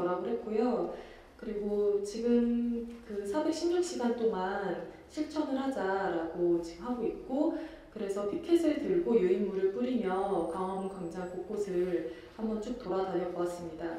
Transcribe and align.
결합을 0.00 0.30
했고요. 0.30 0.94
그리고 1.36 2.02
지금 2.02 3.00
그 3.06 3.24
416시간 3.24 4.16
동안 4.16 4.88
실천을 5.08 5.58
하자라고 5.58 6.60
지금 6.62 6.86
하고 6.86 7.04
있고 7.04 7.58
그래서 7.92 8.28
피켓을 8.28 8.80
들고 8.80 9.18
유인물을 9.18 9.72
뿌리며 9.72 10.48
광화문 10.52 10.88
광장 10.88 11.28
곳곳을 11.30 12.14
한번 12.36 12.60
쭉 12.62 12.78
돌아다녀 12.78 13.28
보았습니다. 13.30 13.98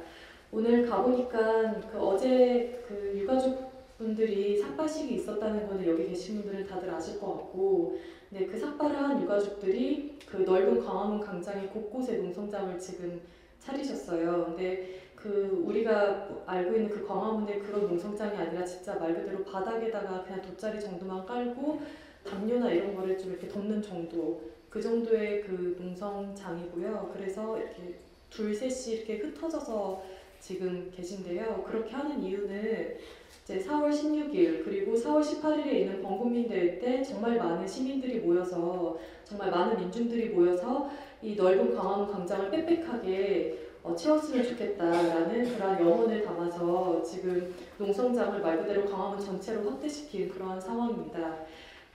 오늘 0.52 0.88
가보니까 0.88 1.82
그 1.92 1.98
어제 1.98 2.84
그 2.88 3.14
유가족 3.18 3.72
분들이 3.98 4.60
삭발식이 4.60 5.16
있었다는 5.16 5.68
거는 5.68 5.86
여기 5.88 6.08
계신 6.08 6.42
분들은 6.42 6.68
다들 6.68 6.90
아실 6.90 7.20
것 7.20 7.28
같고 7.28 8.00
네, 8.30 8.46
그 8.46 8.58
삭발을 8.58 8.96
한 8.96 9.22
유가족들이 9.22 10.20
그 10.26 10.38
넓은 10.38 10.84
광화문 10.84 11.20
광장의 11.20 11.68
곳곳에 11.68 12.18
농성장을 12.18 12.80
지금 12.80 13.22
차리셨어요. 13.60 14.46
근데 14.46 15.01
그 15.22 15.64
우리가 15.66 16.44
알고 16.48 16.76
있는 16.76 16.90
그 16.90 17.06
광화문의 17.06 17.60
그런 17.60 17.88
농성장이 17.88 18.36
아니라 18.36 18.66
진짜 18.66 18.96
말 18.96 19.14
그대로 19.14 19.44
바닥에다가 19.44 20.24
그냥 20.24 20.42
돗자리 20.42 20.80
정도만 20.80 21.26
깔고 21.26 21.80
담요나 22.24 22.72
이런 22.72 22.96
거를 22.96 23.18
좀 23.18 23.32
이렇게 23.32 23.48
덮는 23.48 23.82
정도 23.82 24.42
그 24.70 24.82
정도의 24.82 25.42
그 25.42 25.78
농성장이고요. 25.80 27.12
그래서 27.14 27.58
이렇게 27.58 28.00
둘 28.30 28.54
셋이 28.54 28.98
이렇게 28.98 29.18
흩어져서 29.18 30.04
지금 30.40 30.92
계신데요. 30.96 31.64
그렇게 31.68 31.94
하는 31.94 32.24
이유는 32.24 32.98
이제 33.44 33.60
4월 33.60 33.92
16일 33.92 34.64
그리고 34.64 34.94
4월 34.94 35.22
18일에 35.22 35.68
있는 35.68 36.02
범국민 36.02 36.48
대회 36.48 36.80
때 36.80 37.04
정말 37.04 37.38
많은 37.38 37.68
시민들이 37.68 38.20
모여서 38.20 38.98
정말 39.24 39.52
많은 39.52 39.78
민중들이 39.78 40.30
모여서 40.30 40.90
이 41.22 41.36
넓은 41.36 41.76
광화문 41.76 42.12
광장을 42.12 42.50
빽빽하게 42.50 43.71
어, 43.84 43.96
채웠으면 43.96 44.44
좋겠다라는 44.44 45.56
그런 45.56 45.80
영혼을 45.80 46.24
담아서 46.24 47.02
지금 47.02 47.54
농성장을 47.78 48.40
말 48.40 48.60
그대로 48.60 48.86
광화문 48.86 49.20
전체로 49.20 49.70
확대시킨 49.70 50.30
그러한 50.30 50.62
상황입니다. 50.62 51.46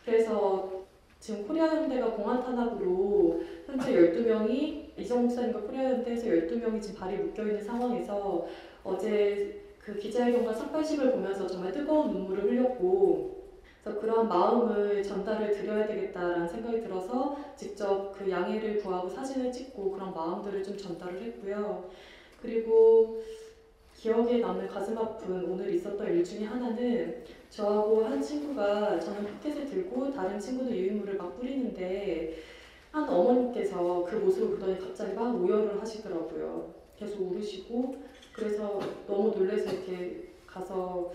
그래서 0.04 0.84
지금 1.20 1.46
코리아연대가 1.46 2.10
공안 2.10 2.42
탄압으로 2.42 3.40
현재 3.66 3.92
12명이 3.92 4.98
이정 4.98 5.22
목사님과 5.22 5.60
코리아연대에서 5.60 6.26
12명이 6.26 6.82
지금 6.82 7.00
발이 7.00 7.16
묶여있는 7.18 7.62
상황에서 7.62 8.46
어제 8.82 9.62
그 9.78 9.96
기자회견과 9.96 10.52
삭발식을 10.52 11.12
보면서 11.12 11.46
정말 11.46 11.72
뜨거운 11.72 12.10
눈물을 12.10 12.44
흘렸고 12.44 13.35
그래서 13.86 14.00
그러한 14.00 14.28
마음을 14.28 15.00
전달을 15.00 15.52
드려야 15.52 15.86
되겠다라는 15.86 16.48
생각이 16.48 16.80
들어서 16.80 17.36
직접 17.54 18.12
그 18.18 18.28
양해를 18.28 18.82
구하고 18.82 19.08
사진을 19.08 19.52
찍고 19.52 19.92
그런 19.92 20.12
마음들을 20.12 20.64
좀 20.64 20.76
전달을 20.76 21.22
했고요. 21.22 21.88
그리고 22.42 23.22
기억에 23.94 24.38
남는 24.38 24.66
가슴 24.66 24.98
아픈 24.98 25.44
오늘 25.44 25.72
있었던 25.72 26.04
일 26.04 26.24
중에 26.24 26.46
하나는 26.46 27.22
저하고 27.48 28.04
한 28.06 28.20
친구가 28.20 28.98
저는 28.98 29.24
포켓을 29.24 29.66
들고 29.66 30.12
다른 30.12 30.40
친구는 30.40 30.72
유인물을 30.72 31.14
막 31.14 31.38
뿌리는데 31.38 32.42
한 32.90 33.08
어머님께서 33.08 34.02
그 34.02 34.16
모습을 34.16 34.56
보더니 34.56 34.80
갑자기 34.80 35.14
막 35.14 35.40
오열을 35.40 35.80
하시더라고요. 35.80 36.74
계속 36.98 37.20
울으시고 37.20 38.02
그래서 38.32 38.80
너무 39.06 39.30
놀래서 39.30 39.70
이렇게 39.70 40.32
가서 40.44 41.12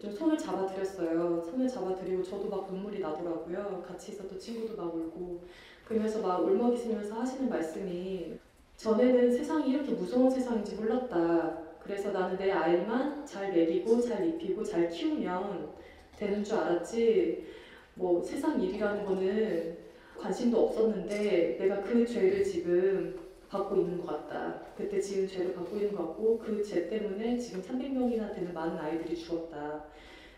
좀 0.00 0.12
손을 0.12 0.38
잡아드렸어요. 0.38 1.42
손을 1.42 1.68
잡아드리고 1.68 2.22
저도 2.22 2.48
막 2.48 2.72
눈물이 2.72 3.00
나더라고요. 3.00 3.84
같이 3.86 4.12
있었던 4.12 4.38
친구도 4.38 4.76
막 4.76 4.94
울고 4.94 5.40
그러면서 5.86 6.20
막 6.20 6.44
울먹이시면서 6.44 7.20
하시는 7.20 7.48
말씀이 7.48 8.38
전에는 8.76 9.30
세상이 9.30 9.70
이렇게 9.70 9.92
무서운 9.92 10.30
세상인지 10.30 10.76
몰랐다. 10.76 11.58
그래서 11.80 12.12
나는 12.12 12.36
내 12.36 12.52
아이만 12.52 13.26
잘 13.26 13.52
먹이고 13.52 14.00
잘 14.00 14.26
입히고 14.26 14.62
잘 14.62 14.88
키우면 14.88 15.70
되는 16.16 16.44
줄 16.44 16.58
알았지. 16.58 17.46
뭐 17.94 18.22
세상 18.22 18.60
일이라는 18.62 19.04
거는 19.04 19.76
관심도 20.18 20.66
없었는데 20.66 21.56
내가 21.58 21.82
그 21.82 22.06
죄를 22.06 22.44
지금 22.44 23.18
받고 23.52 23.76
있는 23.76 24.00
것 24.00 24.06
같다. 24.06 24.60
그때 24.76 24.98
지은 24.98 25.28
죄를 25.28 25.54
받고 25.54 25.76
있는 25.76 25.94
것 25.94 26.08
같고 26.08 26.38
그 26.38 26.62
죄 26.64 26.88
때문에 26.88 27.36
지금 27.38 27.60
300명이나 27.60 28.34
되는 28.34 28.52
많은 28.54 28.78
아이들이 28.78 29.14
죽었다. 29.14 29.84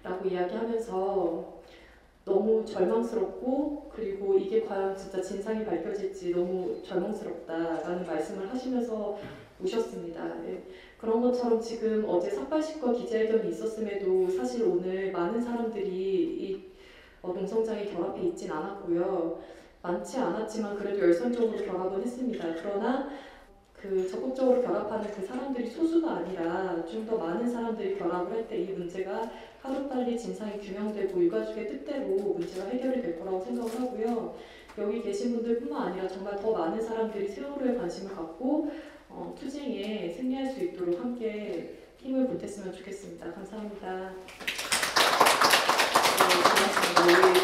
라고 0.03 0.29
이야기하면서 0.29 1.63
너무 2.25 2.65
절망스럽고 2.65 3.91
그리고 3.95 4.37
이게 4.37 4.63
과연 4.65 4.97
진짜 4.97 5.21
진상이 5.23 5.65
밝혀질지 5.65 6.33
너무 6.33 6.83
절망스럽다라는 6.83 8.07
말씀을 8.07 8.51
하시면서 8.51 9.19
오셨습니다. 9.63 10.25
네. 10.43 10.65
그런 10.99 11.21
것처럼 11.23 11.61
지금 11.61 12.05
어제 12.09 12.31
삭발식과 12.31 12.93
기자회견이 12.93 13.51
있었음에도 13.51 14.29
사실 14.31 14.65
오늘 14.65 15.13
많은 15.13 15.41
사람들이 15.41 15.91
이 15.91 16.65
어, 17.23 17.29
농성장에 17.33 17.87
결합해 17.87 18.23
있진 18.29 18.51
않았고요. 18.51 19.39
많지 19.85 20.19
않았지만 20.19 20.77
그래도 20.79 20.99
열성적으로 21.01 21.63
결합은 21.65 22.03
했습니다. 22.03 22.47
그러나 22.63 23.11
그 23.75 24.09
적극적으로 24.09 24.63
결합하는 24.63 25.11
그 25.13 25.27
사람들이 25.27 25.69
소수가 25.71 26.11
아니라 26.11 26.83
좀 26.87 27.05
더 27.05 27.19
많은 27.19 27.47
사람들이 27.51 27.99
결합을 27.99 28.33
할 28.33 28.49
때 28.49 28.57
이 28.65 28.73
문제가 28.73 29.31
하루빨리 29.61 30.19
진상이 30.19 30.59
규명되고 30.59 31.23
유가족의 31.23 31.69
뜻대로 31.69 32.07
문제가 32.17 32.67
해결이 32.71 33.03
될 33.03 33.19
거라고 33.19 33.45
생각을 33.45 33.79
하고요. 33.81 34.35
여기 34.79 35.03
계신 35.03 35.35
분들뿐만 35.35 35.89
아니라 35.89 36.09
정말 36.09 36.37
더 36.41 36.51
많은 36.53 36.81
사람들이 36.81 37.29
세월호에 37.29 37.75
관심을 37.77 38.15
갖고 38.15 38.71
어, 39.11 39.35
투쟁에 39.39 40.09
승리할 40.17 40.47
수 40.51 40.65
있도록 40.65 40.99
함께 40.99 41.79
힘을 41.99 42.27
보탰으면 42.27 42.73
좋겠습니다. 42.73 43.33
감사합니다. 43.35 44.13
네, 46.19 46.35
고맙습니다. 46.43 47.44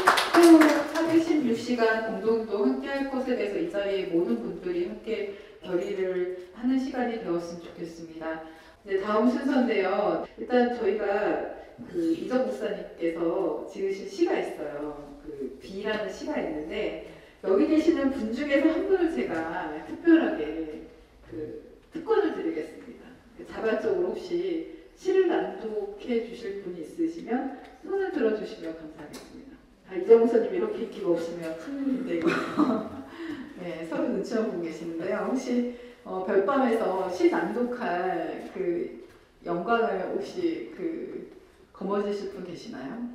우리 1.10 1.20
세월호 1.20 1.42
416시간 1.42 2.06
공동도 2.06 2.64
함께 2.64 2.88
할 2.88 3.10
것에 3.10 3.34
대해서 3.36 3.58
이 3.58 3.68
자리에 3.70 4.06
모든 4.06 4.36
분들이 4.36 4.86
함께 4.86 5.34
결의를 5.60 6.50
하는 6.54 6.78
시간이 6.78 7.20
되었으면 7.20 7.62
좋겠습니다. 7.62 8.44
이제 8.84 9.00
다음 9.00 9.28
순서인데요. 9.28 10.24
일단 10.38 10.76
저희가 10.76 11.56
그 11.90 12.12
이정 12.12 12.46
목사님께서 12.46 13.68
지으신 13.72 14.08
시가 14.08 14.38
있어요. 14.38 15.18
그 15.24 15.58
비라는 15.60 16.12
시가 16.12 16.40
있는데 16.40 17.12
여기 17.42 17.66
계시는 17.66 18.10
분 18.12 18.32
중에서 18.32 18.68
한 18.70 18.86
분을 18.86 19.12
제가 19.12 19.84
특별하게 19.86 20.82
그 21.28 21.76
특권을 21.92 22.34
드리겠습니다. 22.34 23.04
그 23.36 23.46
자발적으로 23.46 24.08
혹시 24.08 24.78
시를 24.94 25.26
낭독해 25.26 26.26
주실 26.26 26.62
분이 26.62 26.82
있으시면 26.82 27.58
손을 27.82 28.12
들어주시면 28.12 28.76
감사하겠습니다. 28.76 29.49
아, 29.90 29.94
이정 29.96 30.20
목사님 30.20 30.54
이렇게 30.54 30.84
인기가 30.84 31.10
없으면 31.10 31.58
큰일인데 31.58 32.18
이거. 32.18 32.30
네, 33.58 33.84
서로 33.90 34.04
눈치만 34.08 34.50
보고 34.50 34.62
계시는데요. 34.62 35.28
혹시 35.30 35.76
어, 36.04 36.24
별밤에서 36.24 37.10
시 37.10 37.28
낭독할 37.28 38.50
그 38.54 39.08
영광을 39.44 40.12
혹시 40.14 40.72
그 40.76 41.32
거머쥐실 41.72 42.30
분 42.30 42.44
계시나요? 42.44 43.08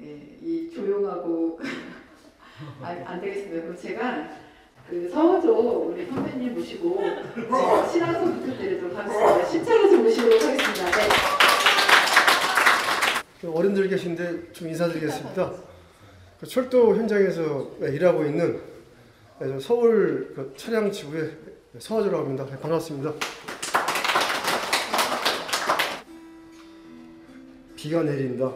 예, 0.00 0.36
이 0.42 0.68
조용하고 0.70 1.60
아, 2.82 2.88
안 3.04 3.20
되겠습니다. 3.20 3.62
그럼 3.62 3.76
제가 3.76 4.28
그 4.90 5.08
서호조 5.08 5.92
우리 5.92 6.04
선배님 6.06 6.54
모시고 6.54 6.98
어, 7.00 7.86
신앙송 7.86 8.40
부탁드리도록 8.40 8.96
하겠습니다. 8.96 9.44
신창에서 9.44 9.96
모시도록 9.98 10.42
하겠습니다. 10.42 10.90
네. 10.90 11.37
어른들 13.44 13.88
계신데 13.88 14.52
좀 14.52 14.68
인사드리겠습니다. 14.68 15.52
그 16.40 16.46
철도 16.46 16.96
현장에서 16.96 17.70
일하고 17.80 18.24
있는 18.24 18.60
서울 19.60 20.32
그 20.34 20.52
차량 20.56 20.90
지구의 20.90 21.36
서화조라고 21.78 22.24
합니다. 22.24 22.46
네, 22.50 22.58
반갑습니다. 22.58 23.14
비가 27.76 28.02
내린다. 28.02 28.52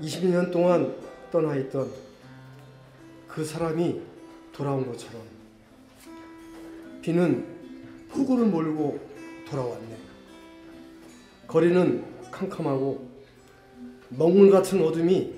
22년 0.00 0.50
동안 0.50 0.96
떠나 1.30 1.54
있던 1.56 1.92
그 3.28 3.44
사람이 3.44 4.00
돌아온 4.52 4.86
것처럼 4.86 5.20
비는 7.02 7.44
폭우를 8.10 8.46
몰고 8.46 8.98
돌아왔네. 9.50 9.96
거리는 11.46 12.09
캄캄하고 12.30 13.08
먹물 14.10 14.50
같은 14.50 14.82
어둠이 14.82 15.34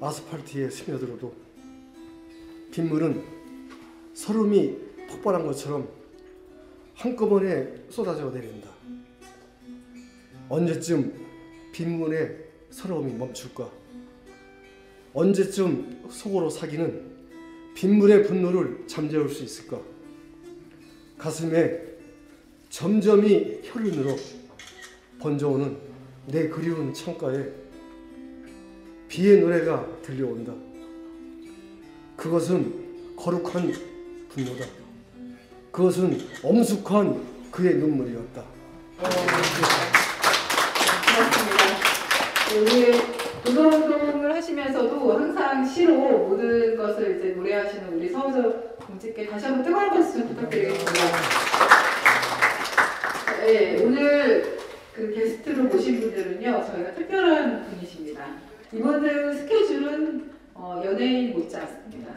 아스팔트에 0.00 0.70
스며들어도 0.70 1.34
빗물은 2.70 3.22
서름이 4.14 4.76
폭발한 5.08 5.46
것처럼 5.46 5.88
한꺼번에 6.94 7.74
쏟아져 7.88 8.30
내린다. 8.30 8.70
언제쯤 10.48 11.26
빗물의 11.72 12.44
서러움이 12.70 13.14
멈출까? 13.14 13.70
언제쯤 15.12 16.04
속으로 16.10 16.50
사기는 16.50 17.16
빗물의 17.74 18.24
분노를 18.26 18.86
잠재울 18.86 19.28
수 19.28 19.42
있을까? 19.42 19.80
가슴에 21.18 21.82
점점이 22.68 23.60
혀를 23.64 23.92
늘어 23.92 24.14
번져오는 25.18 25.76
내 26.26 26.48
그리운 26.48 26.92
창가에 26.92 27.44
비의 29.08 29.40
노래가 29.40 29.86
들려온다. 30.02 30.52
그것은 32.16 33.14
거룩한 33.16 33.72
분노다. 34.30 34.66
그것은 35.70 36.18
엄숙한 36.42 37.22
그의 37.50 37.76
눈물이었다. 37.76 38.42
우리 42.58 42.92
노동운동을 43.44 44.34
하시면서도 44.34 45.12
항상 45.12 45.64
시로 45.64 45.94
모든 46.28 46.76
것을 46.76 47.18
이제 47.18 47.28
노래하시는 47.30 47.92
우리 47.92 48.08
서우저 48.08 48.76
공직께 48.86 49.26
다시 49.26 49.46
한번 49.46 49.64
뜨거운 49.64 49.90
박수 49.90 50.18
좀 50.18 50.28
부탁드리겠습니다. 50.28 50.92
네, 53.42 53.82
오늘 53.84 54.42
그 54.42 54.55
게스트로 55.16 55.64
모신 55.64 56.00
분들은요, 56.00 56.64
저희가 56.66 56.92
특별한 56.92 57.70
분이십니다. 57.70 58.36
이분들 58.70 59.34
스케줄은 59.34 60.30
어, 60.52 60.82
연예인 60.84 61.32
못지않습니다. 61.32 62.14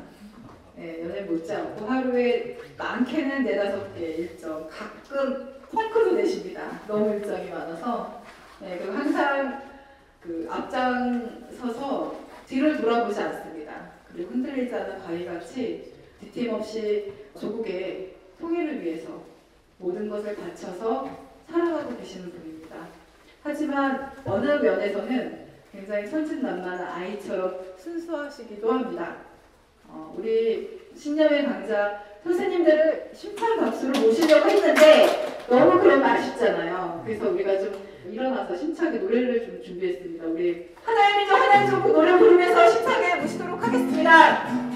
네, 0.76 1.02
연예인 1.04 1.28
못지않고 1.28 1.86
하루에 1.86 2.58
많게는 2.78 3.46
네다섯 3.46 3.96
개 3.98 4.06
일정, 4.16 4.68
가끔 4.68 5.60
펑크도 5.72 6.16
내십니다. 6.16 6.82
너무 6.88 7.14
일정이 7.14 7.50
많아서. 7.50 8.22
네, 8.60 8.78
그리고 8.78 8.94
항상 8.94 9.62
그 10.20 10.46
앞장 10.50 11.48
서서 11.58 12.20
뒤를 12.48 12.82
돌아보지 12.82 13.18
않습니다. 13.22 13.92
그리고 14.12 14.32
흔들리지 14.32 14.76
않은 14.76 15.02
바위같이 15.04 15.94
뒤팀 16.20 16.54
없이 16.54 17.14
조국의 17.40 18.16
통일을 18.42 18.84
위해서 18.84 19.24
모든 19.78 20.10
것을 20.10 20.36
바쳐서 20.36 21.10
살아가고 21.50 21.96
계시는 21.96 22.30
분입니다. 22.32 22.49
하지만 23.50 24.12
어느 24.26 24.46
면에서는 24.46 25.40
굉장히 25.72 26.08
천진난만한 26.08 26.88
아이처럼 26.88 27.60
순수하시기도 27.78 28.72
합니다. 28.72 29.16
어, 29.88 30.14
우리 30.16 30.80
신념의 30.96 31.46
강자 31.46 32.04
선생님들을 32.24 33.10
심판 33.16 33.58
박수를 33.58 34.00
모시려고 34.02 34.48
했는데 34.48 35.46
너무 35.50 35.82
그러면 35.82 36.04
아쉽잖아요. 36.04 37.02
그래서 37.04 37.32
우리가 37.32 37.58
좀 37.58 37.74
일어나서 38.12 38.56
심차게 38.56 39.00
노래를 39.00 39.46
좀 39.46 39.64
준비했습니다. 39.64 40.26
우리 40.28 40.70
하나의 40.84 41.18
민족 41.18 41.34
하나의 41.34 41.70
조국 41.72 41.94
노래 41.94 42.20
부르면서 42.20 42.70
심차게 42.70 43.16
모시도록 43.16 43.64
하겠습니다. 43.64 44.69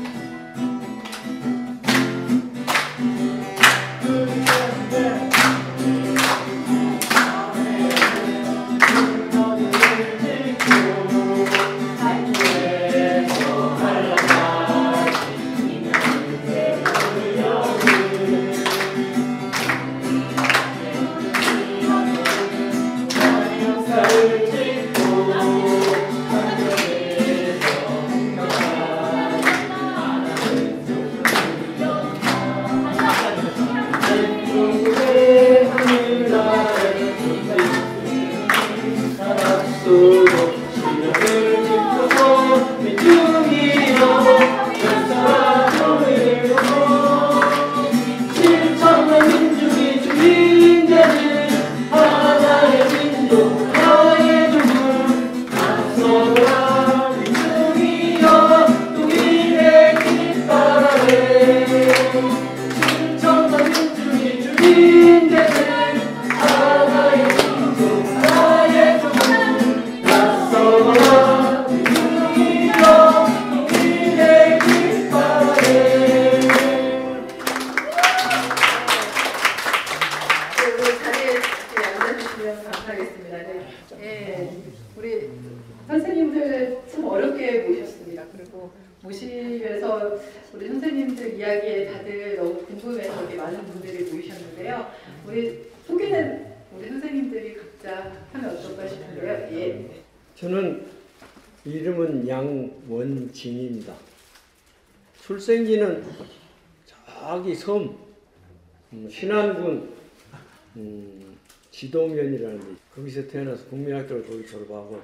지도면이라는 111.83 112.59
데 112.59 112.65
거기서 112.95 113.27
태어나서 113.27 113.65
국민학교를 113.65 114.25
거기 114.25 114.45
졸업하고 114.45 115.01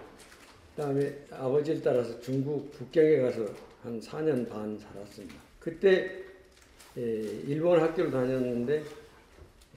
그다음에 0.76 1.14
아버지를 1.30 1.82
따라서 1.82 2.20
중국 2.22 2.72
북경에 2.72 3.18
가서 3.18 3.46
한 3.84 4.00
4년 4.00 4.48
반 4.48 4.78
살았습니다. 4.80 5.36
그때 5.60 6.24
에, 6.98 7.02
일본 7.48 7.82
학교를 7.82 8.12
다녔는데 8.12 8.84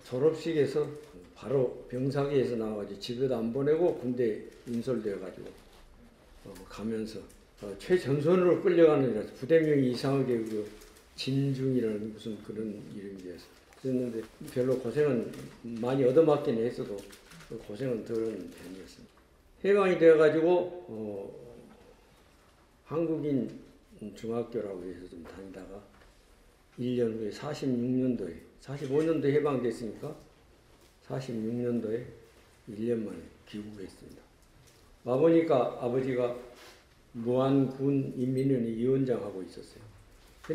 졸업식에서 0.05 0.89
바로 1.35 1.85
병사기에서 1.89 2.57
나와가지고 2.57 3.01
집에도 3.01 3.37
안 3.37 3.53
보내고 3.53 3.99
군대 3.99 4.41
인솔되어가지고 4.69 5.49
어, 6.45 6.55
가면서 6.69 7.19
어, 7.63 7.75
최전선으로 7.79 8.61
끌려가는 8.61 9.27
부대명이 9.35 9.91
이상하게 9.91 10.39
그 10.39 10.71
진중이라는 11.17 12.13
무슨 12.13 12.41
그런 12.45 12.81
이름이었어 12.95 13.62
요. 13.83 13.93
그랬는데 13.93 14.23
별로 14.55 14.79
고생은 14.79 15.33
많이 15.63 16.05
얻어맞긴 16.05 16.57
했어도 16.65 16.97
그 17.49 17.59
고생은 17.59 18.05
덜은 18.05 18.51
편이었습니다. 18.51 19.13
해방이 19.65 19.99
되어가지고 19.99 20.87
어, 20.89 21.43
한국인 22.87 23.51
중학교라고 24.15 24.85
해서 24.85 25.09
좀 25.09 25.25
다니다가 25.25 25.83
1년 26.79 27.19
후에 27.19 27.31
46년도에 27.31 28.37
45년도에 28.63 29.33
해방됐으니까 29.35 30.17
46년도에 31.09 32.05
1년 32.71 33.05
만에 33.05 33.19
귀국했습니다. 33.49 34.23
와보니까 35.05 35.79
아버지가 35.81 36.37
무안군 37.13 38.15
인민위원회 38.17 38.69
위원장하고 38.69 39.43
있었어요. 39.43 39.83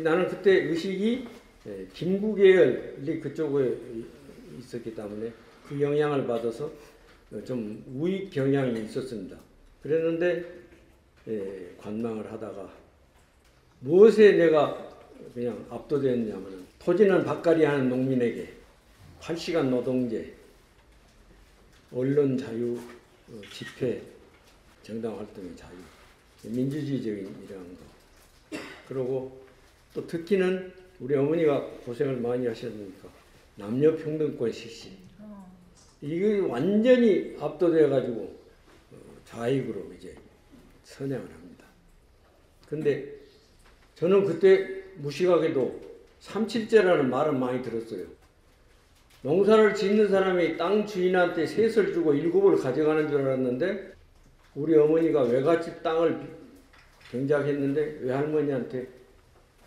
나는 0.02 0.28
그때 0.28 0.64
의식이 0.64 1.26
예, 1.66 1.86
김구 1.92 2.34
계열이 2.34 3.20
그쪽에 3.20 3.76
있었기 4.58 4.94
때문에 4.94 5.32
그 5.68 5.80
영향을 5.80 6.26
받아서 6.26 6.70
좀 7.44 7.84
우익 7.94 8.30
경향이 8.30 8.84
있었습니다. 8.84 9.36
그랬는데 9.82 10.44
예, 11.28 11.74
관망을 11.78 12.30
하다가 12.32 12.72
무엇에 13.80 14.32
내가 14.32 14.88
그냥 15.34 15.66
압도되었냐면 15.68 16.66
토지는 16.78 17.24
밭갈이 17.24 17.64
하는 17.64 17.88
농민에게 17.88 18.54
8시간 19.20 19.68
노동제 19.68 20.34
언론 21.92 22.36
자유, 22.36 22.78
어, 23.28 23.40
집회, 23.52 24.02
정당 24.82 25.18
활동의 25.18 25.56
자유, 25.56 25.76
민주주의적인 26.44 27.44
이러한 27.44 27.76
거. 27.76 28.58
그리고 28.86 29.40
또 29.94 30.06
특히는 30.06 30.72
우리 31.00 31.14
어머니가 31.14 31.64
고생을 31.84 32.16
많이 32.16 32.46
하셨으니까 32.46 33.08
남녀 33.56 33.94
평등권 33.96 34.52
실시. 34.52 34.92
이게 36.00 36.38
완전히 36.38 37.36
압도돼 37.40 37.88
가지고 37.88 38.36
어, 38.92 38.96
좌익으로 39.24 39.92
이제 39.98 40.14
선양을 40.84 41.24
합니다. 41.24 41.64
근데 42.68 43.14
저는 43.96 44.24
그때 44.24 44.84
무식하게도 44.96 45.80
삼칠제라는 46.20 47.10
말은 47.10 47.38
많이 47.38 47.62
들었어요. 47.62 48.06
농사를 49.22 49.74
짓는 49.74 50.08
사람이 50.08 50.56
땅 50.56 50.86
주인한테 50.86 51.46
셋을 51.46 51.92
주고 51.92 52.14
일곱을 52.14 52.56
가져가는 52.56 53.08
줄 53.08 53.22
알았는데 53.22 53.92
우리 54.54 54.76
어머니가 54.76 55.22
외갓집 55.22 55.82
땅을 55.82 56.20
경작했는데 57.10 57.98
외할머니한테 58.02 58.86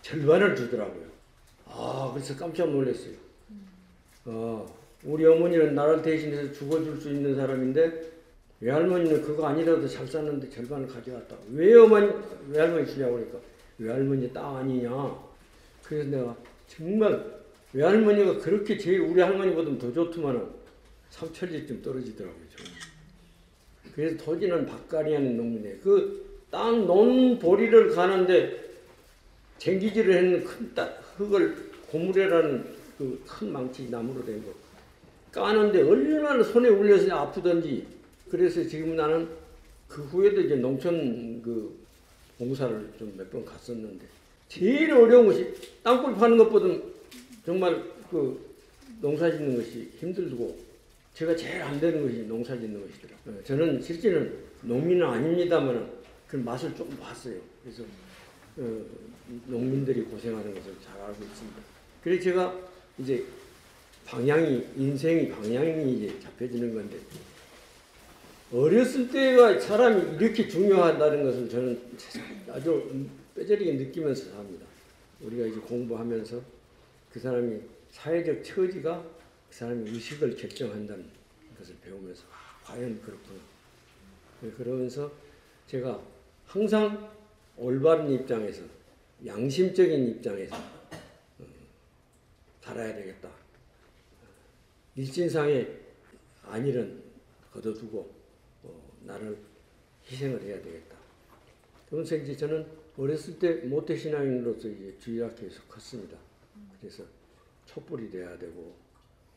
절반을 0.02 0.56
주더라고요. 0.56 1.11
아, 1.74 2.12
그래서 2.14 2.36
깜짝 2.36 2.70
놀랐어요. 2.70 3.14
어, 4.26 4.76
우리 5.04 5.26
어머니는 5.26 5.74
나를 5.74 6.02
대신해서 6.02 6.52
죽어줄 6.54 7.00
수 7.00 7.10
있는 7.10 7.36
사람인데 7.36 8.12
외할머니는 8.60 9.24
그거 9.24 9.48
아니라도 9.48 9.88
잘 9.88 10.08
샀는데 10.08 10.50
절반을 10.50 10.88
가져갔다. 10.88 11.36
왜 11.54 11.74
어머니, 11.76 12.12
외할머니 12.50 12.86
주냐고 12.86 13.14
그러니까 13.14 13.40
외할머니 13.80 14.32
땅 14.32 14.58
아니냐. 14.58 14.92
그래서 15.84 16.10
내가 16.10 16.36
정말 16.68 17.42
외할머니가 17.74 18.38
그렇게 18.38 18.78
제일 18.78 19.02
우리 19.02 19.22
할머니보다 19.22 19.78
더 19.80 19.92
좋더만은 19.92 20.48
삼천리쯤 21.10 21.82
떨어지더라고요. 21.82 22.44
저는. 22.56 22.72
그래서 23.96 24.24
토지는 24.24 24.66
박가리하는 24.66 25.36
농민에 25.36 25.78
그땅 25.78 26.86
논보리를 26.86 27.90
가는데 27.96 28.62
쟁기질을 29.58 30.16
했는 30.16 30.44
큰 30.44 30.74
따, 30.74 31.01
흙을 31.26 31.72
고무래라는 31.90 32.66
그 32.98 33.20
큰 33.28 33.52
망치 33.52 33.90
나무로 33.90 34.24
된 34.26 34.44
거 34.44 34.54
까는데 35.32 35.82
얼마나 35.84 36.44
손에 36.44 36.70
울려서 36.70 37.14
아프던지 37.16 37.86
그래서 38.30 38.64
지금 38.68 38.96
나는 38.96 39.28
그 39.88 40.04
후에도 40.04 40.42
이제 40.42 40.56
농촌 40.56 41.42
그 41.42 41.76
봉사를 42.38 42.94
좀 43.00 43.14
몇 43.18 43.30
번 43.32 43.44
갔었는데 43.46 44.06
제일 44.50 44.92
어려운 44.94 45.28
것이 45.28 45.54
땅굴 45.84 46.16
파는 46.16 46.38
것보다 46.38 46.68
정말 47.46 47.82
그 48.10 48.40
농사 49.02 49.32
짓는 49.32 49.56
것이 49.56 49.90
힘들고 50.00 50.58
제가 51.14 51.36
제일 51.36 51.62
안 51.62 51.80
되는 51.80 52.02
것이 52.04 52.24
농사 52.28 52.56
짓는 52.58 52.82
것이더라고요. 52.82 53.36
어, 53.40 53.44
저는 53.44 53.82
실제는 53.82 54.34
농민은 54.62 55.06
아닙니다만 55.06 55.90
그 56.28 56.36
맛을 56.38 56.74
조금 56.76 56.96
봤어요. 56.98 57.36
그래서 57.64 57.84
어, 58.58 58.82
농민들이 59.46 60.02
고생하는 60.04 60.54
것을 60.54 60.76
잘 60.84 61.00
알고 61.02 61.24
있습니다. 61.24 61.62
그래서 62.04 62.24
제가 62.24 62.60
이제 62.98 63.26
방향이 64.06 64.68
인생이 64.76 65.30
방향이 65.30 65.94
이제 65.94 66.20
잡혀지는 66.20 66.74
건데 66.74 66.98
어렸을 68.52 69.10
때가 69.10 69.60
사람이 69.60 70.18
이렇게 70.18 70.48
중요하다는 70.48 71.24
것을 71.24 71.50
저는 71.50 71.82
아주 72.52 73.08
뼈저리게 73.36 73.74
느끼면서 73.74 74.30
삽니다. 74.32 74.66
우리가 75.22 75.46
이제 75.46 75.60
공부하면서 75.60 76.42
그 77.14 77.20
사람이 77.20 77.62
사회적 77.92 78.44
처지가 78.44 79.04
그 79.50 79.56
사람의 79.56 79.94
의식을 79.94 80.36
결정한다는 80.36 81.06
것을 81.58 81.76
배우면서 81.84 82.24
아, 82.32 82.60
과연 82.66 83.02
그렇구나. 83.02 83.40
네, 84.42 84.52
그러면서 84.58 85.12
제가 85.68 86.02
항상 86.48 87.10
올바른 87.58 88.12
입장에서 88.12 88.64
양심적인 89.26 90.08
입장에서 90.10 90.56
어, 90.56 91.46
살아야 92.62 92.96
되겠다. 92.96 93.30
일진상의 94.96 95.80
안일은 96.44 97.04
거둬두고 97.52 98.14
어, 98.64 98.98
나를 99.02 99.38
희생을 100.10 100.42
해야 100.42 100.62
되겠다. 100.62 100.98
그러면서 101.88 102.16
이제 102.16 102.36
저는 102.36 102.66
어렸을 102.98 103.38
때 103.38 103.54
모태신앙인으로서 103.66 104.70
주일학교에서 105.00 105.64
컸습니다. 105.64 106.18
그래서 106.80 107.04
촛불이 107.66 108.10
돼야 108.12 108.38
되고 108.38 108.76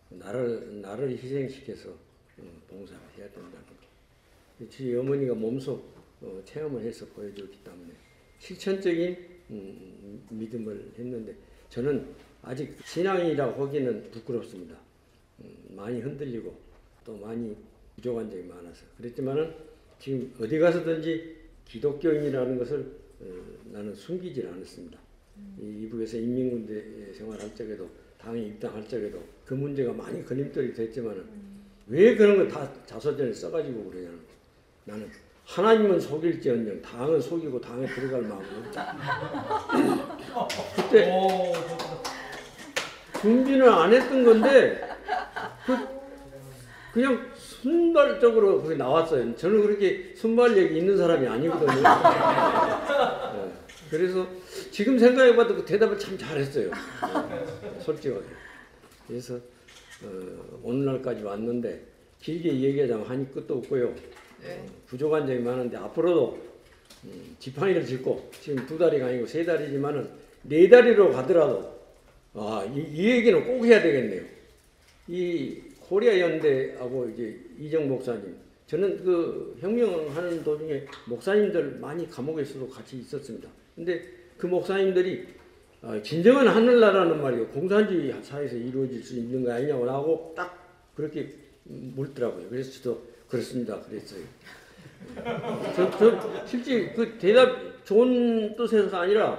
나를 0.08 0.80
나를 0.80 1.10
희생시켜서 1.10 1.90
어, 1.90 2.62
봉사를 2.68 3.00
해야 3.18 3.26
된다는 3.28 3.66
거. 3.66 4.68
저희 4.70 4.96
어머니가 4.96 5.34
몸소 5.34 5.82
어, 6.22 6.42
체험을 6.44 6.84
해서 6.84 7.06
보여줬기 7.06 7.62
때문에 7.62 7.92
실천적인 8.38 9.33
음, 9.50 10.26
믿음을 10.30 10.92
했는데 10.98 11.34
저는 11.68 12.06
아직 12.42 12.76
신앙이라고 12.84 13.66
하기는 13.66 14.10
부끄럽습니다. 14.10 14.76
음, 15.40 15.54
많이 15.70 16.00
흔들리고 16.00 16.54
또 17.04 17.16
많이 17.16 17.56
부족한 17.96 18.30
점이 18.30 18.44
많아서 18.44 18.84
그랬지만은 18.96 19.54
지금 19.98 20.32
어디 20.40 20.58
가서든지 20.58 21.36
기독교인이라는 21.64 22.58
것을 22.58 23.04
어, 23.20 23.26
나는 23.72 23.94
숨기질 23.94 24.46
않았습니다. 24.48 24.98
이 25.60 25.84
이북에서 25.84 26.16
인민군대 26.18 27.12
생활할 27.12 27.54
적에도 27.54 27.88
당에 28.18 28.40
입당할 28.42 28.86
적에도 28.88 29.22
그 29.44 29.54
문제가 29.54 29.92
많이 29.92 30.24
걸림돌이 30.24 30.72
됐지만은 30.72 31.24
왜 31.86 32.14
그런 32.16 32.36
걸다 32.36 32.86
자서전에 32.86 33.32
써가지고 33.32 33.90
그러냐는 33.90 34.18
나는 34.84 35.08
하나님은 35.44 36.00
속일지언정 36.00 36.82
당은 36.82 37.20
속이고 37.20 37.60
당에 37.60 37.86
들어갈 37.86 38.22
마음은 38.22 38.46
없다. 38.66 38.96
그때 40.74 41.52
준비는 43.20 43.68
안 43.68 43.92
했던 43.92 44.24
건데 44.24 44.88
그 45.66 45.76
그냥 46.92 47.30
순발적으로 47.36 48.62
그게 48.62 48.76
나왔어요. 48.76 49.34
저는 49.36 49.62
그렇게 49.62 50.14
순발력이 50.16 50.78
있는 50.78 50.96
사람이 50.96 51.26
아니거든요. 51.26 51.82
네. 51.82 53.52
그래서 53.90 54.26
지금 54.70 54.98
생각해봐도 54.98 55.56
그 55.56 55.64
대답을 55.64 55.98
참 55.98 56.16
잘했어요. 56.16 56.70
네. 56.70 57.80
솔직하게. 57.80 58.24
그래서 59.08 59.34
어, 59.34 60.60
오늘날까지 60.62 61.22
왔는데 61.22 61.84
길게 62.20 62.60
얘기하자면 62.60 63.06
한이 63.06 63.30
끝도 63.32 63.56
없고요. 63.58 63.94
네. 64.44 64.62
부족한 64.86 65.26
점이 65.26 65.40
많은데 65.40 65.76
앞으로도 65.78 66.38
음, 67.04 67.36
지팡이를 67.38 67.84
짚고 67.84 68.30
지금 68.40 68.66
두 68.66 68.76
다리가 68.78 69.06
아니고 69.06 69.26
세 69.26 69.44
다리지만은 69.44 70.08
네 70.42 70.68
다리로 70.68 71.12
가더라도 71.12 71.74
아, 72.34 72.64
이, 72.74 72.80
이 72.80 73.10
얘기는 73.10 73.44
꼭 73.44 73.64
해야 73.64 73.80
되겠네요. 73.82 74.22
이 75.08 75.62
코리아 75.80 76.18
연대하고 76.18 77.10
이제 77.10 77.38
이정 77.58 77.88
목사님 77.88 78.34
저는 78.66 79.04
그 79.04 79.56
혁명하는 79.60 80.42
도중에 80.42 80.84
목사님들 81.06 81.78
많이 81.80 82.08
감옥에서도 82.08 82.68
같이 82.68 82.98
있었습니다. 82.98 83.48
근데 83.74 84.02
그 84.36 84.46
목사님들이 84.46 85.26
아, 85.82 86.00
진정한 86.02 86.48
하늘나라는 86.48 87.20
말이요 87.20 87.48
공산주의 87.48 88.14
사회에서 88.22 88.56
이루어질 88.56 89.02
수 89.02 89.16
있는 89.16 89.44
거 89.44 89.52
아니냐고 89.52 90.32
딱 90.36 90.92
그렇게 90.94 91.34
묻더라고요. 91.64 92.48
그래서 92.48 92.72
저도 92.72 93.13
그렇습니다. 93.28 93.80
그랬어요. 93.82 94.22
저, 95.76 95.90
저 95.98 96.46
실제 96.46 96.92
그 96.92 97.18
대답 97.18 97.84
좋은 97.84 98.56
뜻에서가 98.56 99.02
아니라 99.02 99.32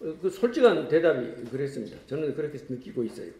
어, 0.00 0.14
그 0.20 0.28
솔직한 0.28 0.88
대답이 0.88 1.44
그랬습니다. 1.50 1.96
저는 2.06 2.34
그렇게 2.34 2.58
느끼고 2.68 3.04
있어요. 3.04 3.30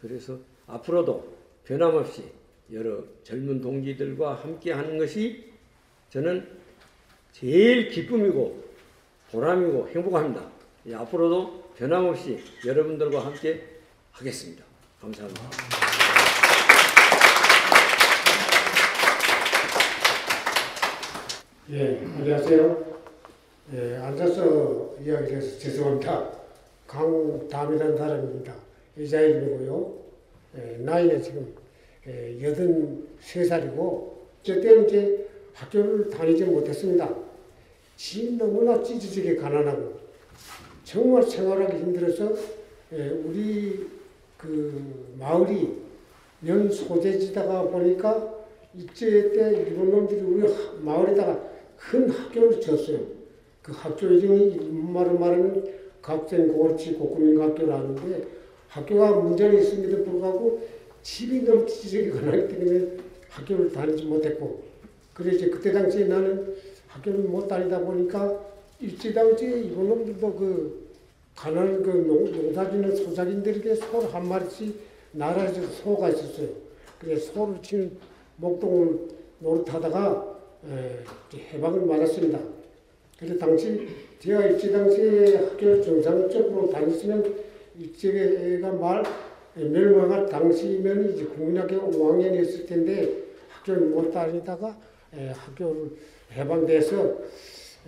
그래서 0.00 0.38
앞으로도 0.66 1.36
변함없이 1.64 2.24
여러 2.72 3.04
젊은 3.22 3.60
동지들과 3.60 4.34
함께 4.34 4.72
하는 4.72 4.98
것이 4.98 5.52
저는 6.10 6.46
제일 7.32 7.88
기쁨이고 7.88 8.62
보람이고 9.30 9.88
행복합니다. 9.88 10.50
예, 10.86 10.94
앞으로도 10.94 11.72
변함없이 11.76 12.42
여러분들과 12.66 13.24
함께 13.24 13.62
하겠습니다. 14.10 14.64
감사합니다. 15.00 15.81
예, 21.72 21.98
안녕하세요. 22.18 22.84
예, 23.74 23.96
앉아서 23.96 24.94
이야기를 25.02 25.36
해서 25.38 25.58
죄송합니다. 25.58 26.30
강담이라는 26.86 27.96
사람입니다. 27.96 28.54
이자일이고요. 28.98 29.94
예, 30.58 30.76
나이는 30.80 31.22
지금 31.22 31.54
예, 32.06 32.36
83살이고, 32.42 34.10
저때는 34.42 34.86
이제 34.88 35.28
학교를 35.54 36.10
다니지 36.10 36.44
못했습니다. 36.44 37.14
집 37.96 38.36
너무나 38.36 38.82
찌질하게 38.82 39.36
가난하고, 39.36 39.94
정말 40.84 41.22
생활하기 41.22 41.76
힘들어서, 41.78 42.34
예, 42.92 43.08
우리 43.08 43.88
그 44.36 45.14
마을이 45.18 45.80
면 46.40 46.70
소재지다가 46.70 47.62
보니까 47.62 48.34
일제 48.74 49.30
때 49.32 49.52
일본 49.68 49.90
놈들이 49.90 50.20
우리 50.20 50.46
하- 50.52 50.72
마을에다가 50.82 51.51
큰 51.90 52.08
학교를 52.08 52.60
지었어요. 52.60 53.00
그 53.62 53.72
학교 53.72 54.06
이름이 54.06 54.56
말로 54.92 55.18
말하면 55.18 55.64
갑생 56.00 56.48
고치 56.52 56.94
고구민학교라는데 56.94 58.24
학교가 58.68 59.12
문제가 59.20 59.52
있음에도 59.54 60.04
불구하고 60.04 60.62
집이 61.02 61.42
너무 61.42 61.66
지적이 61.66 62.10
나기 62.24 62.48
때문에 62.48 62.96
학교를 63.28 63.72
다니지 63.72 64.04
못했고 64.04 64.62
그래서 65.14 65.46
그때 65.50 65.72
당시에 65.72 66.06
나는 66.06 66.54
학교를 66.88 67.20
못 67.20 67.46
다니다 67.46 67.78
보니까 67.80 68.40
일제 68.80 69.12
당시에 69.12 69.60
일본 69.60 69.88
놈들도 69.88 70.34
그 70.34 70.88
가난한 71.36 71.82
그 71.82 71.90
농, 71.90 72.30
농사짓는 72.32 72.96
소작인들에게 72.96 73.74
소 73.76 74.00
한 74.08 74.28
마리씩 74.28 74.74
나라에서 75.12 75.62
소가 75.82 76.08
있었어요. 76.10 76.48
그래서 76.98 77.32
소를 77.32 77.62
치는 77.62 77.90
목동을 78.36 78.98
노릇하다가 79.40 80.31
해방을 81.52 81.86
맞았습니다. 81.86 82.38
그래서 83.18 83.38
당시 83.38 83.88
제가 84.18 84.46
일제 84.46 84.70
당시에 84.70 85.36
학교를 85.36 85.82
정상적으로 85.82 86.70
다녔으면 86.70 87.34
일제가 87.78 88.72
말 88.72 89.02
멸망할 89.54 90.26
당시면 90.26 91.12
이제 91.12 91.24
국민학교 91.24 91.76
5학년이었을 91.90 92.66
텐데 92.66 93.08
학교를 93.48 93.88
못 93.88 94.10
다니다가 94.10 94.78
에, 95.14 95.28
학교를 95.28 95.90
해방돼서 96.32 97.18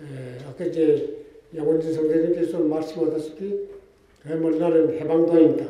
에, 0.01 0.37
아까 0.47 0.65
이제 0.65 1.25
양원진 1.55 1.93
선생님께서 1.93 2.59
말씀하셨다시피 2.59 3.69
그야말로 4.21 4.57
나는 4.57 4.99
해방도입니다. 4.99 5.65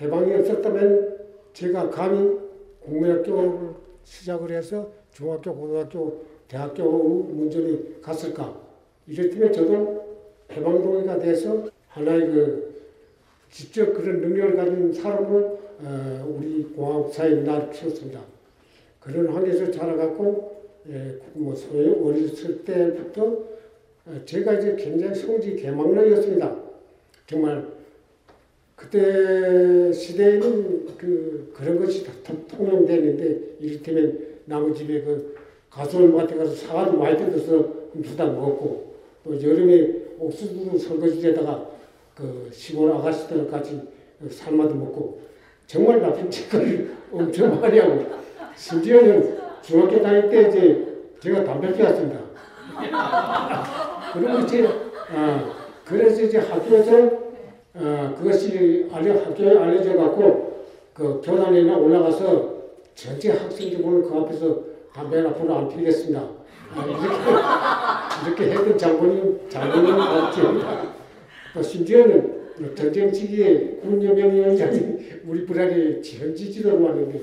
해방이 0.00 0.34
없었다면 0.34 1.18
제가 1.52 1.90
감히 1.90 2.36
국민학교를 2.80 3.70
시작을 4.04 4.50
해서 4.50 4.90
중학교, 5.16 5.54
고등학교, 5.54 6.26
대학교 6.46 6.84
문전이 6.92 8.02
갔을까? 8.02 8.60
이랬으면 9.06 9.50
저도 9.50 10.18
해방동의가 10.52 11.18
돼서 11.20 11.70
하나의 11.88 12.26
그 12.26 12.82
직접 13.50 13.94
그런 13.94 14.20
능력을 14.20 14.56
가진 14.56 14.92
사람으로 14.92 15.58
어, 15.82 16.36
우리 16.38 16.64
공화국사에 16.64 17.30
나를 17.36 17.70
키웠습니다. 17.70 18.20
그런 19.00 19.28
환경에서 19.28 19.70
자라갖고 19.70 20.66
예, 20.90 21.18
뭐 21.32 21.54
소위 21.54 21.88
어렸을 21.88 22.62
때부터 22.62 23.24
어, 24.04 24.20
제가 24.26 24.52
이제 24.54 24.76
굉장히 24.76 25.14
성지 25.14 25.56
개망락이었습니다. 25.56 26.56
정말 27.26 27.66
그때 28.74 29.90
시대에는 29.94 30.96
그 30.98 31.52
그런 31.56 31.78
것이 31.78 32.04
다 32.04 32.12
통- 32.22 32.46
통용되는데 32.46 33.56
이를테면 33.60 34.35
나무 34.46 34.72
집에 34.74 35.02
그 35.02 35.36
가수원 35.68 36.16
밭에 36.16 36.36
가서 36.36 36.54
사과도 36.54 36.96
많이 36.96 37.16
뜯어서 37.16 37.68
훔치다 37.92 38.24
먹었고 38.26 38.94
또 39.24 39.42
여름에 39.42 40.06
옥수수 40.18 40.78
설거지에다가 40.78 41.66
그 42.14 42.48
시골 42.52 42.90
아가씨들 42.92 43.50
같이 43.50 43.80
삶아도 44.30 44.74
먹고 44.74 45.20
정말 45.66 46.00
나쁜 46.00 46.30
짓거리를 46.30 46.96
엄청 47.12 47.60
많이 47.60 47.78
하고 47.78 48.06
심지어는 48.54 49.38
중학교 49.62 50.00
다닐 50.00 50.30
때 50.30 50.48
이제 50.48 50.86
제가 51.20 51.44
담배 51.44 51.72
피웠습니다. 51.72 52.20
그리고 54.12 54.38
이제 54.40 54.68
아, 55.14 55.52
그래서 55.84 56.22
이제 56.22 56.38
학교에서 56.38 57.26
어, 57.74 58.14
그것이 58.16 58.88
알려, 58.90 59.12
학교에 59.20 59.58
알려져 59.58 59.96
갖고 59.96 60.64
그 60.94 61.20
교단에 61.22 61.62
올라가서 61.74 62.55
전체 62.96 63.30
학생들 63.30 63.82
보는 63.82 64.02
그 64.02 64.16
앞에서 64.16 64.64
담배는 64.94 65.26
앞으로 65.26 65.54
안 65.54 65.68
피겠습니다. 65.68 66.28
아, 66.74 68.20
이렇게 68.24 68.44
이렇게 68.46 68.56
했던 68.56 68.78
장본인 68.78 69.40
장본인 69.50 69.96
같습니다. 69.96 70.94
또 71.54 71.62
심지어는 71.62 72.74
전쟁 72.74 73.12
시기에 73.12 73.78
군여명위원장이 73.82 74.96
우리 75.26 75.44
부락에 75.44 76.00
지원지지도로 76.00 76.82
왔는데 76.82 77.20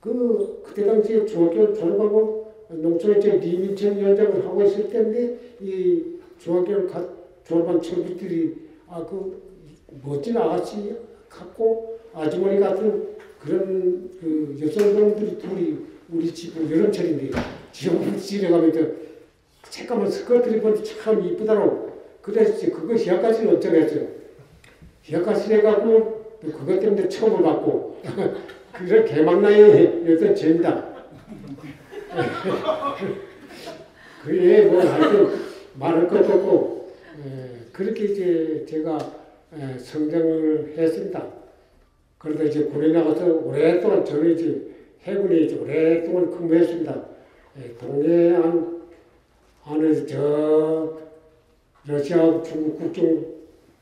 그 0.00 0.62
그때 0.64 0.84
당시에 0.84 1.24
중학교 1.24 1.72
졸업하고 1.72 2.52
농촌에 2.68 3.18
제 3.18 3.32
리민천 3.38 3.96
위원장을 3.96 4.44
하고 4.44 4.62
있을 4.62 4.90
때인데 4.90 5.38
이 5.62 6.18
중학교를 6.38 6.86
가, 6.86 7.02
졸업한 7.44 7.80
친구들이 7.80 8.68
아 8.88 9.02
그 9.06 9.42
멋진 10.04 10.36
아가씨 10.36 10.94
같고 11.30 11.98
아주머니 12.12 12.60
같은 12.60 13.17
그런 13.40 14.10
그 14.20 14.56
여성분들이 14.60 15.38
둘이 15.38 15.78
우리 16.10 16.32
집을 16.32 16.70
여름철인데 16.70 17.30
지옥을 17.72 18.16
지내가면서 18.16 18.80
잠깐만 19.62 20.10
스커트를 20.10 20.58
입었는데 20.58 20.82
참 20.84 21.22
그래서 22.22 22.56
이제 22.56 22.70
그거 22.70 22.94
희약까지는 22.94 23.56
어쩌겠어요 23.56 24.08
희약까지 25.02 25.52
해갖고 25.54 26.38
또 26.42 26.52
그것 26.52 26.80
때문에 26.80 27.08
처음을 27.08 27.42
받고 27.42 28.02
그런 28.72 29.04
개망나의 29.04 30.04
어떤 30.08 30.34
죄입니다 30.34 30.88
그에 34.24 34.62
뭐 34.66 34.80
하여튼 34.82 35.48
말할 35.78 36.08
것도 36.08 36.32
없고 36.32 36.92
에, 37.24 37.70
그렇게 37.72 38.04
이제 38.04 38.66
제가 38.68 38.98
에, 39.56 39.78
성장을 39.78 40.74
했습니다. 40.76 41.26
그러다 42.18 42.44
이제 42.44 42.64
군에 42.64 42.88
나가서 42.88 43.26
오랫동안 43.26 44.04
저는 44.04 44.32
이제 44.32 44.70
해군에 45.02 45.36
이제 45.40 45.56
오랫동안 45.56 46.30
근무했습니다. 46.30 47.08
에, 47.58 47.74
동해안 47.78 48.82
안에 49.64 50.06
저 50.06 50.98
러시아 51.86 52.42
중국 52.42 52.78
국경 52.78 53.24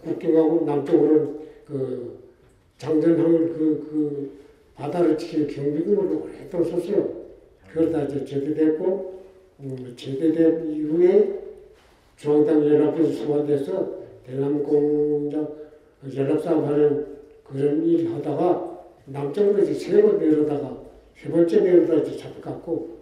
국경하고 0.02 0.64
남쪽으로는 0.66 1.38
그 1.66 2.18
장전함을 2.78 3.48
그, 3.54 3.88
그 3.90 4.30
바다를 4.74 5.16
지키는 5.16 5.48
경비군으로 5.48 6.24
오랫동안 6.24 6.70
썼어요. 6.70 7.26
그러다 7.72 8.02
이제 8.04 8.24
제대됐고 8.24 9.16
음, 9.60 9.94
제대된 9.96 10.70
이후에 10.70 11.40
중앙당 12.16 12.66
연합에서 12.66 13.12
소환돼서 13.12 13.96
대남공작 14.26 15.56
연합사업하는 16.14 17.15
그런 17.50 17.84
일 17.84 18.12
하다가 18.12 18.76
남쪽으로 19.06 19.62
이제 19.62 19.74
세번 19.74 20.18
내려다가 20.18 20.76
세 21.16 21.28
번째 21.30 21.60
내려다 21.60 21.94
이제 21.94 22.16
잡혀갔고 22.16 22.96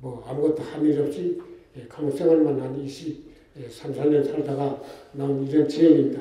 뭐 0.00 0.24
아무것도 0.26 0.62
한 0.62 0.84
일 0.84 1.00
없이 1.00 1.40
예, 1.76 1.86
감옥생활만 1.88 2.60
한 2.60 2.78
23, 2.78 3.92
4년 3.94 4.24
살다가 4.26 4.82
나온 5.12 5.46
이런 5.46 5.66
죄입니다. 5.68 6.20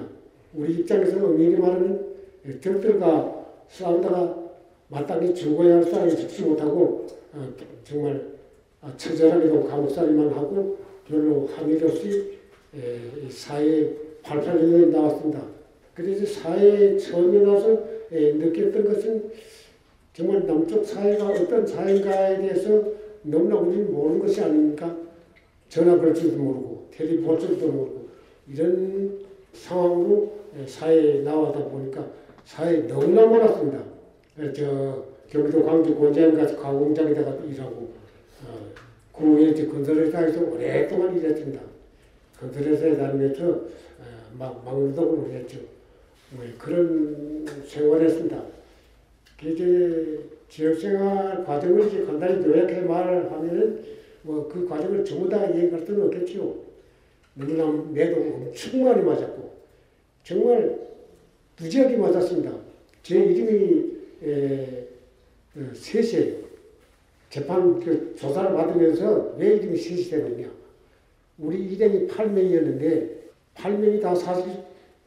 우리 0.53 0.73
입장에서 0.79 1.25
엄밀히 1.25 1.57
말하면 1.57 2.05
예, 2.45 2.59
적들과 2.59 3.45
싸우다가 3.69 4.37
마땅히 4.89 5.33
죽어야 5.33 5.77
할 5.77 5.83
사람이 5.83 6.15
죽지 6.15 6.43
못하고 6.43 7.07
어, 7.33 7.49
정말 7.83 8.31
아, 8.81 8.91
처절하게도 8.97 9.67
감옥살이만 9.67 10.29
하고 10.29 10.77
별로 11.07 11.47
한 11.47 11.69
일 11.69 11.83
없이 11.85 12.37
에, 12.75 12.99
이 13.25 13.29
사회에 13.31 13.93
88년에 14.23 14.87
나왔습니다. 14.87 15.41
그래서 15.95 16.25
사회에 16.25 16.97
처음에 16.97 17.39
나서 17.39 17.83
에, 18.11 18.33
느꼈던 18.33 18.85
것은 18.85 19.31
정말 20.13 20.45
남쪽 20.45 20.85
사회가 20.85 21.27
어떤 21.27 21.65
사회인가에 21.65 22.37
대해서 22.37 22.83
너무나 23.23 23.57
우리는 23.57 23.91
모르는 23.91 24.19
것이 24.19 24.41
아닙니까? 24.41 24.97
전화 25.69 25.97
걸 25.97 26.13
줄도 26.13 26.37
모르고 26.37 26.87
텔레비 26.91 27.21
볼 27.23 27.39
줄도 27.39 27.67
모르고 27.67 28.07
이런 28.47 29.19
상황으로 29.53 30.33
에, 30.57 30.65
사회에 30.67 31.21
나와다 31.21 31.65
보니까 31.65 32.07
사회에 32.45 32.87
너무나 32.87 33.25
몰랐습니다. 33.25 33.83
에, 34.39 34.53
저 34.53 35.05
경기도 35.29 35.63
광주 35.63 35.95
곤장 35.95 36.35
가서 36.35 36.57
가공장에다가 36.57 37.37
일하고 37.45 37.89
어, 38.47 39.37
이제 39.39 39.67
건설회사에서 39.67 40.41
오랫동안 40.41 41.15
일했습니다. 41.15 41.61
건설회사에 42.39 42.97
다니면서 42.97 43.49
어, 43.49 44.03
막 44.37 44.61
막노동을 44.65 45.31
했죠. 45.31 45.59
뭐 46.31 46.45
그런 46.57 47.45
생활했습니다. 47.67 48.43
그 49.39 49.49
이제 49.49 50.19
지역생활 50.49 51.43
과정을 51.45 51.87
이제 51.87 52.05
간단히 52.05 52.45
요약해 52.45 52.81
말하면은 52.81 53.83
뭐 54.23 54.47
그 54.47 54.67
과정을 54.67 55.03
전부 55.03 55.27
다 55.29 55.49
얘기할 55.55 55.85
수는 55.85 56.05
없겠지요. 56.05 56.55
너무나 57.33 57.83
매도 57.91 58.21
엄청 58.21 58.83
많이 58.83 59.01
맞았고 59.01 59.51
정말 60.23 60.79
무지하게 61.57 61.97
맞았습니다. 61.97 62.51
제 63.03 63.17
이름이 63.17 63.91
에, 64.23 64.87
어, 65.57 65.71
셋이에요. 65.73 66.35
재판 67.29 67.79
그 67.79 68.13
조사를 68.15 68.53
받으면서 68.53 69.35
왜 69.37 69.55
이름이 69.55 69.77
셋이 69.77 70.03
되느냐. 70.09 70.51
우리 71.39 71.63
일행이 71.65 72.07
8명이었는데 72.07 73.09
8명이 73.55 74.01
다 74.01 74.13
사실 74.13 74.51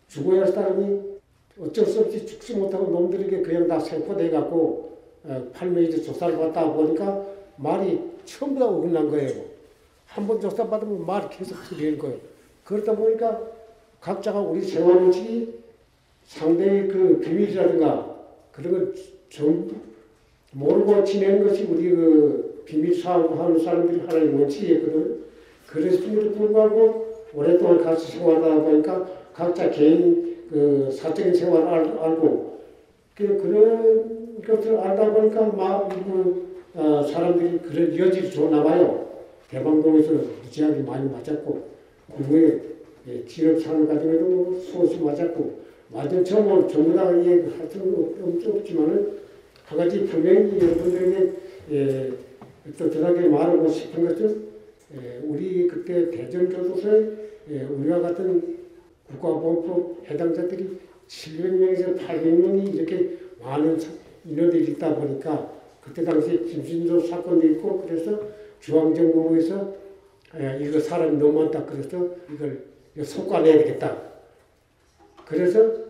죽어야 0.08 0.42
할 0.42 0.52
사람이 0.52 1.13
어쩔 1.60 1.86
수 1.86 2.00
없이 2.00 2.26
죽지 2.26 2.54
못하고 2.56 2.90
놈들에게 2.90 3.42
그냥 3.42 3.68
다 3.68 3.78
생포돼 3.78 4.30
갖고 4.30 4.98
어, 5.24 5.50
8명이 5.54 6.04
조사를 6.04 6.36
받다 6.36 6.72
보니까 6.72 7.24
말이 7.56 8.00
전부 8.24 8.58
다 8.60 8.66
어긋난 8.66 9.10
거예요. 9.10 9.44
한 10.06 10.26
번 10.26 10.40
조사받으면 10.40 11.06
말이 11.06 11.26
계속 11.30 11.56
들리는 11.68 11.98
거예요. 11.98 12.16
그러다 12.64 12.94
보니까 12.94 13.40
각자가 14.00 14.40
우리 14.40 14.62
생활인식이 14.62 15.54
상대의 16.24 16.88
그 16.88 17.18
비밀이라든가 17.20 18.16
그런 18.52 18.94
걸좀 19.30 19.80
모르고 20.52 21.02
지내는 21.04 21.46
것이 21.46 21.64
우리 21.64 21.90
그 21.90 22.62
비밀 22.64 22.94
사업하는 23.00 23.62
사람들이 23.62 24.00
하나의 24.00 24.34
원칙이거든. 24.34 25.24
그랬음에도 25.66 26.32
불구하고 26.32 27.14
오랫동안 27.34 27.82
같이 27.82 28.12
생활하다 28.12 28.62
보니까 28.62 29.08
각자 29.34 29.70
개인 29.70 30.33
그 30.50 30.90
사적인 30.90 31.34
생활을 31.34 31.66
알, 31.66 31.98
알고 31.98 32.60
그 33.16 33.38
그런 33.38 34.42
것을 34.44 34.76
알다 34.78 35.12
보니까 35.12 35.46
막 35.46 35.92
일부 35.92 36.42
어, 36.74 37.02
사람들이 37.02 37.58
그런 37.58 37.96
여지를 37.96 38.30
줬나 38.30 38.62
봐요. 38.62 39.08
대방동에서 39.48 40.12
무지하게 40.42 40.80
많이 40.82 41.08
맞았고 41.10 41.62
공무에 42.10 42.60
예, 43.06 43.24
지역 43.26 43.60
사는 43.60 43.86
과정에도 43.86 44.58
수없이 44.58 44.98
맞았고 44.98 45.60
맞은 45.92 46.24
처음으로 46.24 46.66
전부 46.66 46.94
다 46.94 47.10
수는 47.10 47.94
없- 47.94 48.56
없지만은 48.56 49.12
한 49.66 49.78
가지 49.78 50.04
분명히 50.04 50.58
여러분들에게 50.60 51.32
예, 51.72 52.12
또들하게 52.78 53.28
말하고 53.28 53.68
싶은 53.68 54.08
것은 54.08 54.42
예, 54.96 55.20
우리 55.24 55.68
그때 55.68 56.10
대전교도소에 56.10 57.10
예, 57.50 57.62
우리와 57.64 58.00
같은 58.00 58.53
국가보안법 59.10 60.10
해당자들이 60.10 60.78
700명에서 61.08 61.98
800명이 61.98 62.74
이렇게 62.74 63.18
많은 63.42 63.78
사- 63.78 63.90
인원들이 64.24 64.72
있다 64.72 64.94
보니까 64.96 65.52
그때 65.82 66.02
당시에 66.02 66.38
김신조 66.38 67.00
사건도 67.00 67.46
있고 67.48 67.84
그래서 67.86 68.18
중앙정부에서 68.60 69.74
예, 70.40 70.58
이거 70.62 70.80
사람이 70.80 71.18
너무 71.18 71.42
많다 71.42 71.64
그래서 71.66 72.08
이걸 72.32 72.64
속아내야 73.04 73.58
되겠다. 73.58 73.96
그래서 75.26 75.84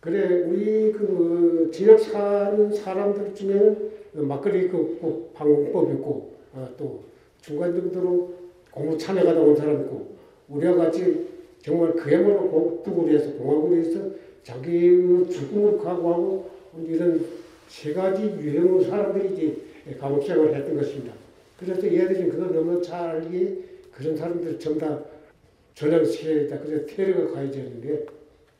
그래 0.00 0.42
우리 0.42 0.92
그 0.92 1.70
지역 1.72 1.98
사는 2.00 2.72
사람들 2.72 3.34
중에는 3.34 3.90
막걸리 4.14 4.68
그 4.68 5.30
방공법 5.34 5.92
있고 5.92 6.32
어, 6.52 6.68
또 6.76 7.02
중간 7.40 7.72
정도로 7.74 8.34
공무 8.70 8.98
참여하다 8.98 9.40
온 9.40 9.56
사람 9.56 9.82
있고 9.82 10.16
우리와 10.48 10.74
같이 10.74 11.26
정말 11.66 11.94
그야말로 11.94 12.48
공화국을 12.48 13.78
위해서 13.78 14.00
자기의 14.44 15.28
죽음을 15.28 15.78
각오하고 15.78 16.48
이런 16.86 17.26
세 17.66 17.92
가지 17.92 18.22
유형의 18.22 18.84
사람들이 18.84 19.34
이제 19.84 19.96
감옥 19.98 20.24
생활을 20.24 20.54
했던 20.54 20.76
것입니다. 20.76 21.12
그래서 21.58 21.84
얘들이 21.84 22.30
그걸 22.30 22.54
너무 22.54 22.80
잘 22.80 23.08
알기에 23.08 23.56
그런 23.90 24.16
사람들 24.16 24.60
전부 24.60 24.78
다 24.78 25.02
전향시켜야 25.74 26.48
다 26.48 26.60
그래서 26.64 26.86
테러가 26.86 27.34
가해졌는데 27.34 28.06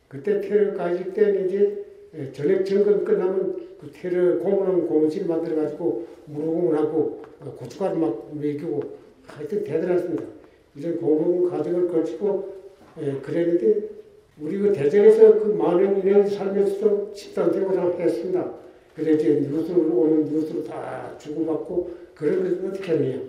그때 0.08 0.40
테러 0.40 0.74
가해질 0.74 1.12
때는 1.14 1.48
이제 1.48 1.84
예, 2.14 2.32
전액 2.32 2.64
점검 2.64 3.04
끝나면 3.04 3.68
그 3.80 3.90
테러 3.92 4.38
고문하면 4.40 4.88
고문실 4.88 5.26
만들어가지고 5.26 6.06
무료고문하고 6.24 7.22
어, 7.40 7.56
고춧가루 7.56 7.98
막 7.98 8.30
먹이고 8.34 8.80
하여튼 9.26 9.62
대단했습니다. 9.62 10.24
이런 10.74 10.96
고문 11.00 11.50
과정을 11.50 11.88
거치고 11.88 12.55
예, 13.00 13.12
그랬는데 13.20 13.88
우리 14.40 14.58
그 14.58 14.72
대전에서 14.72 15.40
그 15.40 15.48
많은 15.48 16.00
인연 16.00 16.26
살면서도 16.26 17.12
집단 17.12 17.52
생활을 17.52 18.00
했습니다. 18.00 18.54
그래 18.94 19.12
이제 19.12 19.40
뉴스로 19.40 19.80
오는 19.80 20.24
뉴스로 20.24 20.64
다 20.64 21.16
주고받고 21.18 21.94
그런 22.14 22.42
것을 22.42 22.66
어떻게 22.66 22.92
하느냐. 22.92 23.20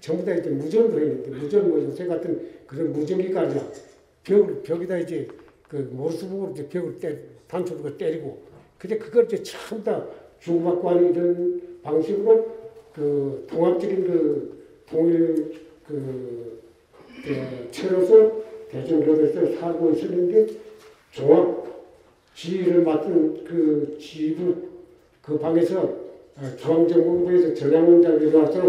전부 0.00 0.24
다 0.24 0.34
이제 0.34 0.50
무전으로 0.50 1.00
했는데 1.00 1.30
무전 1.30 1.70
뭐 1.70 1.80
요새 1.80 2.06
같은 2.06 2.46
그런 2.66 2.92
무전기가 2.92 3.40
아니라 3.40 3.62
벽을 4.22 4.62
벽에다 4.62 4.98
이제 4.98 5.26
그 5.66 5.76
모수부으로 5.92 6.52
이제 6.52 6.68
벽을 6.68 6.98
때 6.98 7.18
단추로 7.48 7.96
때리고 7.96 8.42
근데 8.76 8.98
그걸 8.98 9.24
이제 9.24 9.42
전부 9.42 9.82
다 9.82 10.06
주고받고 10.40 10.90
하는 10.90 11.14
이런 11.14 11.62
방식으로 11.82 12.46
그 12.94 13.46
통합적인 13.48 14.04
그 14.04 14.64
통일 14.90 15.52
그, 15.86 16.60
그 17.24 17.68
채로서 17.70 18.43
대전교도에서 18.74 19.58
살고 19.60 19.90
있었는데 19.92 20.46
종합 21.12 21.64
지휘를 22.34 22.82
맡은 22.82 23.44
그 23.44 23.96
지휘부 24.00 24.54
그 25.22 25.38
방에서 25.38 25.80
어, 25.82 26.56
중앙정보부에서 26.58 27.54
전략원장이 27.54 28.34
와서 28.34 28.60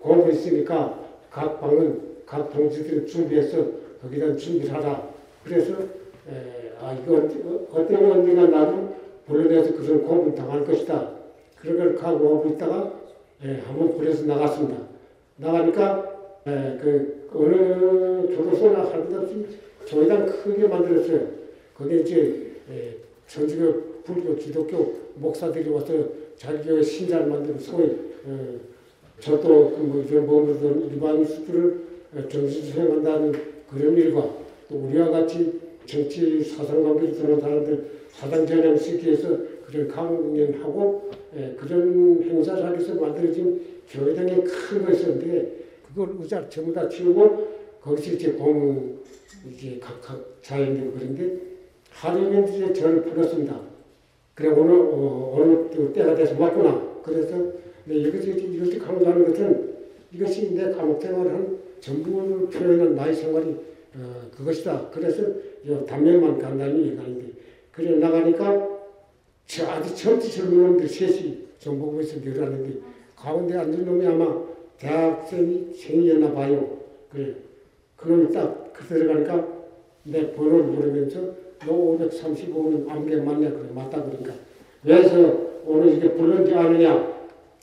공부 0.00 0.30
있으니까 0.32 0.98
각 1.30 1.60
방은 1.60 2.00
각 2.26 2.52
동지들 2.52 3.06
준비해서 3.06 3.64
거기다 4.02 4.34
준비를 4.36 4.74
하라. 4.74 5.08
그래서 5.44 5.74
에, 6.28 6.72
아 6.80 6.92
이거 6.92 7.16
어- 7.18 7.66
어떤 7.72 8.10
언니가 8.10 8.46
나도 8.48 8.96
불러내서 9.26 9.76
그런 9.76 10.02
공부 10.02 10.34
당할 10.34 10.64
것이다. 10.64 11.10
그런 11.60 11.78
걸 11.78 11.94
각오하고 11.94 12.48
있다가 12.50 12.92
에, 13.44 13.60
한번 13.60 13.96
불려서 13.96 14.24
나갔습니다. 14.24 14.78
나가니까 15.36 16.04
에, 16.48 16.78
그 16.82 17.21
어느 17.34 18.36
교도소나 18.36 18.90
할것 18.90 19.14
없이 19.14 19.46
조회당 19.84 20.26
크게 20.26 20.68
만들었어요. 20.68 21.28
거기 21.76 22.00
이제 22.00 22.52
에, 22.70 22.96
전주교 23.26 24.02
불교 24.04 24.36
기독교 24.36 24.94
목사들이 25.14 25.70
와서 25.70 25.92
자기의 26.36 26.82
신자를 26.82 27.26
만들고 27.26 27.58
소위 27.58 27.86
어, 28.26 28.60
저도 29.20 29.70
그뭐 29.70 30.04
이런 30.08 30.26
머무르던 30.26 30.90
일반 30.90 31.24
수들을 31.24 31.80
정신 32.28 32.62
수행한다는 32.64 33.32
그런 33.70 33.96
일과 33.96 34.20
또 34.68 34.76
우리와 34.76 35.10
같이 35.10 35.60
정치 35.86 36.42
사상관계를 36.42 37.14
두는 37.14 37.40
사람들 37.40 37.90
사당 38.10 38.46
전향시키기 38.46 39.06
위해서 39.06 39.38
그런 39.66 39.88
강연하고 39.88 41.10
예, 41.36 41.56
그런 41.58 42.22
행사를 42.22 42.64
하기 42.64 42.78
위해서 42.78 42.94
만들어진 42.94 43.60
교회당의 43.88 44.44
큰 44.44 44.84
것이었는데 44.84 45.61
그걸 45.94 46.16
의자 46.18 46.48
전부 46.48 46.72
다 46.72 46.88
치우고 46.88 47.52
거기서 47.80 48.12
이제 48.12 48.32
공무 48.32 48.98
이제 49.50 49.78
각각 49.80 50.38
자연되고 50.42 50.92
그런데 50.92 51.38
하루면 51.90 52.48
이제 52.48 52.72
저를 52.72 53.02
불렀습니다. 53.02 53.60
그래 54.34 54.48
오늘 54.48 54.74
어, 54.74 55.36
오늘 55.36 55.70
또 55.70 55.92
때가 55.92 56.14
돼서 56.14 56.40
왔구나. 56.40 57.00
그래서 57.02 57.36
네, 57.84 57.96
이것이 57.96 58.30
이것이 58.30 58.78
강조하는 58.78 59.26
것은 59.26 59.72
이것이 60.12 60.54
내 60.54 60.70
감옥 60.72 61.02
생활을 61.02 61.32
한 61.32 61.58
전부를 61.80 62.48
표현한 62.48 62.94
나의 62.94 63.14
생활이 63.14 63.54
어, 63.96 64.30
그것이다. 64.34 64.88
그래서 64.90 65.22
요 65.66 65.84
단면만 65.84 66.38
간단히 66.38 66.88
얘기하는데 66.88 67.26
그래 67.72 67.96
나가니까 67.96 68.70
저 69.46 69.66
아주 69.66 69.94
젊지 69.94 70.32
젊은 70.32 70.62
놈들 70.62 70.88
셋이 70.88 71.48
정보부에서 71.58 72.20
늘어났는데 72.20 72.80
가운데 73.14 73.56
앉은 73.56 73.84
놈이 73.84 74.06
아마 74.06 74.51
대학생이 74.78 75.74
생이었나 75.74 76.32
봐요. 76.32 76.78
그래. 77.10 77.34
그놈이 77.96 78.32
딱그 78.32 78.84
들어가니까 78.86 79.46
내 80.04 80.32
번호를 80.32 80.64
물으면서 80.64 81.20
너 81.64 81.72
535는 81.98 82.88
암개 82.88 83.16
맞냐? 83.16 83.50
그래. 83.50 83.62
맞다 83.74 84.02
그러니까. 84.02 84.32
왜서 84.84 85.52
오늘 85.64 85.94
이게 85.96 86.12
불렀지 86.12 86.52
않느냐? 86.54 87.12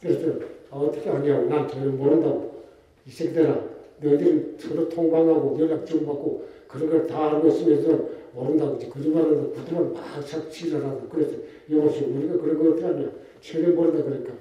그래서 0.02 0.30
아, 0.72 0.78
어떻게 0.78 1.10
하냐고 1.10 1.50
난 1.50 1.68
전혀 1.68 1.92
모른다고. 1.92 2.64
이 3.06 3.12
새끼들아 3.12 3.62
너희들은 4.02 4.56
서로 4.58 4.88
통방하고 4.88 5.58
연락 5.60 5.86
주고받고 5.86 6.46
그런 6.68 6.90
걸 6.90 7.08
다 7.08 7.32
알고 7.36 7.48
있으면서 7.50 8.00
모른다고 8.34 8.78
거짓말하면서 8.78 9.50
구두만 9.50 9.94
막착 9.94 10.50
치더라고 10.52 11.10
그래서 11.10 11.34
여보시 11.70 12.06
우리가 12.06 12.38
그런 12.38 12.60
거 12.64 12.70
어떻게 12.70 12.86
하냐. 12.86 13.10
전혀 13.42 13.70
모른다 13.70 14.04
그러니까 14.04 14.34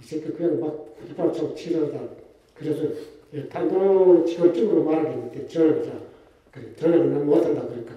이 0.00 0.06
새끼 0.06 0.32
그냥 0.32 0.60
막착 1.16 1.56
치더라 1.56 2.00
그래서 2.54 2.84
예, 3.34 3.48
단도직입적으로 3.48 4.84
말하겠는데 4.84 5.46
전화를 5.48 5.84
자 5.84 5.92
그래 6.52 6.66
전화를 6.76 7.12
난 7.12 7.26
못한다 7.26 7.62
그러니까 7.62 7.94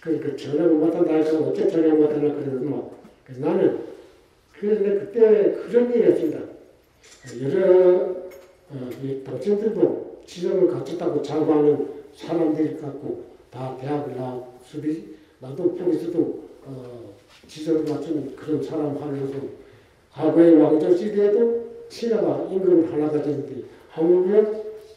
그러니까 0.00 0.36
전화를 0.36 0.72
못한다 0.72 1.14
하니까 1.14 1.38
어째 1.48 1.68
전화 1.68 1.94
못하나 1.94 2.34
그래서 2.34 2.50
뭐 2.64 3.00
그래서 3.24 3.46
나는 3.46 3.94
그래서 4.58 4.82
내가 4.82 5.00
그때 5.00 5.52
그런 5.52 5.94
얘기 5.94 6.02
했습니다. 6.04 6.40
여러 7.42 8.24
어, 8.70 8.90
이 9.02 9.22
당신들도 9.24 10.22
지성을 10.26 10.68
갖췄다고 10.68 11.22
자부하는 11.22 11.88
사람들이 12.14 12.76
갖고 12.76 13.24
다 13.50 13.76
대학을 13.80 14.16
나왔으니 14.16 15.16
나도 15.40 15.74
포기서도 15.74 16.48
어, 16.64 17.14
지성을 17.46 17.84
갖춘 17.84 18.34
그런 18.36 18.62
사람 18.62 18.96
하면서 18.96 19.34
과거의 20.14 20.56
왕조 20.56 20.96
시대에도 20.96 21.64
신하가 21.88 22.48
임금 22.50 22.92
하나가 22.92 23.20
되는데 23.20 23.64
하물며 23.90 24.44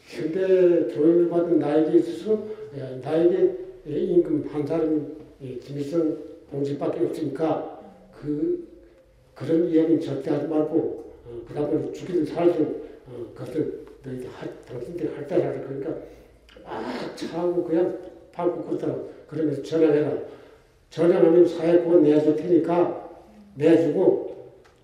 현대 0.06 0.94
교육을 0.94 1.28
받은 1.28 1.58
나에게 1.58 1.98
있어서 1.98 2.44
예, 2.76 3.00
나에게 3.02 3.56
예, 3.88 3.98
임금 3.98 4.48
한 4.48 4.66
사람 4.66 5.16
예, 5.42 5.56
김일성 5.56 6.16
동지밖에 6.50 7.04
없으니까 7.04 7.80
그 8.12 8.68
그런 9.34 9.68
이야기는 9.68 10.00
절대 10.00 10.30
하지 10.30 10.46
말고 10.46 10.76
어, 11.26 11.42
그 11.46 11.54
다음에 11.54 11.70
그 11.70 11.92
죽이든 11.92 12.24
살든 12.24 12.82
어, 13.06 13.26
그것을 13.34 13.86
너희들 14.04 14.28
할, 14.30 14.62
당신들이 14.64 15.14
할 15.14 15.26
때라 15.26 15.52
그러니까 15.60 15.96
아 16.64 17.14
차고 17.14 17.64
그냥 17.64 17.98
밟고 18.32 18.62
걷더라. 18.62 18.94
그러면서 19.26 19.62
전화해라. 19.62 20.12
전화하면 20.90 21.46
사회 21.46 21.78
곧 21.78 22.00
내줄 22.02 22.36
테니까 22.36 23.10
내주고 23.56 24.37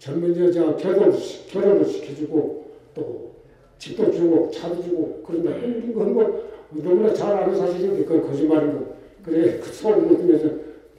젊은 0.04 0.36
여자 0.38 0.76
결혼 0.76 1.14
결혼을 1.48 1.82
시켜주고 1.86 2.64
또 2.94 3.32
집도 3.78 4.12
주고 4.12 4.50
차도 4.50 4.82
주고 4.82 5.22
그런다. 5.26 5.56
이건 5.56 6.12
뭐 6.12 6.50
너무나 6.72 7.14
잘 7.14 7.34
아는 7.34 7.56
사실인데 7.56 8.04
그건 8.04 8.20
거짓말인 8.28 8.74
거. 8.74 8.94
그래 9.24 9.58
그 9.58 9.72
소리 9.72 10.06
들으면서 10.06 10.56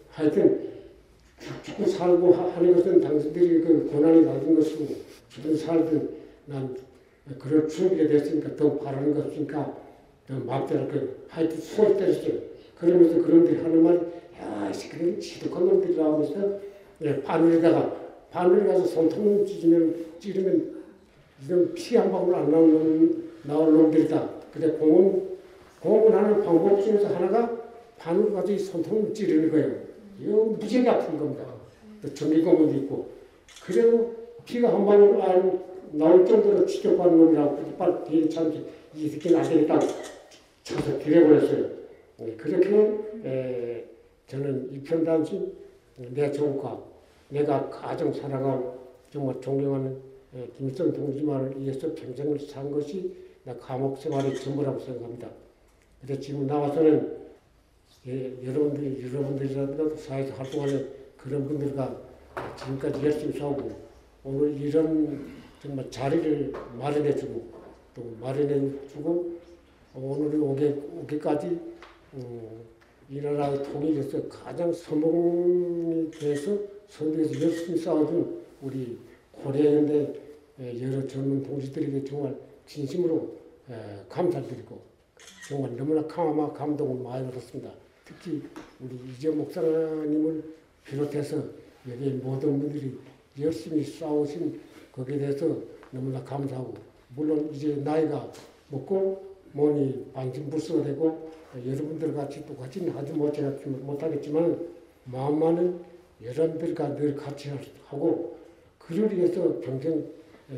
하여튼 0.09 0.69
죽고 1.61 1.85
살고 1.85 2.33
하- 2.33 2.49
하는 2.55 2.73
것은 2.75 2.99
당신들이 2.99 3.61
그 3.61 3.87
고난이 3.91 4.25
받은 4.25 4.55
것이고 4.55 4.87
죽든 5.29 5.55
살든 5.55 6.09
난 6.45 6.75
그런 7.37 7.67
추억이 7.67 8.07
됐으니까 8.07 8.55
더 8.55 8.75
바라는 8.79 9.13
것 9.13 9.27
없으니까 9.27 9.77
더 10.27 10.33
마음대로 10.39 10.87
그 10.87 11.25
하여튼 11.27 11.57
수업 11.57 11.95
때렸어요. 11.99 12.33
그러면서 12.79 13.21
그런들이 13.21 13.57
하는 13.61 13.83
말이 13.83 13.99
야, 14.41 14.67
이 14.71 14.73
새끼들은 14.73 15.19
지독한 15.19 15.63
놈들이라 15.67 16.03
하면서 16.03 16.59
예, 17.03 17.21
바늘에다가 17.21 18.04
바늘에 18.35 18.67
가서 18.67 18.85
손톱 18.85 19.47
찢으면 19.47 19.95
찌르면 20.19 20.75
이런 21.47 21.73
피 21.73 21.95
한 21.95 22.11
방울 22.11 22.35
안 22.35 22.51
나오는 22.51 22.73
놈- 22.73 23.31
나올 23.43 23.71
놈들이다. 23.71 24.29
근데 24.51 24.71
공은 24.71 25.23
공은 25.79 26.11
하는 26.13 26.43
방법 26.43 26.81
중에서 26.83 27.07
하나가 27.15 27.57
바늘 27.97 28.33
가지고 28.33 28.53
이 28.53 28.59
손톱을 28.59 29.13
찌르는 29.13 29.51
거예요. 29.51 29.75
이거 30.21 30.43
무지하게 30.59 30.89
아픈 30.89 31.17
겁니다. 31.17 31.45
또 32.01 32.13
전기고문도 32.13 32.75
있고. 32.79 33.07
그래도 33.65 34.13
피가 34.45 34.73
한 34.73 34.85
방울 34.85 35.21
안 35.21 35.63
나올 35.93 36.25
정도로 36.25 36.65
지적받는 36.65 37.17
놈이라고 37.17 37.57
빨리 37.77 38.29
참지 38.29 38.65
이 38.93 39.07
새끼는 39.07 39.39
안 39.39 39.47
되겠다 39.49 39.79
쳐서 40.63 40.99
들여버렸어요. 40.99 41.69
네, 42.17 42.33
그렇게 42.35 42.97
에, 43.23 43.85
저는 44.27 44.71
이편단심 44.73 45.53
내 46.13 46.29
조카 46.33 46.83
내가 47.29 47.69
가장 47.69 48.13
사랑하고 48.13 48.85
정말 49.11 49.39
존경하는 49.41 49.97
에, 50.35 50.47
김일성 50.57 50.91
동지만을 50.91 51.59
위해서 51.59 51.93
평생을 51.93 52.39
산 52.39 52.71
것이 52.71 53.15
나 53.43 53.55
감옥 53.57 53.97
생활의 53.97 54.35
전부라고 54.35 54.79
생각합니다. 54.79 55.29
그래서 56.01 56.21
지금 56.21 56.45
나와서는 56.47 57.25
예, 58.07 58.35
여러분들이 58.45 59.03
여러분들이라도 59.07 59.95
사회에서 59.95 60.35
활동하는 60.35 60.89
그런 61.17 61.47
분들과 61.47 61.99
지금까지 62.57 63.03
열심히 63.03 63.37
싸우고 63.39 63.71
오늘 64.23 64.59
이런 64.59 65.27
정말 65.61 65.89
자리를 65.89 66.53
마련해주고 66.77 67.47
또 67.95 68.15
마련해주고 68.21 69.35
오늘 69.95 70.39
오게 70.39 70.75
오기까지 71.01 71.59
음, 72.15 72.65
이 73.09 73.21
나라의 73.21 73.63
통일에서 73.63 74.27
가장 74.27 74.71
선봉이 74.71 76.11
돼서 76.11 76.57
선두에서 76.89 77.41
열심히 77.41 77.77
싸워준 77.77 78.41
우리 78.61 78.97
에, 80.59 80.81
여러 80.81 81.05
젊은 81.07 81.43
동지들에게 81.43 82.03
정말 82.05 82.35
진심으로 82.65 83.35
에, 83.69 83.73
감사드리고 84.09 84.79
정말 85.47 85.75
너무나 85.75 86.05
감화 86.07 86.51
감동을 86.53 87.03
많이 87.03 87.25
받았습니다. 87.25 87.71
특히 88.05 88.41
우리 88.79 88.95
이재 89.11 89.29
목사님을 89.29 90.43
비롯해서 90.85 91.43
여기 91.89 92.09
모든 92.11 92.59
분들이 92.59 92.97
열심히 93.39 93.83
싸우신 93.83 94.59
거기에 94.91 95.17
대해서 95.17 95.55
너무나 95.91 96.23
감사하고 96.23 96.73
물론 97.15 97.49
이제 97.53 97.75
나이가 97.83 98.31
먹고 98.69 99.23
몸이 99.53 100.05
반신불수가 100.13 100.83
되고 100.83 101.31
여러분들 101.65 102.13
같이 102.13 102.45
똑같이 102.45 102.87
하지 102.89 103.11
못하겠- 103.13 103.65
못하겠지만 103.67 104.67
마음만은 105.05 105.79
여러분들과 106.21 106.95
늘 106.95 107.15
같이 107.15 107.51
하고 107.87 108.39
그를 108.77 109.15
위해서 109.15 109.59
평생 109.61 110.05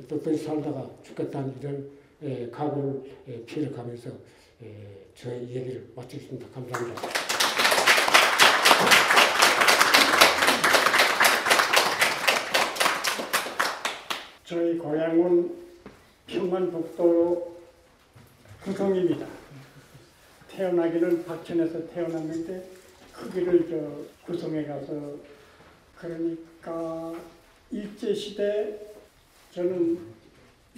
떳떳이 0.08 0.38
살다가 0.38 0.90
죽겠다는 1.04 1.56
이런 1.60 1.90
에, 2.22 2.50
각오를 2.50 3.02
에, 3.28 3.46
피력하면서 3.46 4.10
에, 4.64 4.66
저의 5.16 5.50
얘기를 5.50 5.88
마치겠습니다. 5.96 6.48
감사합니다. 6.54 7.02
저희 14.44 14.78
고향은 14.78 15.56
평안북도 16.26 17.58
구성입니다. 18.64 19.26
태어나기는 20.50 21.26
박천에서 21.26 21.88
태어났는데 21.88 22.70
크기를 23.14 23.68
저 23.70 24.26
구성에 24.26 24.66
가서 24.66 25.16
그러니까 26.00 27.14
일제시대 27.72 28.80
저는 29.52 30.00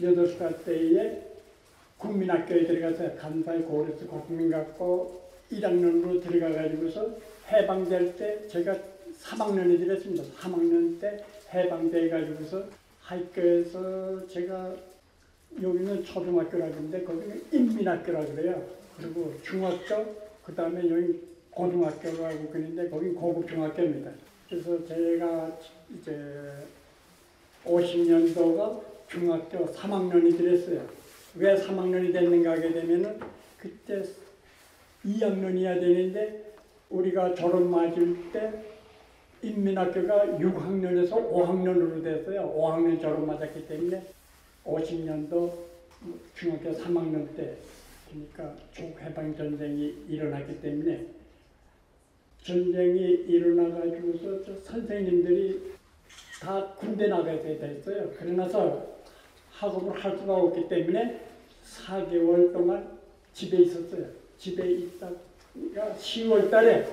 여덟 0.01 0.27
살 0.27 0.63
때에 0.63 1.21
국민학교에 1.97 2.65
들어가서 2.65 3.15
간사이 3.15 3.61
고려서 3.63 4.07
국민학교 4.07 5.21
1학년으로 5.51 6.23
들어가가지고서 6.23 7.17
해방될 7.51 8.15
때 8.15 8.47
제가 8.47 8.77
3학년이 9.21 9.85
되었습니다. 9.85 10.23
3학년 10.39 10.99
때 11.01 11.23
해방돼 11.53 12.09
가지고서 12.09 12.63
학교에서 13.01 14.27
제가 14.27 14.75
여기는 15.61 16.03
초등학교라고 16.05 16.73
하는데 16.73 17.03
거기는 17.03 17.43
인민학교라고 17.51 18.35
그래요. 18.35 18.65
그리고 18.97 19.33
중학교 19.43 20.15
그 20.45 20.55
다음에 20.55 20.89
여기 20.89 21.19
고등학교라고 21.49 22.49
그러는데 22.49 22.89
거긴 22.89 23.15
고급 23.15 23.49
중학교입니다. 23.49 24.11
그래서 24.49 24.83
제가 24.87 25.59
이제 25.93 26.11
50년도가 27.63 28.81
중학교 29.07 29.67
3학년이 29.67 30.37
됐어요. 30.39 30.87
왜 31.35 31.55
3학년이 31.55 32.11
됐는가 32.11 32.53
하게 32.53 32.73
되면은 32.73 33.19
그때 33.59 34.03
2학년이어야 35.05 35.79
되는데 35.79 36.53
우리가 36.89 37.35
졸업 37.35 37.61
맞을 37.61 38.31
때 38.33 38.51
인민학교가 39.43 40.25
6학년에서 40.39 41.11
5학년으로 41.11 42.03
됐어요. 42.03 42.51
5학년 42.57 42.99
졸업 42.99 43.23
맞았기 43.25 43.67
때문에 43.67 44.03
50년도 44.65 45.53
중학교 46.35 46.71
3학년 46.71 47.35
때 47.35 47.55
그러니까 48.09 48.55
조해방 48.71 49.37
전쟁이 49.37 49.95
일어났기 50.09 50.59
때문에 50.59 51.18
전쟁이 52.43 53.25
일어나 53.27 53.79
가지고서 53.79 54.43
저 54.43 54.55
선생님들이 54.55 55.73
다 56.41 56.73
군대 56.77 57.07
나가야 57.07 57.41
됐어요. 57.41 58.11
그러나서 58.17 58.99
학업을 59.51 59.91
할 59.99 60.17
수가 60.17 60.35
없기 60.35 60.69
때문에 60.69 61.19
4개월 61.65 62.53
동안 62.53 62.97
집에 63.33 63.57
있었어요. 63.63 64.05
집에 64.37 64.71
있다가 64.71 65.15
10월 65.99 66.49
달에 66.49 66.87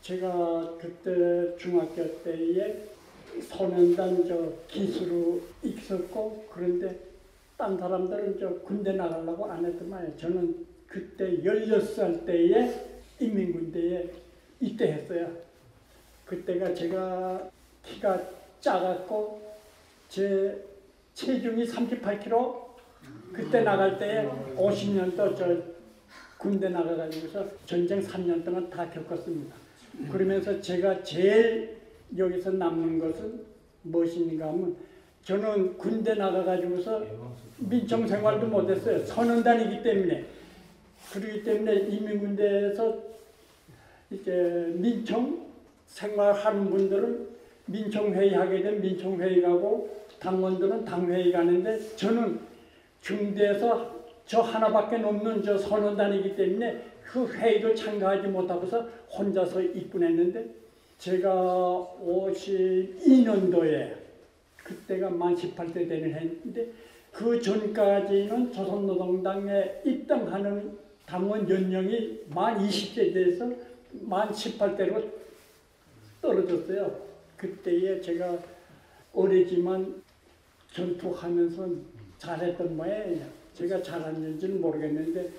제가 0.00 0.78
그때 0.80 1.56
중학교 1.58 2.22
때에 2.22 2.84
소년단 3.40 4.26
저 4.26 4.52
기수로 4.68 5.40
있었고 5.62 6.46
그런데 6.52 6.98
딴 7.56 7.78
사람들은 7.78 8.38
저 8.38 8.50
군대 8.60 8.92
나가려고 8.92 9.46
안 9.46 9.64
했더만 9.64 10.16
저는 10.16 10.66
그때 10.86 11.38
16살 11.42 12.26
때에 12.26 12.70
인민군대에 13.20 14.21
입대했어요. 14.62 15.30
그때가 16.24 16.72
제가 16.72 17.50
키가 17.84 18.20
작았고 18.60 19.42
제 20.08 20.64
체중이 21.14 21.66
38kg 21.66 22.62
그때 23.32 23.62
나갈 23.62 23.98
때에 23.98 24.28
50년도 24.56 25.36
저 25.36 25.56
군대 26.38 26.68
나가가지고서 26.68 27.46
전쟁 27.66 28.00
3년 28.00 28.44
동안 28.44 28.70
다 28.70 28.88
겪었습니다. 28.88 29.54
그러면서 30.10 30.60
제가 30.60 31.02
제일 31.02 31.76
여기서 32.16 32.52
남는 32.52 32.98
것은 32.98 33.44
무엇인가 33.82 34.48
하면 34.48 34.76
저는 35.24 35.76
군대 35.76 36.14
나가가지고서 36.14 37.04
민청 37.58 38.06
생활도 38.06 38.46
못했어요. 38.46 39.04
선언단이기 39.04 39.82
때문에. 39.82 40.24
그렇기 41.12 41.44
때문에 41.44 41.74
이민군대에서 41.88 43.11
이제 44.12 44.72
민청 44.76 45.46
생활하는 45.86 46.70
분들은 46.70 47.28
민청회의 47.66 48.34
하게 48.34 48.62
되면 48.62 48.80
민청회의 48.80 49.42
가고 49.42 50.02
당원들은 50.18 50.84
당회의 50.84 51.32
가는데 51.32 51.78
저는 51.96 52.40
중대에서 53.00 54.02
저 54.26 54.40
하나밖에 54.40 54.96
없는 54.96 55.42
저 55.42 55.58
선언단이기 55.58 56.36
때문에 56.36 56.82
그 57.04 57.26
회의도 57.26 57.74
참가하지 57.74 58.28
못하고서 58.28 58.88
혼자서 59.10 59.60
입군했는데 59.60 60.46
제가 60.98 61.30
52년도에 62.04 63.94
그때가 64.56 65.10
만 65.10 65.34
18대 65.34 65.88
되는 65.88 66.14
해인데 66.14 66.68
그 67.10 67.40
전까지는 67.40 68.52
조선노동당에 68.52 69.82
입당하는 69.84 70.78
당원 71.04 71.48
연령이 71.50 72.20
만 72.32 72.58
20세 72.58 73.12
돼서 73.12 73.50
만 73.92 74.30
18대로 74.30 75.10
떨어졌어요. 76.20 77.12
그때에 77.36 78.00
제가 78.00 78.38
어리지만 79.12 80.02
전투하면서 80.72 81.68
잘했던 82.18 82.76
모양이에요. 82.76 83.26
제가 83.54 83.82
잘했는지는 83.82 84.60
모르겠는데 84.60 85.30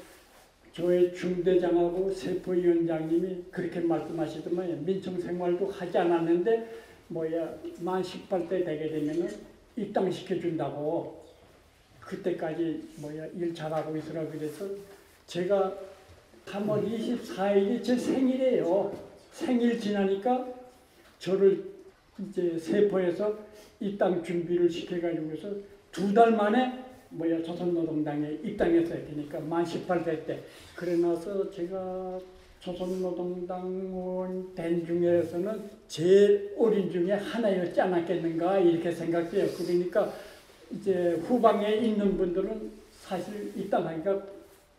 저의 0.73 1.13
중대장하고 1.13 2.11
세포위원장님이 2.11 3.45
그렇게 3.51 3.79
말씀하시더만요. 3.79 4.77
민청 4.81 5.19
생활도 5.19 5.67
하지 5.67 5.97
않았는데 5.97 6.83
뭐야 7.07 7.57
만 7.79 8.01
18대 8.01 8.65
되게 8.65 8.89
되면은 8.89 9.29
입당시켜 9.75 10.39
준다고 10.39 11.23
그때까지 11.99 12.89
뭐야 12.97 13.27
일 13.27 13.53
잘하고 13.53 13.95
있으라 13.97 14.25
그래서 14.27 14.67
제가 15.27 15.75
3월 16.45 16.85
24일이 16.87 17.83
제 17.83 17.95
생일이에요. 17.97 18.91
생일 19.31 19.79
지나니까 19.79 20.47
저를 21.19 21.63
이제 22.19 22.57
세포에서 22.57 23.33
입당 23.79 24.23
준비를 24.23 24.69
시켜가지고서 24.69 25.49
두 25.91 26.13
달 26.13 26.31
만에 26.31 26.83
뭐야 27.09 27.41
조선노동당에 27.43 28.39
입당했어요. 28.43 28.99
그러니까 29.09 29.39
만 29.39 29.63
18대 29.63 30.25
때. 30.25 30.43
그래 30.75 30.95
나서 30.97 31.49
제가 31.51 32.19
조선노동당원 32.59 34.55
된 34.55 34.85
중에서는 34.85 35.61
제일 35.87 36.55
어린 36.57 36.89
중에 36.91 37.11
하나였지 37.13 37.79
않았겠는가 37.81 38.57
이렇게 38.59 38.91
생각해요. 38.91 39.47
그러니까 39.57 40.11
이제 40.71 41.19
후방에 41.27 41.75
있는 41.75 42.17
분들은 42.17 42.71
사실 42.91 43.51
입당하기가 43.55 44.23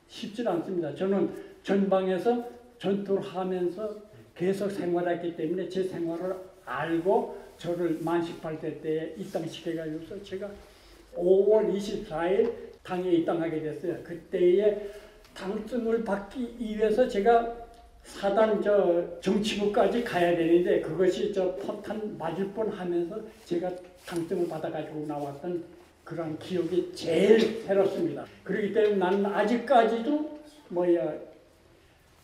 쉽지 0.08 0.46
않습니다. 0.46 0.94
저는 0.94 1.53
전방에서 1.64 2.44
전투를 2.78 3.22
하면서 3.22 3.96
계속 4.36 4.70
생활했기 4.70 5.36
때문에 5.36 5.68
제 5.68 5.82
생활을 5.82 6.36
알고 6.64 7.42
저를 7.56 7.98
만 8.02 8.22
18대 8.22 8.82
때에 8.82 9.14
입당시켜가지고서 9.16 10.22
제가 10.22 10.50
5월 11.16 11.74
24일 11.74 12.52
당에 12.82 13.10
입당하게 13.12 13.60
됐어요. 13.60 13.96
그때에 14.02 14.90
당증을 15.34 16.04
받기 16.04 16.56
위해서 16.58 17.08
제가 17.08 17.56
사단 18.02 18.60
저 18.60 19.18
정치부까지 19.20 20.04
가야 20.04 20.36
되는데 20.36 20.80
그것이 20.80 21.32
저 21.32 21.54
포탄 21.56 22.18
맞을 22.18 22.48
뻔 22.48 22.68
하면서 22.68 23.18
제가 23.46 23.70
당증을 24.04 24.48
받아가지고 24.48 25.06
나왔던 25.06 25.64
그런 26.04 26.38
기억이 26.38 26.92
제일 26.94 27.62
새롭습니다. 27.62 28.26
그렇기 28.42 28.74
때문에 28.74 28.96
나는 28.96 29.24
아직까지도 29.26 30.38
뭐야 30.68 31.14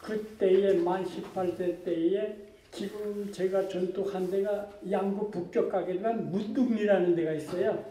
그때의 0.03 0.79
만 0.79 1.05
18세 1.05 1.85
때에 1.85 2.37
지금 2.73 3.31
제가 3.33 3.69
전투한 3.69 4.31
데가 4.31 4.71
양구 4.91 5.31
북쪽 5.31 5.71
가게 5.71 5.95
되면 5.95 6.31
문둥리라는 6.31 7.15
데가 7.15 7.33
있어요. 7.33 7.85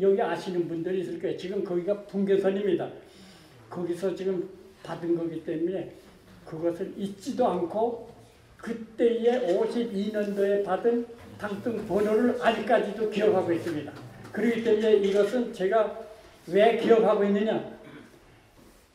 여기 0.00 0.20
아시는 0.20 0.68
분들이 0.68 1.00
있을 1.00 1.20
거예요. 1.20 1.36
지금 1.36 1.64
거기가 1.64 2.02
분계선입니다. 2.02 2.90
거기서 3.70 4.14
지금 4.14 4.48
받은 4.82 5.16
거기 5.16 5.44
때문에 5.44 5.92
그것을 6.44 6.92
잊지도 6.96 7.46
않고 7.46 8.08
그때의 8.58 9.56
52년도에 9.56 10.64
받은 10.64 11.06
당등 11.38 11.86
번호를 11.86 12.40
아직까지도 12.40 13.10
기억하고 13.10 13.52
있습니다. 13.52 13.92
그렇기 14.32 14.64
때문에 14.64 14.96
이것은 14.96 15.52
제가 15.52 16.00
왜 16.48 16.76
기억하고 16.78 17.24
있느냐? 17.24 17.73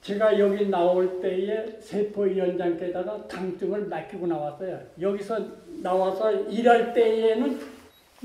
제가 0.02 0.40
여기 0.40 0.68
나올 0.68 1.20
때에 1.22 1.80
세포위원장께다가 1.82 3.28
당증을 3.28 3.88
맡기고 3.88 4.28
나왔어요. 4.28 4.82
여기서 5.00 5.46
나와서 5.84 6.32
일할 6.48 6.94
때에는 6.94 7.60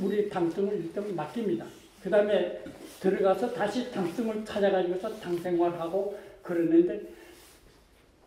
우리 0.01 0.29
당증을 0.29 0.77
일단 0.77 1.15
맡깁니다. 1.15 1.67
그 2.03 2.11
다음에 2.11 2.63
들어가서 3.01 3.53
다시 3.53 3.91
당증을 3.91 4.45
찾아가지고서 4.45 5.19
당생활하고 5.19 6.17
그러는데 6.43 7.01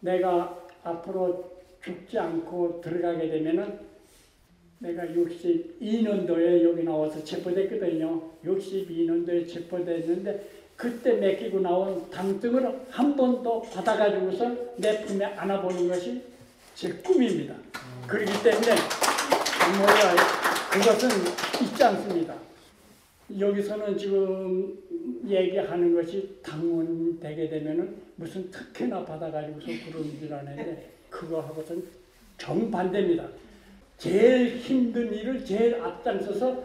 내가 0.02 0.68
앞으로 0.84 1.58
죽지 1.82 2.20
않고 2.20 2.82
들어가게 2.82 3.30
되면은 3.30 3.80
내가 4.80 5.04
62년도에 5.06 6.64
여기 6.64 6.84
나와서 6.84 7.24
체포됐거든요. 7.24 8.22
62년도에 8.46 9.48
체포됐는데 9.48 10.57
그때 10.78 11.14
맡기고 11.14 11.60
나온 11.60 12.08
당증을 12.12 12.82
한번더 12.92 13.62
받아가지고서 13.62 14.76
내 14.78 15.04
품에 15.04 15.26
안아보는 15.26 15.88
것이 15.88 16.22
제 16.76 16.94
꿈입니다. 16.94 17.56
그렇기 18.06 18.32
때문에 18.44 18.76
뭐야 19.80 20.16
그것은 20.72 21.10
있지 21.64 21.84
않습니다. 21.84 22.36
여기서는 23.40 23.98
지금 23.98 24.78
얘기하는 25.28 25.96
것이 25.96 26.38
당원 26.44 27.20
되게 27.20 27.50
되면은 27.50 27.96
무슨 28.16 28.50
특혜나 28.52 29.04
받아가지고서 29.04 29.66
그런 29.66 30.20
줄 30.20 30.32
아는데 30.32 30.92
그거하고는 31.10 31.84
정반대입니다. 32.38 33.28
제일 33.98 34.58
힘든 34.58 35.12
일을 35.12 35.44
제일 35.44 35.82
앞장서서 35.82 36.64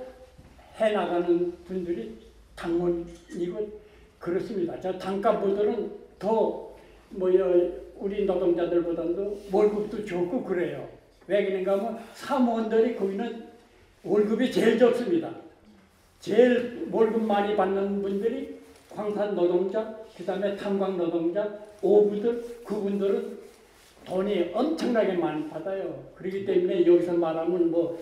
해나가는 0.77 1.53
분들이 1.65 2.19
당원이고 2.55 3.82
그렇습니다. 4.23 4.79
저 4.81 4.97
단가보들은 4.97 5.91
더 6.21 6.71
뭐야 7.11 7.45
우리 7.97 8.25
노동자들보다도 8.25 9.43
월급도 9.51 10.05
좋고 10.05 10.45
그래요. 10.45 10.89
왜 11.27 11.45
그런가 11.45 11.73
하면 11.73 11.99
사무원들이 12.15 12.95
거기는 12.95 13.45
월급이 14.05 14.53
제일 14.53 14.79
좋습니다. 14.79 15.29
제일 16.21 16.87
월급 16.93 17.25
많이 17.25 17.57
받는 17.57 18.01
분들이 18.01 18.61
광산 18.95 19.35
노동자, 19.35 19.99
그 20.17 20.25
다음에 20.25 20.55
탄광 20.55 20.97
노동자, 20.97 21.59
오부들, 21.83 22.63
그분들은 22.65 23.39
돈이 24.05 24.51
엄청나게 24.53 25.15
많이 25.15 25.49
받아요. 25.49 26.05
그렇기 26.15 26.45
때문에 26.45 26.87
여기서 26.87 27.15
말하면 27.15 27.71
뭐, 27.71 27.99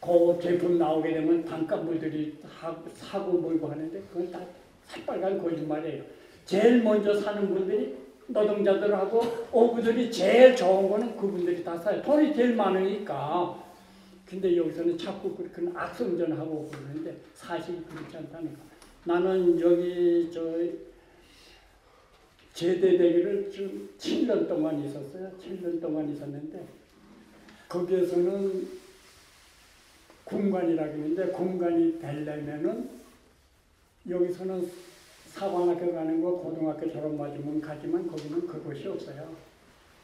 그 0.00 0.38
제품 0.40 0.78
나오게 0.78 1.14
되면 1.14 1.44
단가 1.44 1.76
물들이 1.76 2.36
사고 2.94 3.32
몰고 3.32 3.68
하는데 3.68 4.02
그건 4.12 4.30
다 4.30 4.40
새빨간 4.86 5.42
거짓말이에요. 5.42 6.04
제일 6.44 6.82
먼저 6.82 7.14
사는 7.20 7.48
분들이 7.48 7.96
노동자들하고 8.26 9.48
오부들이 9.52 10.10
제일 10.10 10.56
좋은 10.56 10.88
거는 10.88 11.16
그분들이 11.16 11.62
다 11.62 11.76
사요. 11.76 12.02
돈이 12.02 12.34
제일 12.34 12.54
많으니까. 12.54 13.62
근데 14.26 14.56
여기서는 14.56 14.96
자꾸 14.96 15.34
그렇게 15.34 15.62
악성전하고 15.74 16.70
그러는데 16.70 17.16
사실이 17.34 17.84
그렇지 17.84 18.16
않다는 18.16 18.54
거. 18.54 18.60
나는 19.04 19.60
여기 19.60 20.30
저 20.32 20.40
제대되기를 22.54 23.50
좀 23.50 23.90
7년 23.98 24.48
동안 24.48 24.82
있었어요. 24.84 25.30
7년 25.42 25.80
동안 25.80 26.08
있었는데 26.08 26.64
거기에서는 27.68 28.68
공간이라고 30.24 30.92
하는데 30.92 31.26
공간이 31.26 32.00
되려면은 32.00 32.88
여기서는 34.08 34.70
사관학교 35.26 35.92
가는 35.92 36.22
거 36.22 36.32
고등학교 36.32 36.90
졸업 36.90 37.14
맞으면 37.14 37.60
가지만 37.60 38.06
거기는 38.06 38.46
그것이 38.46 38.86
없어요. 38.88 39.28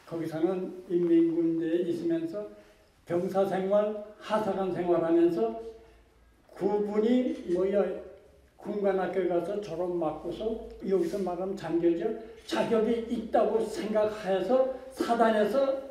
거기서는 0.06 0.84
인민군대에 0.88 1.82
있으면서 1.82 2.48
병사 3.06 3.44
생활, 3.44 4.04
하사관 4.18 4.72
생활하면서 4.72 5.60
그분이 6.56 7.52
뭐야 7.54 7.84
군관학교 8.56 9.28
가서 9.28 9.60
졸업 9.60 9.96
맞고서 9.96 10.68
여기서 10.88 11.18
말하면 11.18 11.56
장교죠. 11.56 12.08
자격이 12.46 13.06
있다고 13.10 13.60
생각해서 13.60 14.74
사단에서 14.92 15.90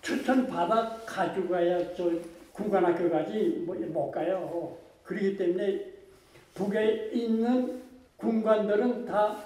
추천 0.00 0.46
받아 0.46 0.96
가지고 1.04 1.50
가야 1.50 1.94
저 1.94 2.10
군관학교 2.52 3.10
가지 3.10 3.62
뭐 3.66 3.76
못 3.76 4.10
가요. 4.10 4.76
그렇기 5.04 5.36
때문에 5.36 5.91
북에 6.54 7.10
있는 7.12 7.82
군관들은 8.16 9.06
다 9.06 9.36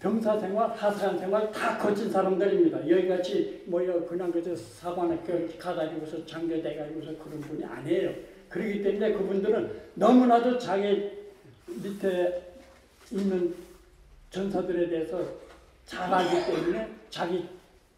병사 0.00 0.38
생활, 0.38 0.70
하사관 0.70 1.18
생활 1.18 1.52
다 1.52 1.76
거친 1.76 2.10
사람들입니다. 2.10 2.88
여기같이 2.88 3.64
뭐요 3.66 4.04
그냥 4.06 4.32
그저 4.32 4.56
사관학교 4.56 5.46
가가지고서 5.58 6.24
장교 6.24 6.60
돼가지고서 6.62 7.18
그런 7.18 7.40
분이 7.40 7.64
아니에요. 7.64 8.14
그렇기 8.48 8.82
때문에 8.82 9.12
그분들은 9.12 9.80
너무나도 9.94 10.58
자기 10.58 11.10
밑에 11.66 12.54
있는 13.10 13.54
전사들에 14.30 14.88
대해서 14.88 15.22
잘 15.84 16.12
알기 16.12 16.50
때문에 16.50 16.88
자기 17.10 17.48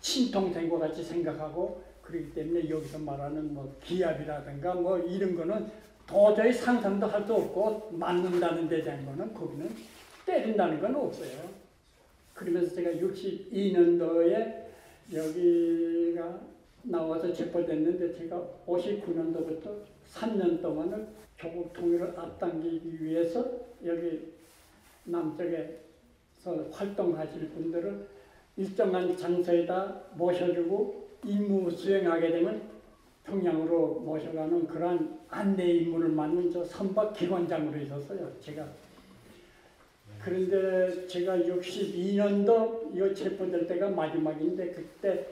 친동생과 0.00 0.78
같이 0.78 1.04
생각하고 1.04 1.84
그렇기 2.02 2.34
때문에 2.34 2.68
여기서 2.68 2.98
말하는 2.98 3.54
뭐 3.54 3.76
기압이라든가 3.84 4.74
뭐 4.74 4.98
이런 4.98 5.36
거는 5.36 5.70
도저히 6.06 6.52
상상도 6.52 7.06
할 7.06 7.24
수 7.26 7.34
없고 7.34 7.90
맞는다는 7.92 8.68
데 8.68 8.82
대한 8.82 9.04
거는 9.06 9.32
거기는 9.32 9.70
때린다는 10.26 10.80
건 10.80 10.94
없어요. 10.96 11.62
그러면서 12.34 12.74
제가 12.74 12.90
62년도에 12.90 14.62
여기가 15.12 16.40
나와서 16.82 17.32
체포됐는데 17.32 18.12
제가 18.18 18.42
59년도부터 18.66 19.76
3년 20.12 20.60
동안을 20.60 21.06
조국 21.38 21.72
통일을 21.72 22.12
앞당기기 22.18 23.02
위해서 23.04 23.44
여기 23.84 24.32
남쪽에서 25.04 26.70
활동하실 26.72 27.50
분들을 27.50 28.06
일정한 28.56 29.16
장소에다 29.16 30.02
모셔주고 30.14 31.08
임무 31.24 31.70
수행하게 31.70 32.32
되면 32.32 32.62
평양으로 33.24 34.00
모셔가는 34.00 34.66
그러한 34.66 35.20
안내 35.28 35.64
임무를 35.64 36.08
맡는 36.08 36.50
저 36.50 36.64
선박 36.64 37.14
기관장으로 37.14 37.80
있었어요. 37.80 38.32
제가 38.40 38.66
그런데 40.22 41.06
제가 41.06 41.36
62년도 41.36 42.94
이거 42.94 43.12
체포될 43.12 43.66
때가 43.66 43.90
마지막인데 43.90 44.70
그때 44.70 45.26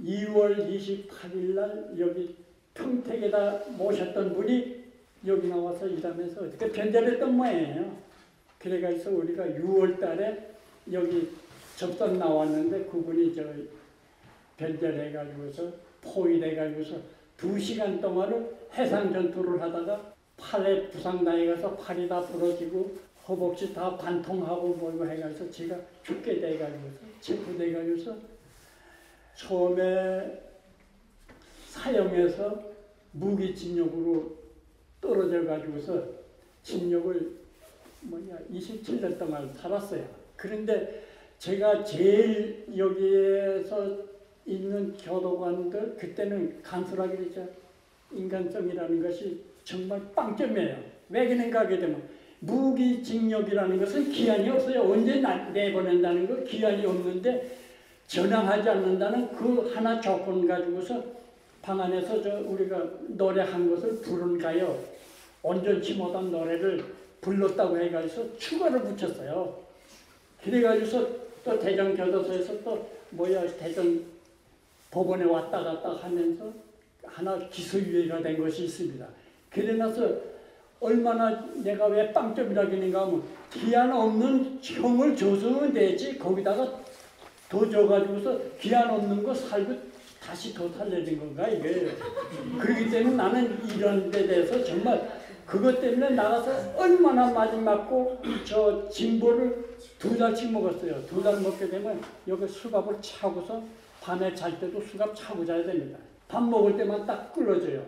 2월 0.00 0.68
28일 0.68 1.54
날 1.54 1.94
여기 1.98 2.36
평택에다 2.74 3.64
모셨던 3.76 4.34
분이 4.34 4.82
여기 5.26 5.48
나와서 5.48 5.86
일하면서 5.86 6.42
어떻게 6.42 6.70
변절했던 6.70 7.36
모양이에요. 7.36 7.96
그래가지고 8.58 9.16
우리가 9.18 9.44
6월 9.44 10.00
달에 10.00 10.54
여기 10.92 11.30
접선 11.76 12.18
나왔는데 12.18 12.84
그분이 12.84 13.34
저 13.34 13.44
변절해가지고서 14.56 15.91
포위돼가지고서 16.02 16.96
두 17.36 17.58
시간 17.58 18.00
동안을 18.00 18.54
해상 18.74 19.12
전투를 19.12 19.60
하다가 19.60 20.14
팔에 20.36 20.90
부상 20.90 21.24
당해 21.24 21.46
가서 21.46 21.74
팔이 21.76 22.08
다 22.08 22.20
부러지고 22.20 22.96
허벅지 23.26 23.72
다 23.72 23.96
관통하고 23.96 24.74
뭐고 24.74 25.08
해가지고 25.08 25.50
제가 25.50 25.76
죽게 26.02 26.40
돼가지고서 26.40 26.94
체포돼가지고서 27.20 28.16
처음에 29.36 30.42
사형에서 31.68 32.62
무기 33.12 33.54
진역으로 33.54 34.36
떨어져 35.00 35.44
가지고서 35.44 36.04
진역을 36.62 37.42
뭐냐 38.02 38.36
27년 38.52 39.18
동안 39.18 39.52
살았어요. 39.52 40.04
그런데 40.36 41.04
제가 41.38 41.84
제일 41.84 42.66
여기에서 42.76 44.11
있는 44.46 44.94
교도관들 44.96 45.96
그때는 45.98 46.60
간소하게 46.62 47.16
되죠. 47.16 47.48
인간성이라는 48.12 49.02
것이 49.02 49.40
정말 49.64 50.00
빵점이에요. 50.14 50.76
왜 51.10 51.28
그런가 51.28 51.60
하게 51.60 51.78
되면 51.78 52.02
무기징역이라는 52.40 53.78
것은 53.78 54.10
기한이 54.10 54.48
없어요. 54.50 54.80
언제 54.82 55.20
나- 55.20 55.48
내보낸다는 55.50 56.28
거 56.28 56.42
기한이 56.44 56.84
없는데 56.84 57.56
전향하지 58.08 58.68
않는다는 58.68 59.28
그 59.32 59.72
하나 59.72 60.00
조건 60.00 60.46
가지고서 60.46 61.02
방 61.62 61.80
안에서 61.80 62.20
저 62.20 62.40
우리가 62.40 62.84
노래한 63.08 63.70
것을 63.70 64.00
부른 64.00 64.38
가요. 64.38 64.78
온전치 65.42 65.94
못한 65.94 66.30
노래를 66.30 66.84
불렀다고 67.20 67.78
해가지고 67.78 68.36
추가를 68.36 68.80
붙였어요. 68.82 69.56
그래가지고서 70.42 71.06
또 71.44 71.58
대전 71.58 71.96
교도소에서 71.96 72.62
또 72.64 72.88
뭐야 73.10 73.46
대전 73.56 74.04
법원에 74.92 75.24
왔다 75.24 75.64
갔다 75.64 75.96
하면서 75.96 76.52
하나 77.04 77.38
기소유예가 77.48 78.22
된 78.22 78.38
것이 78.38 78.64
있습니다. 78.66 79.04
그래 79.50 79.72
나서 79.74 80.06
얼마나 80.80 81.44
내가 81.56 81.86
왜 81.86 82.12
빵점이라 82.12 82.66
그러는가 82.66 83.02
하면 83.06 83.22
기한 83.50 83.90
없는 83.92 84.58
형을 84.62 85.16
줘서는 85.16 85.72
되지. 85.72 86.18
거기다가 86.18 86.80
더 87.48 87.68
줘가지고서 87.68 88.38
기한 88.60 88.90
없는 88.90 89.22
거 89.22 89.32
살고 89.34 89.74
다시 90.22 90.52
더 90.54 90.68
살려진 90.70 91.18
건가 91.18 91.48
이게. 91.48 91.88
그렇기 92.60 92.90
때문에 92.90 93.16
나는 93.16 93.58
이런 93.74 94.10
데 94.10 94.26
대해서 94.26 94.62
정말 94.62 95.10
그것 95.46 95.80
때문에 95.80 96.10
나가서 96.10 96.76
얼마나 96.76 97.30
많이 97.30 97.58
맞고 97.60 98.18
저 98.44 98.88
진보를 98.90 99.72
두 99.98 100.16
달씩 100.18 100.52
먹었어요. 100.52 101.06
두 101.06 101.22
달 101.22 101.40
먹게 101.40 101.68
되면 101.68 102.00
여기 102.28 102.46
수갑을 102.46 102.96
차고서 103.00 103.62
밤에 104.02 104.34
잘 104.34 104.58
때도 104.58 104.80
수갑 104.80 105.14
차고 105.14 105.44
자야 105.44 105.64
됩니다. 105.64 105.96
밥 106.26 106.42
먹을 106.42 106.76
때만 106.76 107.06
딱 107.06 107.32
끌어줘요. 107.32 107.86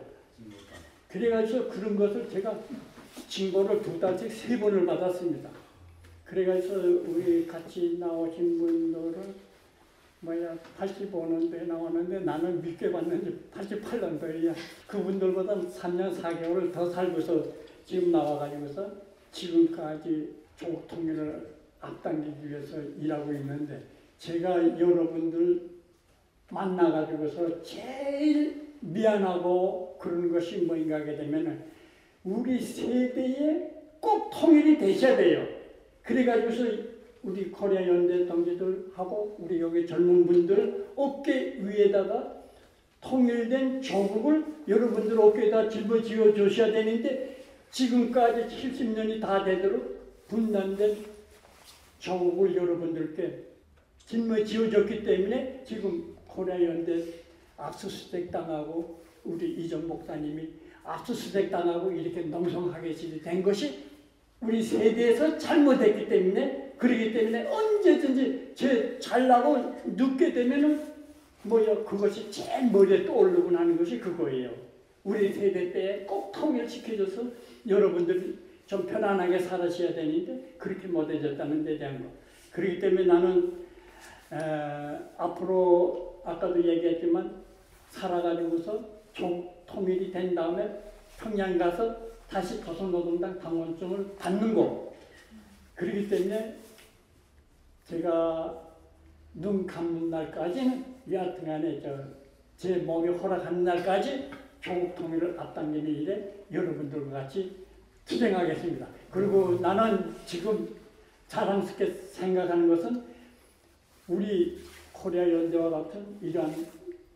그래가지고 1.09 1.69
그런 1.69 1.97
것을 1.97 2.29
제가 2.31 2.57
징보를 3.29 3.83
두 3.83 3.99
달씩 3.99 4.31
세 4.31 4.59
번을 4.59 4.87
받았습니다. 4.87 5.51
그래가지고 6.25 7.05
우리 7.09 7.47
같이 7.47 7.97
나오신 7.99 8.59
분들은 8.59 9.35
뭐야 10.21 10.57
85년도에 10.79 11.67
나왔는데 11.67 12.21
나는 12.21 12.63
믿게 12.63 12.93
봤는지 12.93 13.37
88년도에야 13.53 14.55
그분들보다 14.87 15.57
3년 15.57 16.17
4개월을 16.17 16.73
더 16.73 16.89
살고서 16.89 17.45
지금 17.85 18.13
나와가지고서 18.13 18.91
지금까지 19.33 20.33
조국 20.57 20.87
통일을 20.87 21.55
앞당기기 21.81 22.49
위해서 22.49 22.81
일하고 23.01 23.33
있는데 23.33 23.83
제가 24.19 24.79
여러분들 24.79 25.74
만나가지고서 26.55 27.63
제일 27.63 28.75
미안하고 28.81 29.97
그런 29.99 30.33
것이 30.33 30.59
뭐인가 30.59 30.97
하게 30.97 31.17
되면은 31.17 31.65
우리 32.23 32.61
세대에 32.61 33.71
꼭 34.01 34.31
통일이 34.31 34.79
되셔야 34.79 35.17
돼요. 35.17 35.47
그래가지고서 36.03 36.65
우리 37.23 37.51
코리아 37.51 37.87
연대 37.87 38.27
동지들하고 38.27 39.37
우리 39.41 39.61
여기 39.61 39.87
젊은 39.87 40.27
분들 40.27 40.93
어깨 40.95 41.59
위에다가 41.61 42.45
통일된 43.01 43.83
조국을 43.83 44.45
여러분들 44.69 45.19
어깨에다 45.19 45.69
짊어지어 45.69 46.35
주셔야 46.35 46.73
되는데 46.73 47.43
지금까지 47.71 48.43
70년이 48.43 49.21
다 49.21 49.45
되도록 49.45 50.29
분단된 50.29 50.97
조국을 51.99 52.55
여러분들께 52.55 53.45
짊어지어 54.07 54.71
줬기 54.71 55.03
때문에 55.03 55.63
지금 55.67 56.14
코리아 56.35 56.61
연대 56.61 57.05
압수수색 57.57 58.31
당하고 58.31 59.03
우리 59.25 59.53
이전 59.53 59.87
목사님이 59.87 60.49
압수수색 60.83 61.51
당하고 61.51 61.93
이렇게 61.93 62.23
농성하게 62.23 62.93
된 63.23 63.43
것이 63.43 63.85
우리 64.41 64.63
세대에서 64.63 65.39
잘못했기 65.39 66.09
때문에 66.09 66.75
그러기 66.77 67.13
때문에 67.13 67.47
언제든지 67.47 68.53
제 68.55 68.99
잘나고 68.99 69.75
눕게 69.97 70.33
되면은 70.33 70.95
뭐야 71.45 71.85
그것이 71.85 72.31
제일 72.31 72.71
머리에 72.71 73.05
떠오르고 73.07 73.51
나는 73.51 73.79
것이 73.79 74.01
그거예요. 74.01 74.51
우리 75.05 75.33
세대 75.33 75.71
때꼭 75.73 76.33
통일시켜줘서 76.33 77.23
여러분들이 77.69 78.39
좀 78.67 78.87
편안하게 78.87 79.39
살아셔야 79.39 79.95
되는데 79.95 80.55
그렇게 80.59 80.89
못해졌다는 80.89 81.65
데 81.65 81.79
대한 81.79 82.03
거. 82.03 82.11
그렇기 82.51 82.81
때문에 82.81 83.05
나는 83.05 83.65
에, 84.33 84.37
앞으로 85.17 86.14
아까도 86.25 86.63
얘기했지만 86.63 87.43
살아가지고서 87.91 88.83
좀 89.13 89.49
통일이 89.67 90.11
된 90.11 90.35
다음에 90.35 90.83
평양 91.19 91.57
가서 91.57 91.97
다시 92.29 92.61
조선노동당 92.65 93.39
당원증을 93.39 94.17
받는 94.17 94.55
거. 94.55 94.93
그렇기 95.75 96.09
때문에 96.09 96.57
제가 97.87 98.63
눈 99.35 99.67
감는 99.67 100.11
날까지는 100.11 100.85
여하튼간에 101.11 101.81
저제 101.81 102.79
몸이 102.79 103.09
허락하는 103.19 103.65
날까지 103.65 104.31
조국 104.61 104.95
통일을 104.95 105.39
앞당기는 105.39 105.87
일에 105.87 106.35
여러분들과 106.51 107.23
같이 107.23 107.65
투쟁하겠습니다. 108.07 108.87
그리고 109.11 109.59
나는 109.61 110.15
지금 110.27 110.75
자랑스럽게 111.29 111.93
생각하는 112.09 112.69
것은 112.69 113.05
우리 114.09 114.59
코리아 115.05 115.31
연대와 115.31 115.69
같은 115.69 116.03
이러한 116.23 116.67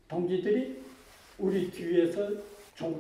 동지들이 0.08 0.76
우리 1.38 1.70
뒤에서 1.70 2.28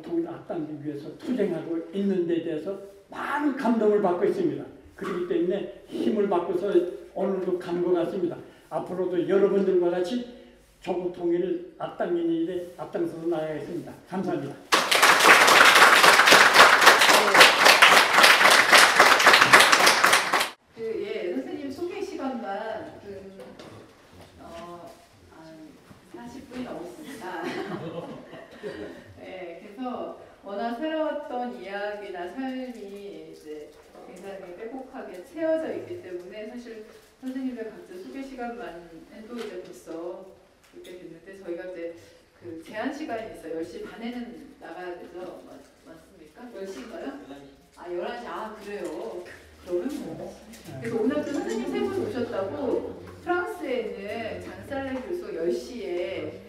통일 0.02 0.26
앞당기기 0.26 0.88
위해서 0.88 1.16
투쟁하고 1.18 1.78
있는 1.92 2.26
데 2.26 2.42
대해서 2.42 2.78
많은 3.10 3.54
감동을 3.54 4.00
받고 4.00 4.24
있습니다. 4.24 4.64
그렇기 4.96 5.28
때문에 5.28 5.84
힘을 5.88 6.26
받고서 6.30 6.72
오늘도 7.14 7.58
간것 7.58 7.92
같습니다. 7.92 8.38
앞으로도 8.70 9.28
여러분들과 9.28 9.90
같이 9.90 10.26
조국 10.80 11.12
통일을 11.12 11.74
앞당기는 11.76 12.30
일에 12.30 12.72
앞장서서 12.78 13.26
나가겠습니다. 13.26 13.92
감사합니다. 14.08 14.67
워낙 30.48 30.76
살아왔던 30.76 31.60
이야기나 31.62 32.28
삶이 32.32 33.34
이제 33.34 33.68
굉장히 34.06 34.56
빼곡하게 34.56 35.22
채워져 35.26 35.74
있기 35.74 36.02
때문에 36.02 36.48
사실 36.48 36.86
선생님들 37.20 37.68
각자 37.68 37.94
소개 38.02 38.22
시간만 38.22 38.88
해도 39.12 39.36
이제 39.36 39.60
벌써 39.62 40.24
그렇게 40.72 41.00
됐는데 41.00 41.44
저희가 41.44 41.64
이제 41.66 41.94
그 42.40 42.64
제한 42.66 42.94
시간이 42.94 43.34
있어요. 43.34 43.60
10시 43.60 43.90
반에는 43.90 44.54
나가야 44.58 44.98
되죠? 44.98 45.42
맞, 45.46 45.58
맞습니까? 45.84 46.48
10시인가요? 46.58 47.20
아, 47.76 47.84
11시. 47.86 48.26
아, 48.26 48.56
그래요. 48.64 49.24
그러면 49.66 49.88
뭐. 50.16 50.34
그래서 50.80 50.96
오늘 50.98 51.16
또 51.16 51.30
선생님 51.30 51.70
세 51.72 51.80
분 51.80 52.06
오셨다고 52.08 53.02
프랑스에 53.22 53.80
있는 53.80 54.44
장살레 54.46 54.94
교수 55.02 55.30
10시에 55.30 56.47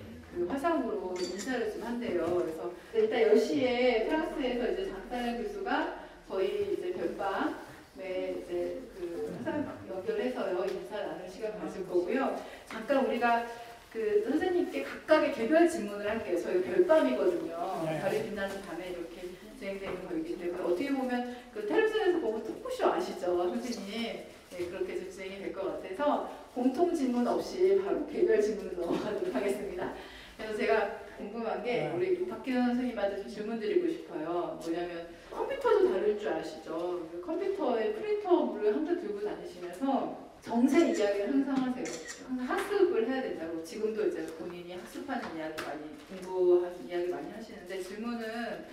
한대요. 1.94 2.36
그래서 2.44 2.72
일단 2.94 3.22
10시에 3.34 4.06
프랑스에서 4.08 4.72
이제 4.72 4.90
장살레 4.92 5.42
교수가 5.44 6.00
저희 6.28 6.74
이제 6.78 6.94
별밤에 6.94 8.36
이제 8.46 8.80
그 8.98 9.34
화상 9.38 9.80
연결해서요 9.90 10.66
인사 10.66 10.96
나눌 11.02 11.28
시간 11.30 11.60
가질 11.60 11.88
거고요. 11.88 12.40
잠깐 12.68 13.06
우리가 13.08 13.46
그 13.92 14.24
선생님께 14.30 14.84
각각의 14.84 15.34
개별 15.34 15.68
질문을 15.68 16.08
할게요. 16.08 16.40
저희 16.42 16.62
별밤이거든요. 16.62 17.84
네. 17.86 18.00
별이 18.02 18.24
빛나는 18.24 18.62
밤에 18.62 18.90
이렇게 18.90 19.28
진행되는 19.58 20.08
거이기 20.08 20.38
때문에 20.38 20.64
어떻게 20.64 20.94
보면 20.94 21.36
그 21.54 21.68
텔레비전에서 21.68 22.20
보면 22.20 22.44
토크쇼 22.44 22.86
아시죠, 22.86 23.36
선생님? 23.50 24.20
네, 24.52 24.66
그렇게 24.68 24.96
좀 25.00 25.10
진행이 25.10 25.40
될 25.40 25.54
것 25.54 25.82
같아서 25.82 26.30
공통 26.54 26.94
질문 26.94 27.28
없이 27.28 27.82
바로 27.84 28.06
개별 28.08 28.40
질문으로 28.42 28.86
넘어가도록 28.86 29.34
하겠습니다. 29.34 29.94
그래서 30.38 30.56
제가 30.56 31.09
궁금한 31.20 31.62
게 31.62 31.74
네. 31.74 31.94
우리 31.94 32.26
박기현 32.28 32.68
선생님한테 32.68 33.18
좀 33.18 33.28
질문 33.28 33.60
드리고 33.60 33.90
싶어요. 33.90 34.58
뭐냐면 34.64 35.10
컴퓨터도 35.30 35.92
다룰 35.92 36.18
줄 36.18 36.30
아시죠? 36.30 37.10
그 37.12 37.22
컴퓨터에 37.22 37.94
프린터물을 37.94 38.74
항상 38.74 39.02
들고 39.02 39.22
다니시면서 39.22 40.30
정세 40.42 40.92
이야기를 40.92 41.28
항상 41.28 41.56
하세요. 41.58 41.86
항상 42.26 42.48
학습을 42.48 43.10
해야 43.10 43.22
된다고. 43.22 43.62
지금도 43.62 44.08
이제 44.08 44.26
본인이 44.38 44.74
학습하는 44.76 45.36
이야기 45.36 45.62
많이 45.62 46.24
공부하는 46.24 46.88
이야기 46.88 47.08
많이 47.10 47.30
하시는데 47.32 47.82
질문은 47.82 48.66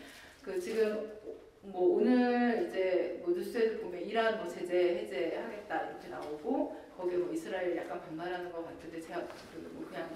그 0.43 0.61
지금 0.61 1.11
뭐 1.63 1.97
오늘 1.97 2.69
이제 2.69 3.21
뭐 3.25 3.35
뉴스에도 3.35 3.81
보면 3.81 4.01
이란 4.03 4.39
뭐 4.39 4.49
제재 4.49 4.99
해제하겠다 4.99 5.91
이렇게 5.91 6.09
나오고 6.09 6.77
거기에 6.97 7.19
뭐 7.19 7.33
이스라엘 7.33 7.77
약간 7.77 8.01
반발하는 8.03 8.53
것 8.53 8.65
같은데 8.65 9.01
제가 9.01 9.27
그뭐 9.53 9.85
그냥 9.89 10.09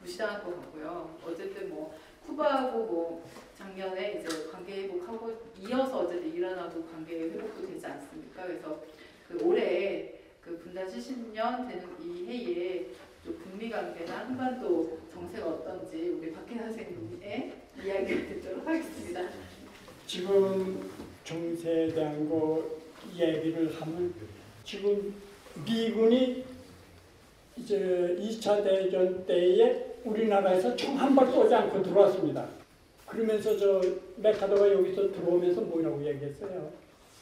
무시당한 0.00 0.42
것 0.44 0.60
같고요. 0.60 1.18
어쨌든 1.24 1.70
뭐 1.70 1.96
쿠바하고 2.26 2.78
뭐 2.84 3.30
작년에 3.56 4.20
이제 4.20 4.48
관계 4.50 4.82
회복하고 4.82 5.32
이어서 5.60 6.00
어쨌든 6.00 6.34
이란하고 6.34 6.84
관계 6.86 7.20
회복도 7.20 7.66
되지 7.66 7.86
않습니까? 7.86 8.46
그래서 8.46 8.82
그 9.28 9.42
올해 9.42 10.14
그 10.42 10.58
분단 10.58 10.86
70년 10.88 11.68
되는 11.68 11.88
이 12.02 12.26
해에 12.26 12.86
좀 13.24 13.38
북미 13.42 13.68
관계나 13.70 14.18
한반도 14.20 15.00
정세가 15.12 15.46
어떤지 15.48 16.10
우리 16.10 16.32
박해 16.32 16.58
선생님의 16.58 17.52
이야기를 17.84 18.28
듣도록 18.28 18.66
하겠습니다. 18.66 19.28
지금 20.06 20.90
정세에 21.24 21.88
대한 21.88 22.28
거 22.28 22.78
얘기를 23.14 23.74
하면 23.80 24.14
지금 24.64 25.14
미군이 25.64 26.44
이제 27.56 28.16
2차 28.20 28.62
대전 28.62 29.24
때에 29.26 29.96
우리나라에서 30.04 30.76
총 30.76 30.96
한발 30.96 31.26
쏘지 31.26 31.54
않고 31.54 31.82
들어왔습니다. 31.82 32.46
그러면서 33.06 33.56
저 33.56 33.80
메카더가 34.16 34.72
여기서 34.72 35.10
들어오면서 35.12 35.62
뭐라고 35.62 36.04
얘기했어요? 36.06 36.70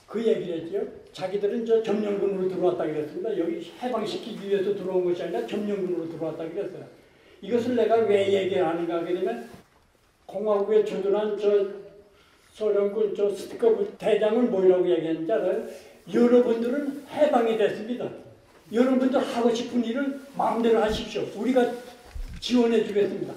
그 0.09 0.24
얘기를 0.24 0.61
했죠. 0.61 0.87
자기들은 1.12 1.64
저 1.64 1.82
점령군으로 1.82 2.49
들어왔다 2.49 2.85
그랬습니다. 2.85 3.39
여기 3.39 3.70
해방시키기 3.80 4.49
위해서 4.49 4.74
들어온 4.74 5.05
것이 5.05 5.22
아니라 5.22 5.47
점령군으로 5.47 6.09
들어왔다 6.11 6.49
그랬어요. 6.49 6.85
이것을 7.41 7.76
내가 7.76 7.97
왜 7.97 8.32
얘기하는가 8.32 8.97
하게 8.97 9.14
되면 9.14 9.49
공화국에 10.26 10.85
주둔한 10.85 11.39
저 11.39 11.68
소련군 12.53 13.14
저 13.14 13.30
스티커브 13.30 13.95
대장을 13.99 14.43
뭐라고 14.45 14.89
얘기했는지 14.89 15.32
알아요? 15.32 15.64
여러분들은 16.12 17.05
해방이 17.09 17.57
됐습니다. 17.57 18.23
여러분들 18.74 19.20
하고 19.20 19.54
싶은 19.54 19.84
일을 19.84 20.20
마음대로 20.36 20.82
하십시오. 20.82 21.24
우리가 21.36 21.72
지원해 22.40 22.84
주겠습니다. 22.84 23.32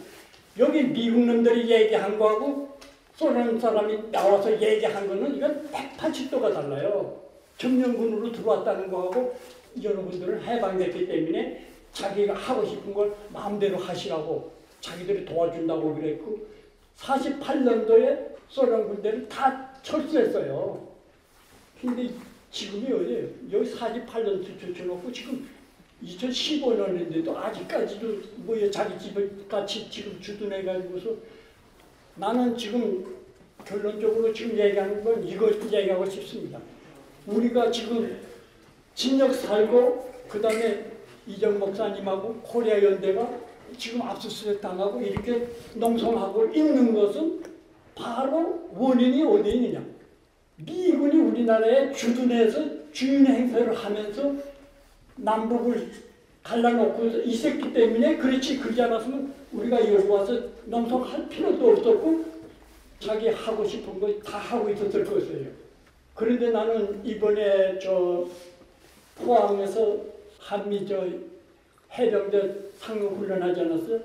여기 0.58 0.84
미국 0.84 1.26
놈들이 1.26 1.70
얘기한 1.70 2.18
거하고 2.18 2.78
소련 3.16 3.60
사람이 3.60 4.12
나와서 4.12 4.52
얘기한 4.60 5.08
거는 5.08 5.36
이건 5.36 5.70
180도가 5.72 6.54
달라요. 6.54 7.22
점령군으로 7.58 8.32
들어왔다는 8.32 8.90
거하고 8.90 9.38
여러분들은 9.82 10.44
해방됐기 10.44 11.08
때문에 11.08 11.68
자기가 11.94 12.34
하고 12.34 12.66
싶은 12.66 12.94
걸 12.94 13.16
마음대로 13.30 13.78
하시라고 13.78 14.52
자기들이 14.82 15.26
도와준다고 15.26 15.96
그랬고 15.96 16.48
48년도에 16.98 18.36
소련 18.50 18.88
군대를 18.88 19.28
다 19.30 19.72
철수했어요. 19.84 20.88
근데 21.82 22.10
지금이 22.58 22.92
어디예요? 22.92 23.28
여기 23.52 23.72
48년 23.72 24.60
주쳐놓고 24.60 25.12
지금 25.12 25.48
2015년인데도 26.04 27.36
아직까지도 27.36 28.08
뭐 28.38 28.56
자기 28.72 28.98
집을 29.00 29.46
같이 29.48 29.88
지금 29.92 30.20
주둔해가지고서 30.20 31.12
나는 32.16 32.58
지금 32.58 33.16
결론적으로 33.64 34.34
지금 34.34 34.58
얘기하는 34.58 35.04
건 35.04 35.24
이거 35.24 35.52
얘기하고 35.52 36.10
싶습니다. 36.10 36.60
우리가 37.28 37.70
지금 37.70 38.20
진역 38.96 39.36
살고 39.36 40.14
그 40.28 40.42
다음에 40.42 40.94
이정 41.28 41.60
목사님하고 41.60 42.42
코리아 42.42 42.82
연대가 42.82 43.30
지금 43.78 44.02
압수수색 44.02 44.62
당하고 44.62 45.00
이렇게 45.00 45.48
농성하고 45.76 46.48
있는 46.48 46.92
것은 46.92 47.44
바로 47.94 48.68
원인이 48.74 49.24
어디 49.24 49.52
있느냐? 49.52 49.97
미군이 50.58 51.20
우리나라에 51.22 51.92
주둔해서 51.94 52.92
주인 52.92 53.26
행세를 53.26 53.74
하면서 53.76 54.34
남북을 55.18 55.92
갈라놓고 56.44 57.06
있었기 57.26 57.74
때문에 57.74 58.18
그렇지 58.18 58.58
그러지 58.58 58.82
않았으면 58.82 59.34
우리가 59.54 59.80
여기 59.94 60.08
와서 60.08 60.40
농성할 60.66 61.28
필요도 61.30 61.72
없었고 61.72 62.26
자기 63.00 63.28
하고 63.28 63.66
싶은 63.68 64.00
거 64.00 64.08
다 64.24 64.38
하고 64.38 64.70
있었을 64.70 65.06
것이에요. 65.06 65.48
그런데 66.16 66.50
나는 66.50 67.06
이번에 67.06 67.78
저 67.80 68.28
포항에서 69.16 69.98
한미 70.40 70.88
저 70.88 71.06
해병대 71.94 72.56
상급 72.80 73.18
훈련 73.18 73.42
하지 73.44 73.62
않았어요? 73.62 74.00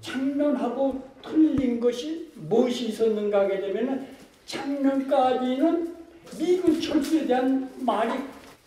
작년하고 0.00 1.00
틀린 1.22 1.80
것이 1.80 2.30
무엇이 2.34 2.88
있었는가 2.88 3.40
하게 3.40 3.60
되면은 3.60 4.17
작년까지는 4.48 5.94
미군 6.38 6.80
철수에 6.80 7.26
대한 7.26 7.70
말이 7.80 8.18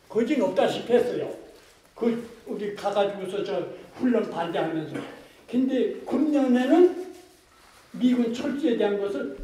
거진 0.08 0.42
없다시피 0.42 0.94
했어요. 0.94 1.34
그 1.96 2.30
우리 2.46 2.76
가가지고서 2.76 3.44
저 3.44 3.68
훈련 3.96 4.30
반대하면서. 4.30 4.96
근데 5.50 5.94
금년에는 6.02 7.12
미군 7.94 8.34
철수에 8.34 8.78
대한 8.78 9.00
것을 9.00 9.38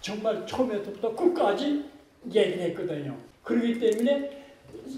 정말 0.00 0.46
처음에서부터 0.46 1.16
끝까지 1.16 1.84
얘기를 2.26 2.60
했거든요. 2.60 3.16
그렇기 3.42 3.78
때문에 3.78 4.44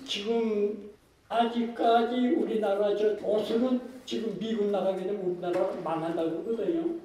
지금 0.04 0.90
아직까지 1.28 2.16
우리나라 2.28 2.96
저 2.96 3.16
보수는 3.16 3.80
지금 4.04 4.36
미군 4.38 4.72
나가게 4.72 5.04
되면 5.04 5.20
우리나라가 5.20 5.72
망한다고 5.82 6.44
그러거든요. 6.44 6.96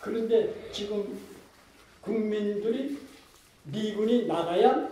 그런데 0.00 0.54
지금 0.72 1.18
국민들이 2.06 2.96
미군이 3.64 4.26
나가야 4.26 4.88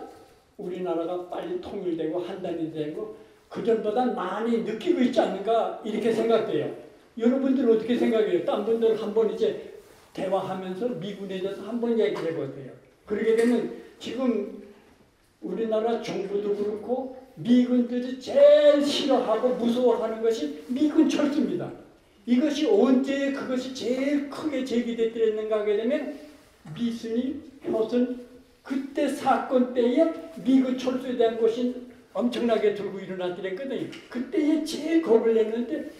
우리나라가 0.57 1.29
빨리 1.29 1.59
통일되고 1.61 2.19
한단이 2.19 2.73
되고 2.73 3.15
그전보다 3.49 4.05
많이 4.07 4.59
느끼고 4.63 5.01
있지 5.01 5.19
않는가 5.21 5.81
이렇게 5.85 6.11
생각돼요. 6.11 6.75
여러분들 7.17 7.71
어떻게 7.71 7.95
생각해요? 7.97 8.43
딴 8.43 8.65
분들 8.65 9.01
한 9.01 9.13
번 9.13 9.33
이제 9.33 9.73
대화하면서 10.13 10.89
미군에 10.89 11.39
대해서 11.39 11.61
한 11.61 11.79
번 11.79 11.97
얘기해 11.97 12.33
보세요. 12.35 12.71
그러게 13.05 13.35
되면 13.37 13.71
지금 13.99 14.61
우리나라 15.41 16.01
정부도 16.01 16.55
그렇고 16.55 17.17
미군들이 17.35 18.19
제일 18.19 18.83
싫어하고 18.85 19.49
무서워하는 19.55 20.21
것이 20.21 20.63
미군 20.67 21.07
철수입니다. 21.07 21.71
이것이 22.25 22.67
언제 22.67 23.31
그것이 23.31 23.73
제일 23.73 24.29
크게 24.29 24.65
제기됐는가 24.65 25.59
하게 25.59 25.77
되면 25.77 26.17
미순이 26.73 27.41
효순 27.67 28.25
그때 28.63 29.07
사건 29.07 29.73
때에 29.73 30.11
미군 30.43 30.77
철수에 30.77 31.15
대한 31.17 31.39
것이 31.39 31.85
엄청나게 32.13 32.73
들고 32.73 32.99
일어났더랬거든요. 32.99 33.89
그때에 34.09 34.63
제일 34.63 35.01
겁을 35.01 35.33
냈는데 35.33 35.91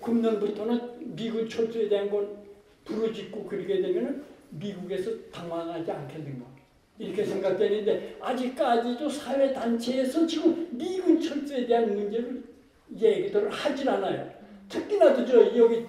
금년부터는 0.00 1.14
미군 1.16 1.48
철수에 1.48 1.88
대한 1.88 2.08
걸 2.08 2.28
부르짖고 2.84 3.44
그러게 3.44 3.80
되면 3.80 4.24
미국에서 4.50 5.10
당황하지 5.32 5.90
않겠는가. 5.90 6.46
이렇게 6.98 7.24
생각되는데 7.24 8.18
아직까지도 8.20 9.08
사회단체에서 9.08 10.26
지금 10.26 10.68
미군 10.70 11.20
철수에 11.20 11.66
대한 11.66 11.92
문제를 11.92 12.42
얘기들을 12.96 13.50
하질 13.50 13.88
않아요. 13.88 14.32
특히나도 14.68 15.26
저 15.26 15.56
여기 15.56 15.84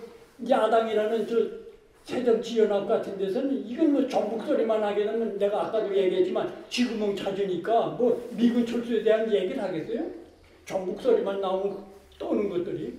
야당이라는 0.49 1.27
저 1.27 1.64
새정치연합 2.05 2.87
같은 2.87 3.17
데서는 3.17 3.67
이건 3.67 3.93
뭐 3.93 4.07
전북 4.07 4.45
소리만 4.45 4.81
하게 4.81 5.05
되면 5.05 5.37
내가 5.39 5.65
아까도 5.65 5.95
얘기했지만 5.95 6.63
지구멍 6.69 7.15
찾으니까 7.15 7.87
뭐 7.89 8.29
미군 8.31 8.63
철수에 8.63 9.01
대한 9.01 9.31
얘기를 9.33 9.61
하겠어요? 9.61 10.05
전북 10.65 11.01
소리만 11.01 11.41
나오면 11.41 11.83
떠오는 12.19 12.47
것들이 12.47 12.93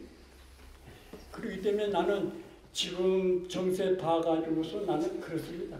그렇기 1.30 1.62
때문에 1.62 1.86
나는 1.86 2.32
지금 2.72 3.48
정세 3.48 3.96
봐가지고서 3.96 4.80
나는 4.80 5.20
그렇습니다. 5.20 5.78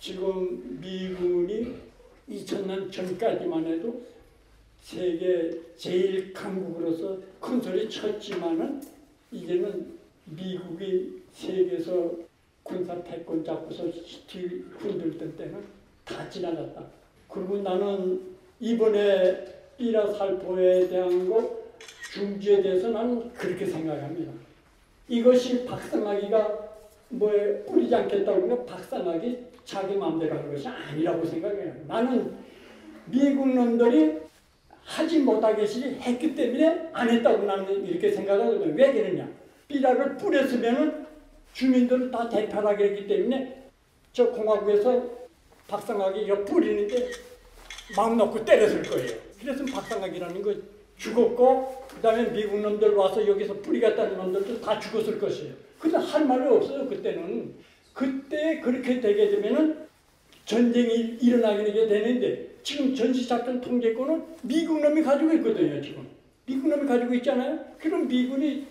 지금 0.00 0.78
미군이 0.80 1.74
2000년 2.28 2.90
전까지만 2.90 3.66
해도 3.66 4.02
세계 4.80 5.60
제일 5.76 6.32
강국으로서 6.32 7.18
큰 7.40 7.60
소리 7.60 7.88
쳤지만은 7.88 8.82
이제는 9.30 9.94
미국이 10.24 11.22
세계에서 11.32 12.23
군사 12.64 13.00
패권 13.04 13.44
잡고서 13.44 13.84
뒤 14.26 14.64
흔들던 14.78 15.36
때는 15.36 15.64
다 16.04 16.28
지나갔다. 16.28 16.82
그리고 17.28 17.58
나는 17.58 18.20
이번에 18.58 19.44
삐라 19.76 20.12
살포에 20.12 20.88
대한 20.88 21.28
거 21.28 21.64
중지에 22.12 22.62
대해서 22.62 22.88
나는 22.88 23.32
그렇게 23.34 23.66
생각합니다. 23.66 24.32
이것이 25.08 25.64
박상하기가 25.66 26.74
뭐에 27.10 27.64
뿌리지 27.64 27.94
않겠다고 27.94 28.40
그러면 28.42 28.66
박상하기 28.66 29.38
자기 29.64 29.96
마음대로 29.96 30.36
하는 30.36 30.50
것이 30.50 30.66
아니라고 30.66 31.24
생각해요. 31.24 31.74
나는 31.86 32.34
미국 33.06 33.48
놈들이 33.48 34.18
하지 34.84 35.18
못하겠이 35.18 35.96
했기 36.00 36.34
때문에 36.34 36.90
안 36.92 37.10
했다고 37.10 37.44
나는 37.44 37.84
이렇게 37.84 38.10
생각하거든요. 38.10 38.74
왜 38.74 38.92
그러냐? 38.92 39.28
삐라를 39.68 40.16
뿌렸으면은 40.16 41.03
주민들을 41.54 42.10
다 42.10 42.28
대표하게 42.28 42.84
했기 42.84 43.06
때문에 43.06 43.62
저 44.12 44.30
공화국에서 44.30 45.02
박상하기 45.66 46.20
이거 46.20 46.44
뿌리는데 46.44 47.10
마음 47.96 48.16
놓고 48.16 48.44
때렸을 48.44 48.82
거예요. 48.82 49.16
그래서 49.40 49.64
박상학이라는 49.64 50.42
거 50.42 50.54
죽었고 50.96 51.86
그 51.88 52.00
다음에 52.00 52.30
미국 52.30 52.60
놈들 52.60 52.94
와서 52.94 53.26
여기서 53.26 53.54
뿌리 53.54 53.80
갔다는 53.80 54.16
놈들도 54.16 54.60
다 54.60 54.78
죽었을 54.78 55.18
것이에요. 55.18 55.54
근데 55.78 55.96
할 55.96 56.26
말이 56.26 56.46
없어요 56.46 56.88
그때는. 56.88 57.54
그때 57.92 58.60
그렇게 58.60 59.00
되게 59.00 59.28
되면은 59.28 59.86
전쟁이 60.44 61.16
일어나게 61.20 61.72
되는데 61.86 62.54
지금 62.62 62.94
전시작전 62.94 63.60
통제권은 63.60 64.24
미국 64.42 64.80
놈이 64.80 65.02
가지고 65.02 65.32
있거든요 65.34 65.80
지금. 65.80 66.06
미국 66.46 66.68
놈이 66.68 66.86
가지고 66.86 67.14
있잖아요. 67.14 67.64
그럼 67.78 68.08
미군이 68.08 68.66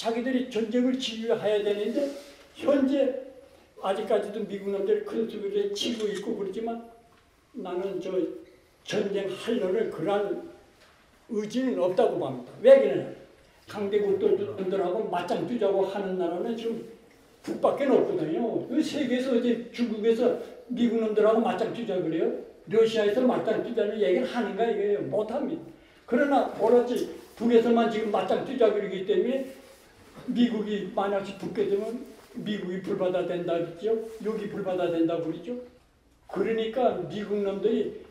자기들이 0.00 0.48
전쟁을 0.50 0.98
지휘해야 0.98 1.62
되는데 1.62 2.10
현재 2.54 3.20
아직까지도 3.82 4.46
미국 4.46 4.70
놈들이 4.70 5.04
큰 5.04 5.28
수비를 5.28 5.74
치고 5.74 6.06
있고 6.08 6.36
그러지만 6.36 6.82
나는 7.52 8.00
저 8.00 8.12
전쟁하려는 8.82 9.90
그러한 9.90 10.48
의지는 11.28 11.78
없다고 11.78 12.18
봅니다. 12.18 12.50
왜 12.62 12.80
그러냐? 12.80 13.10
강대국들하고 13.68 15.10
맞짱 15.10 15.46
뜨자고 15.46 15.84
하는 15.84 16.16
나라는 16.16 16.56
지금 16.56 16.82
북밖에 17.42 17.84
없거든요. 17.84 18.68
그 18.68 18.82
세계에서 18.82 19.36
어제 19.36 19.70
중국에서 19.70 20.38
미국 20.68 21.00
놈들하고 21.00 21.40
맞짱 21.40 21.74
뜨자 21.74 22.00
그래요? 22.00 22.32
러시아에서 22.68 23.20
맞짱 23.20 23.62
뜨자는 23.64 24.00
얘기를 24.00 24.26
하는가 24.26 24.64
이거예요? 24.64 25.02
못합니다. 25.02 25.60
그러나 26.06 26.46
오로지 26.58 27.10
북에서만 27.36 27.90
지금 27.90 28.10
맞짱 28.10 28.46
뜨자 28.46 28.72
그러기 28.72 29.04
때문에 29.04 29.59
미국이 30.26 30.90
만약에 30.94 31.38
붙게 31.38 31.68
되면 31.68 32.04
미국이 32.34 32.80
불바다 32.82 33.26
된다 33.26 33.54
그랬죠? 33.54 33.98
여기 34.24 34.48
불바다 34.48 34.90
된다 34.90 35.16
그러죠? 35.20 35.56
그러니까 36.28 36.94
미국 37.08 37.42
놈들이 37.42 38.02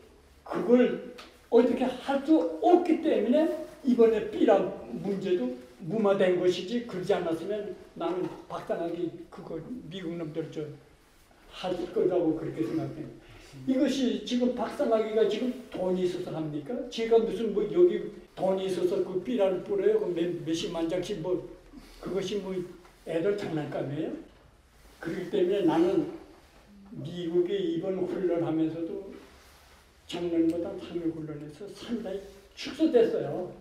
그걸 0.44 1.14
어떻게 1.50 1.84
할 1.84 2.26
수 2.26 2.60
없기 2.62 3.02
때문에 3.02 3.66
이번에 3.86 4.30
삐라 4.30 4.60
문제도 4.92 5.56
무마된 5.80 6.40
것이지 6.40 6.86
그러지 6.86 7.14
않았으면 7.14 7.76
나는 7.96 8.28
박상하게 8.50 9.10
그거 9.30 9.58
미국 9.90 10.16
놈들 10.16 10.52
저할 10.52 11.94
거라고 11.94 12.36
그렇게 12.36 12.64
생각해요. 12.64 13.08
이것이 13.66 14.26
지금 14.26 14.54
박상하기가 14.54 15.28
지금 15.30 15.64
돈이 15.72 16.04
있어서 16.04 16.36
합니까? 16.36 16.76
제가 16.90 17.18
무슨 17.20 17.54
뭐 17.54 17.64
여기 17.72 18.12
돈이 18.36 18.66
있어서 18.66 19.04
그 19.04 19.22
삐라를 19.24 19.64
뿌려요? 19.64 20.00
그 20.00 20.06
몇, 20.08 20.44
몇십만 20.46 20.88
장씩 20.90 21.22
뭐 21.22 21.48
그것이 22.02 22.38
뭐 22.38 22.56
애들 23.08 23.38
장난감이에요? 23.38 24.12
그렇기 25.00 25.30
때문에 25.30 25.62
나는 25.62 26.12
미국이 26.92 27.74
이번 27.76 27.98
훈련하면서도 28.00 29.14
작년보다 30.08 30.72
상륙 30.80 31.16
훈련에서 31.16 31.68
상당히 31.74 32.22
축소됐어요. 32.56 33.54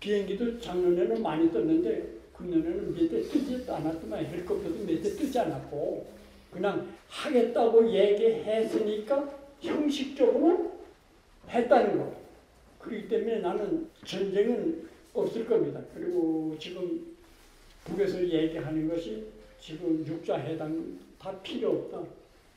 비행기도 0.00 0.58
작년에는 0.60 1.22
많이 1.22 1.50
떴는데 1.52 2.18
금년에는 2.36 2.94
몇 2.94 3.08
대 3.10 3.22
뜨지 3.22 3.64
않았더만 3.68 4.24
헬리콥터도 4.26 4.84
몇 4.84 5.02
대 5.02 5.10
뜨지 5.10 5.38
않았고 5.38 6.06
그냥 6.52 6.88
하겠다고 7.08 7.90
얘기했으니까 7.92 9.28
형식적으로 9.60 10.78
했다는 11.48 11.98
거. 11.98 12.16
그렇기 12.78 13.08
때문에 13.08 13.40
나는 13.40 13.88
전쟁은 14.06 14.88
없을 15.12 15.46
겁니다. 15.46 15.80
그리고 15.94 16.56
지금 16.60 17.16
북에서 17.88 18.20
얘기하는 18.22 18.88
것이 18.88 19.24
지금 19.60 20.04
육자 20.06 20.36
해당 20.36 20.98
다 21.18 21.32
필요 21.42 21.70
없다. 21.70 22.02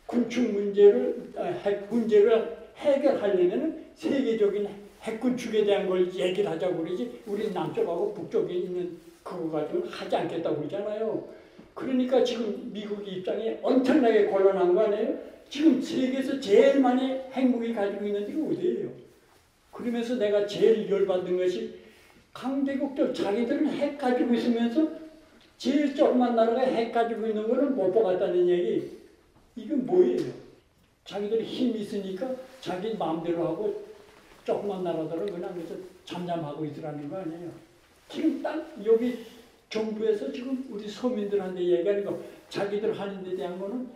군축 0.06 0.52
문제를 0.52 1.32
아, 1.38 1.44
핵 1.44 1.88
문제를 1.90 2.58
해결하려면 2.78 3.86
세계적인 3.96 4.68
핵 5.02 5.20
군축에 5.20 5.64
대한 5.64 5.88
걸 5.88 6.14
얘기를 6.14 6.50
하자고 6.50 6.84
그러지 6.84 7.22
우리 7.26 7.52
남쪽하고 7.52 8.14
북쪽에 8.14 8.54
있는 8.54 8.98
그거 9.24 9.50
가지고 9.50 9.88
하지 9.88 10.16
않겠다고 10.16 10.58
그러잖아요. 10.58 11.28
그러니까 11.74 12.24
지금 12.24 12.70
미국의 12.74 13.16
입장이 13.16 13.58
엄청나게 13.62 14.26
곤란한 14.26 14.76
거 14.76 14.82
아니에요? 14.82 15.18
지금 15.50 15.82
세계에서 15.82 16.40
제일 16.40 16.80
많이 16.80 17.14
핵무기 17.32 17.74
가지고 17.74 18.06
있는 18.06 18.26
데가 18.26 18.48
어디예요? 18.50 18.90
그러면서 19.72 20.16
내가 20.16 20.46
제일 20.46 20.90
열받는 20.90 21.38
것이 21.38 21.80
강대국들 22.34 23.14
자기들은 23.14 23.68
핵 23.70 23.98
가지고 23.98 24.34
있으면서 24.34 25.01
제일 25.62 25.94
조그만 25.94 26.36
나라가 26.36 26.60
핵 26.62 26.92
가지고 26.92 27.28
있는 27.28 27.48
거는 27.48 27.76
못 27.76 27.92
보겠다는 27.92 28.50
얘기 28.50 28.98
이건 29.56 29.86
뭐예요? 29.86 30.32
자기들이 31.06 31.44
힘이 31.44 31.82
있으니까 31.82 32.32
자기 32.60 32.96
마음대로 32.98 33.46
하고 33.46 33.84
조그만 34.44 34.84
나라들은 34.84 35.28
그냥 35.28 35.54
그래서 35.54 35.76
잠잠하고 36.04 36.66
있으라는 36.66 37.08
거 37.08 37.18
아니에요. 37.18 37.52
지금 38.10 38.42
딱 38.42 38.76
여기 38.84 39.20
정부에서 39.70 40.32
지금 40.32 40.66
우리 40.72 40.88
서민들한테 40.90 41.62
얘기하는 41.62 42.06
거 42.06 42.20
자기들 42.50 43.00
하는 43.00 43.24
데 43.24 43.36
대한 43.36 43.60
거는 43.60 43.88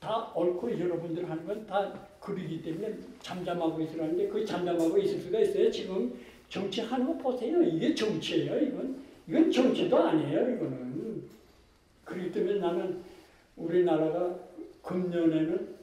다 0.00 0.30
옳고 0.36 0.78
여러분들 0.78 1.30
하는 1.30 1.46
건 1.46 1.66
다 1.66 1.90
그러기 2.20 2.60
때문에 2.62 2.96
잠잠하고 3.22 3.80
있으라는데 3.80 4.28
그 4.28 4.44
잠잠하고 4.44 4.98
있을 4.98 5.18
수가 5.20 5.40
있어요. 5.40 5.70
지금 5.70 6.12
정치하는 6.50 7.06
거 7.06 7.14
보세요. 7.14 7.62
이게 7.62 7.94
정치예요. 7.94 8.60
이건 8.60 9.02
이건 9.26 9.50
정치도 9.50 9.96
아니에요. 9.96 10.50
이거는 10.56 10.94
그렇기 12.04 12.32
때문에 12.32 12.58
나는 12.60 13.02
우리나라가 13.56 14.38
금년에는 14.82 15.74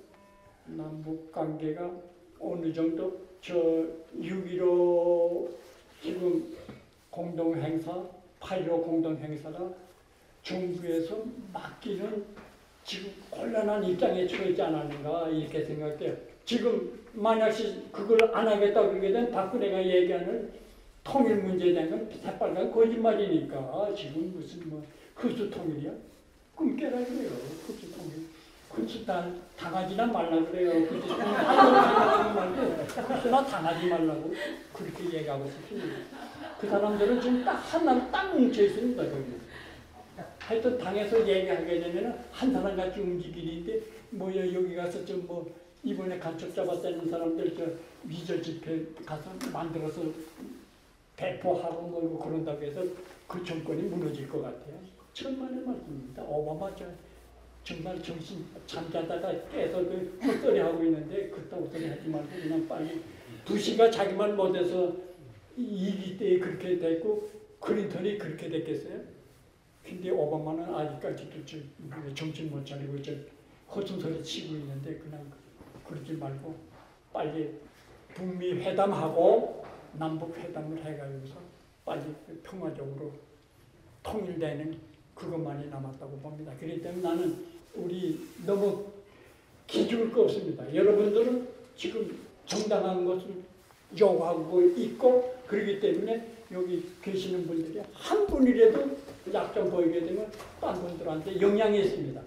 남북 0.65 1.31
관계가 1.31 1.91
어느 2.39 2.71
정도 2.73 3.19
저 3.41 3.55
6.15 4.19 5.49
지금 6.01 6.55
공동 7.09 7.55
행사, 7.55 7.91
8.15 8.39 8.83
공동 8.83 9.17
행사가 9.17 9.71
정부에서 10.43 11.23
맡기는 11.53 12.23
지금 12.83 13.11
곤란한 13.29 13.83
입장에 13.83 14.25
처해 14.27 14.49
있지 14.49 14.61
않았는가 14.61 15.29
이렇게 15.29 15.63
생각돼요. 15.63 16.15
지금 16.45 16.99
만약에 17.13 17.83
그걸 17.91 18.35
안 18.35 18.47
하겠다 18.47 18.87
그러게 18.87 19.11
되면 19.11 19.31
박근혜가 19.31 19.85
얘기하는 19.85 20.51
통일 21.03 21.37
문제에 21.37 21.73
대한 21.73 21.89
건 21.89 22.09
새빨간 22.21 22.71
거짓말이니까 22.71 23.93
지금 23.95 24.33
무슨 24.35 24.69
뭐 24.69 24.83
흡수 25.15 25.49
통일이야? 25.49 25.91
꿈 26.61 26.77
깨라 26.77 26.91
그래요. 26.91 27.31
흡수 27.65 27.91
통일. 27.91 28.27
흡수 28.69 29.03
다 29.03 29.27
당하지나 29.57 30.05
말라 30.05 30.45
그래요. 30.45 30.87
통일 30.87 31.09
하려고 31.09 32.33
말고 32.35 32.83
흡수나 32.83 33.43
당하지 33.47 33.87
말라고 33.87 34.31
그렇게 34.71 35.17
얘기하고 35.17 35.49
싶습니다. 35.49 35.97
그 36.59 36.67
사람들은 36.69 37.19
지금 37.19 37.43
딱 37.43 37.53
하나 37.55 38.11
딱 38.11 38.37
뭉쳐 38.37 38.61
있습니다. 38.61 39.03
거기. 39.03 39.23
하여튼 40.37 40.77
당에서 40.77 41.27
얘기하게 41.27 41.79
되면 41.79 42.23
한 42.31 42.53
사람 42.53 42.77
같이 42.77 42.99
움직이는데 42.99 43.79
뭐야 44.11 44.53
여기 44.53 44.75
가서 44.75 45.03
좀 45.03 45.25
뭐 45.25 45.51
이번에 45.83 46.19
간첩 46.19 46.53
잡았다는 46.53 47.09
사람들 47.09 47.55
저 47.57 47.65
위조 48.07 48.39
집회 48.39 48.85
가서 49.03 49.31
만들어서 49.51 50.03
배포하고 51.17 51.87
뭐 51.87 52.23
그런다고 52.23 52.61
해서 52.61 52.83
그 53.27 53.43
정권이 53.43 53.81
무너질 53.83 54.29
것 54.29 54.43
같아요. 54.43 54.90
천만의 55.13 55.65
말씀입니다. 55.65 56.23
오바마 56.23 56.75
저 56.75 56.85
정말 57.63 58.01
정신 58.01 58.45
잠자다가 58.65 59.31
깨서 59.49 59.79
그 59.79 60.19
헛소리 60.23 60.59
하고 60.59 60.83
있는데 60.83 61.29
그딴 61.29 61.61
헛소리 61.61 61.87
하지 61.87 62.07
말고 62.07 62.27
그냥 62.29 62.67
빨리 62.67 63.01
부시가 63.45 63.91
자기 63.91 64.13
말 64.15 64.33
못해서 64.33 64.95
이기 65.55 66.17
때 66.17 66.39
그렇게 66.39 66.79
됐고 66.79 67.29
클린턴이 67.59 68.17
그렇게 68.17 68.49
됐겠어요? 68.49 68.99
근데 69.83 70.09
오바마는 70.09 70.73
아직까지도 70.73 71.45
정신 72.15 72.49
못 72.49 72.65
차리고 72.65 73.01
저 73.01 73.11
헛소리 73.69 74.23
치고 74.23 74.55
있는데 74.55 74.95
그냥 74.95 75.31
그러지 75.85 76.13
말고 76.13 76.55
빨리 77.13 77.59
북미 78.15 78.53
회담하고 78.53 79.65
남북 79.93 80.35
회담을 80.37 80.83
해가지고서 80.83 81.35
빨리 81.85 82.01
평화적으로 82.43 83.11
통일되는 84.03 84.90
그것만이 85.21 85.69
남았다고 85.69 86.17
봅니다. 86.17 86.51
그렇기 86.59 86.81
때문에 86.81 87.01
나는 87.01 87.45
우리 87.75 88.19
너무 88.45 88.85
기죽을 89.67 90.11
거 90.11 90.23
없습니다. 90.23 90.73
여러분들은 90.73 91.47
지금 91.75 92.19
정당한 92.45 93.05
것을 93.05 93.29
요구하고 93.97 94.61
있고 94.61 95.35
그렇기 95.47 95.79
때문에 95.79 96.27
여기 96.51 96.89
계시는 97.01 97.45
분들이 97.45 97.81
한 97.93 98.25
분이라도 98.25 98.97
약점 99.31 99.69
보이게 99.69 100.01
되면 100.01 100.29
딴 100.59 100.73
분들한테 100.81 101.39
영향이 101.39 101.81
있습니다. 101.83 102.21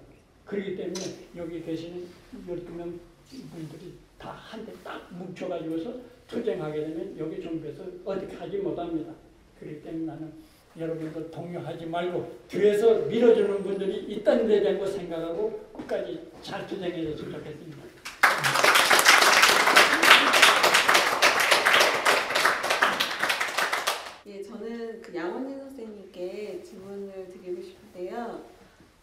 그렇기 0.46 0.76
때문에 0.76 1.00
여기 1.36 1.62
계시는 1.62 2.06
12명 2.46 2.98
분들이 3.50 3.94
다한대딱 4.18 5.12
뭉쳐가지고서 5.14 5.94
투쟁하게 6.28 6.80
되면 6.80 7.18
여기 7.18 7.42
정부에서 7.42 7.82
어디 8.04 8.26
가지 8.28 8.58
못합니다. 8.58 9.12
그렇기 9.58 9.82
때문에 9.82 10.04
나는 10.06 10.32
여러분들 10.78 11.30
동요하지 11.30 11.86
말고 11.86 12.38
뒤에서 12.48 12.94
밀어주는 13.02 13.62
분들이 13.62 14.12
있다는 14.14 14.48
데 14.48 14.60
대한 14.60 14.78
거 14.78 14.86
생각하고 14.86 15.68
끝까지 15.72 16.30
잘 16.42 16.66
투쟁해 16.66 17.12
줬으면 17.12 17.32
좋겠습니다. 17.32 17.84
예, 24.26 24.42
저는 24.42 25.00
그 25.00 25.14
양원진 25.14 25.60
선생님께 25.60 26.62
질문을 26.64 27.30
드리고 27.30 27.62
싶은데요. 27.62 28.42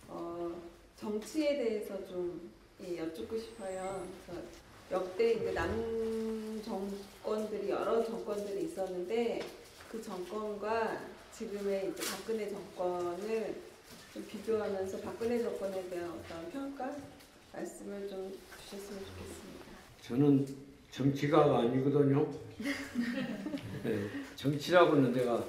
어, 0.10 0.52
정치에 0.98 1.56
대해서 1.56 2.06
좀 2.06 2.52
예, 2.84 2.98
여쭙고 2.98 3.38
싶어요. 3.38 4.06
그래서 4.26 4.42
역대 4.92 5.34
이제 5.34 5.52
남 5.54 6.62
정권들이 6.66 7.70
여러 7.70 8.04
정권들이 8.04 8.66
있었는데 8.66 9.40
그 9.90 10.02
정권과 10.02 11.00
지금의 11.34 11.92
이제 11.92 12.04
박근혜 12.12 12.50
정권을 12.50 13.56
좀 14.14 14.26
비교하면서 14.28 15.00
박근혜 15.02 15.42
정권에 15.42 15.90
대한 15.90 16.10
어떤 16.12 16.52
평가 16.52 16.96
말씀을 17.54 18.08
좀 18.10 18.32
주셨으면 18.64 19.00
좋겠습니다. 19.00 19.66
저는 20.02 20.48
정치가가 20.92 21.60
아니거든요. 21.60 22.28
네, 23.84 24.10
정치라고는 24.36 25.14
내가 25.14 25.46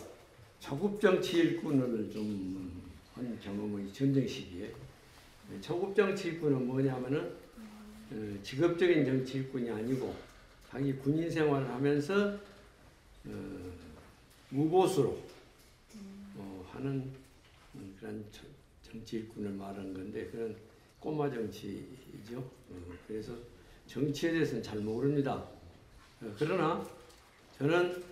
초급 0.60 1.00
정치 1.00 1.38
일꾼을 1.38 2.10
좀 2.12 2.82
한 3.14 3.38
경험이 3.40 3.92
전쟁 3.92 4.26
시기에 4.26 4.72
네, 5.50 5.60
초급 5.60 5.94
정치 5.94 6.28
일꾼은 6.28 6.66
뭐냐면은 6.66 7.32
어, 8.10 8.38
직업적인 8.42 9.04
정치 9.04 9.38
일꾼이 9.38 9.70
아니고 9.70 10.14
자기 10.70 10.94
군인 10.94 11.30
생활을 11.30 11.68
하면서 11.68 12.32
어, 13.26 13.72
무보수로 14.48 15.10
어, 15.10 15.22
하는 16.72 17.12
음, 17.74 17.96
그런 17.98 18.24
저- 18.30 18.42
정치 18.82 19.16
일꾼을 19.18 19.50
말하는 19.52 19.92
건데 19.94 20.26
그런 20.30 20.56
꼬마 20.98 21.30
정치이죠. 21.30 22.38
어, 22.38 22.74
그래서 23.06 23.34
정치에 23.86 24.32
대해서는 24.32 24.62
잘 24.62 24.78
모릅니다. 24.80 25.34
어, 25.34 26.32
그러나 26.38 26.86
저는 27.58 28.02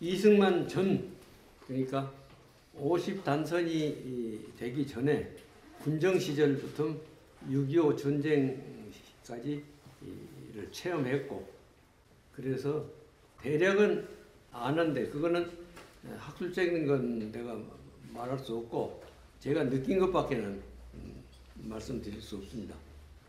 이승만 0.00 0.66
전 0.68 1.10
그러니까 1.66 2.12
50 2.74 3.22
단선이 3.24 4.54
되기 4.56 4.86
전에 4.86 5.36
군정 5.82 6.18
시절부터 6.18 6.94
6.25 7.48 7.98
전쟁까지 7.98 9.64
이를 10.52 10.70
체험했고 10.72 11.48
그래서 12.32 12.86
대략은 13.40 14.06
아는데 14.52 15.08
그거는 15.08 15.50
학술적인 16.16 16.86
건 16.86 17.30
내가 17.32 17.60
말할 18.12 18.38
수 18.38 18.56
없고 18.58 19.02
제가 19.40 19.64
느낀 19.64 19.98
것밖에는 19.98 20.44
음, 20.94 21.22
말씀드릴 21.56 22.20
수 22.20 22.36
없습니다. 22.36 22.74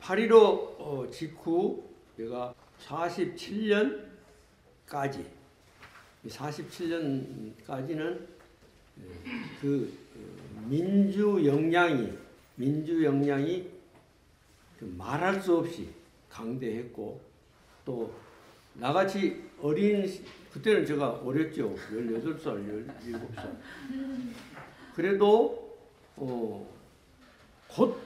8.15 0.01 0.34
어, 0.34 1.07
직후 1.11 1.84
내가 2.17 2.53
47년까지 2.86 5.23
47년까지는 6.27 8.19
그 9.61 9.97
어, 10.15 10.19
민주 10.67 11.41
역량이 11.45 12.11
민주 12.55 13.03
역량이 13.03 13.69
그 14.79 14.86
말할 14.97 15.39
수 15.41 15.57
없이 15.57 15.89
강대했고 16.29 17.21
또 17.86 18.13
나같이 18.75 19.43
어린 19.61 20.07
시- 20.07 20.23
그때는 20.51 20.86
제가 20.86 21.09
어렸죠 21.11 21.73
18살 21.75 22.43
17살 22.43 23.57
그래도 25.01 25.75
어, 26.15 26.69
곧 27.67 27.97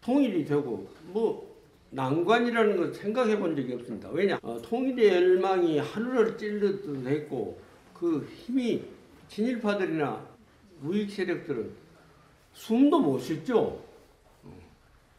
통일이 0.00 0.46
되고 0.46 0.88
뭐 1.08 1.54
난관이라는 1.90 2.76
걸 2.78 2.94
생각해 2.94 3.38
본 3.38 3.54
적이 3.54 3.74
없습니다. 3.74 4.08
왜냐? 4.08 4.38
어, 4.40 4.62
통일의 4.62 5.08
열망이 5.08 5.78
하늘을 5.78 6.38
찔르듯 6.38 7.06
했고 7.06 7.60
그 7.92 8.26
힘이 8.34 8.82
친일파들이나 9.28 10.26
우익 10.84 11.10
세력들은 11.10 11.70
숨도 12.54 13.00
못 13.00 13.18
쉬죠. 13.18 13.78
어. 14.42 14.58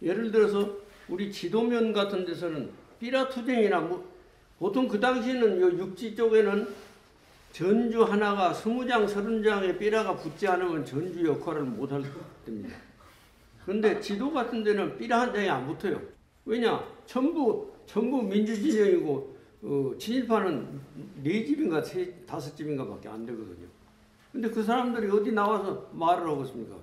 예를 0.02 0.32
들어서 0.32 0.78
우리 1.08 1.32
지도면 1.32 1.94
같은 1.94 2.26
데서는 2.26 2.72
삐라 3.00 3.30
투쟁이나 3.30 3.82
뭐 3.82 4.04
보통 4.58 4.88
그 4.88 5.00
당시에는 5.00 5.62
요 5.62 5.68
육지 5.78 6.16
쪽에는 6.16 6.68
전주 7.56 8.04
하나가 8.04 8.54
스무 8.54 8.86
장, 8.86 9.08
서른 9.08 9.42
장의 9.42 9.78
삐라가 9.78 10.14
붙지 10.14 10.46
않으면 10.46 10.84
전주 10.84 11.26
역할을 11.26 11.62
못할 11.64 12.04
때입니다. 12.46 12.76
그런데 13.64 13.98
지도 14.02 14.30
같은 14.30 14.62
데는 14.62 14.98
삐라 14.98 15.22
한 15.22 15.34
장이 15.34 15.50
안 15.50 15.66
붙어요. 15.66 16.02
왜냐? 16.44 16.86
전부 17.06 17.72
전부 17.86 18.22
민주진영이고 18.24 19.38
어, 19.62 19.92
친일파는 19.98 20.82
네 21.24 21.46
집인가 21.46 21.82
세 21.82 22.14
다섯 22.26 22.54
집인가 22.58 22.86
밖에 22.86 23.08
안 23.08 23.26
되거든요. 23.26 23.68
근데 24.34 24.50
그 24.50 24.62
사람들이 24.62 25.10
어디 25.10 25.32
나와서 25.32 25.90
말을 25.94 26.28
하고 26.28 26.44
있습니까? 26.44 26.76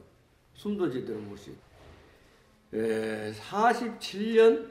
숨도 0.54 0.90
제대로 0.90 1.18
못 1.18 1.36
쉬. 1.36 1.50
에, 2.72 3.30
47년 3.30 4.70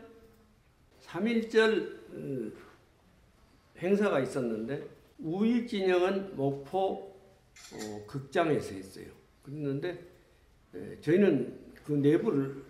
3.1절 1.04 1.99
음, 2.14 2.52
행사가 3.78 4.20
있었는데 4.20 5.01
우익 5.24 5.68
진영은 5.68 6.36
목포 6.36 7.12
어, 7.74 8.04
극장에서 8.08 8.74
했어요. 8.74 9.06
그랬는데 9.44 10.00
에, 10.76 11.00
저희는 11.02 11.60
그 11.86 11.94
내부를 11.94 12.64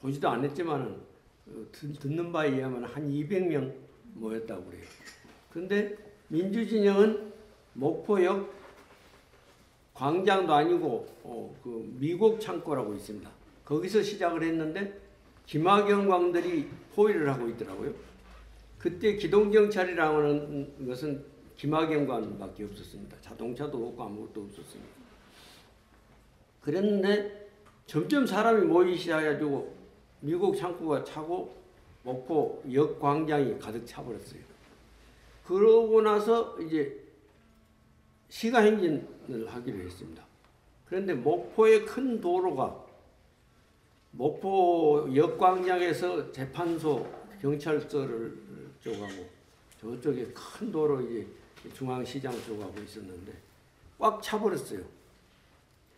보지도 0.00 0.28
않았지만은 0.28 0.86
어, 1.48 1.66
듣- 1.72 1.98
듣는 1.98 2.32
바에 2.32 2.50
의하면 2.50 2.84
한 2.84 3.08
200명 3.10 3.72
모였다고 4.14 4.64
그래요. 4.66 4.82
근데 5.50 5.96
민주진영은 6.28 7.32
목포역 7.74 8.54
광장도 9.94 10.52
아니고 10.52 11.06
어, 11.22 11.56
그 11.62 11.92
미국 11.98 12.40
창고라고 12.40 12.94
있습니다. 12.94 13.30
거기서 13.64 14.02
시작을 14.02 14.42
했는데 14.42 15.00
김학영 15.46 16.08
광들이 16.08 16.68
포위를 16.94 17.32
하고 17.32 17.48
있더라고요. 17.48 17.94
그때 18.78 19.16
기동경찰이라는 19.16 20.86
것은 20.86 21.24
김학영관밖에 21.56 22.64
없었습니다. 22.64 23.16
자동차도 23.20 23.88
없고 23.88 24.02
아무것도 24.02 24.42
없었습니다. 24.42 24.90
그랬는데 26.60 27.48
점점 27.86 28.26
사람이 28.26 28.66
모이기 28.66 28.98
시작해가지고 28.98 29.74
미국 30.20 30.56
창고가 30.56 31.04
차고 31.04 31.54
목포 32.02 32.62
역 32.72 33.00
광장이 33.00 33.58
가득 33.58 33.86
차버렸어요. 33.86 34.40
그러고 35.44 36.02
나서 36.02 36.60
이제 36.60 37.00
시가 38.28 38.60
행진을 38.60 39.46
하기로 39.48 39.78
했습니다. 39.78 40.24
그런데 40.86 41.14
목포의 41.14 41.84
큰 41.84 42.20
도로가 42.20 42.84
목포 44.10 45.08
역 45.14 45.38
광장에서 45.38 46.32
재판소 46.32 47.06
경찰서를 47.40 48.36
쪽하고 48.80 49.26
저쪽에 49.80 50.26
큰 50.32 50.72
도로 50.72 51.00
이제 51.02 51.26
중앙시장 51.74 52.32
쪽하고 52.44 52.80
있었는데 52.80 53.32
꽉 53.98 54.22
차버렸어요. 54.22 54.80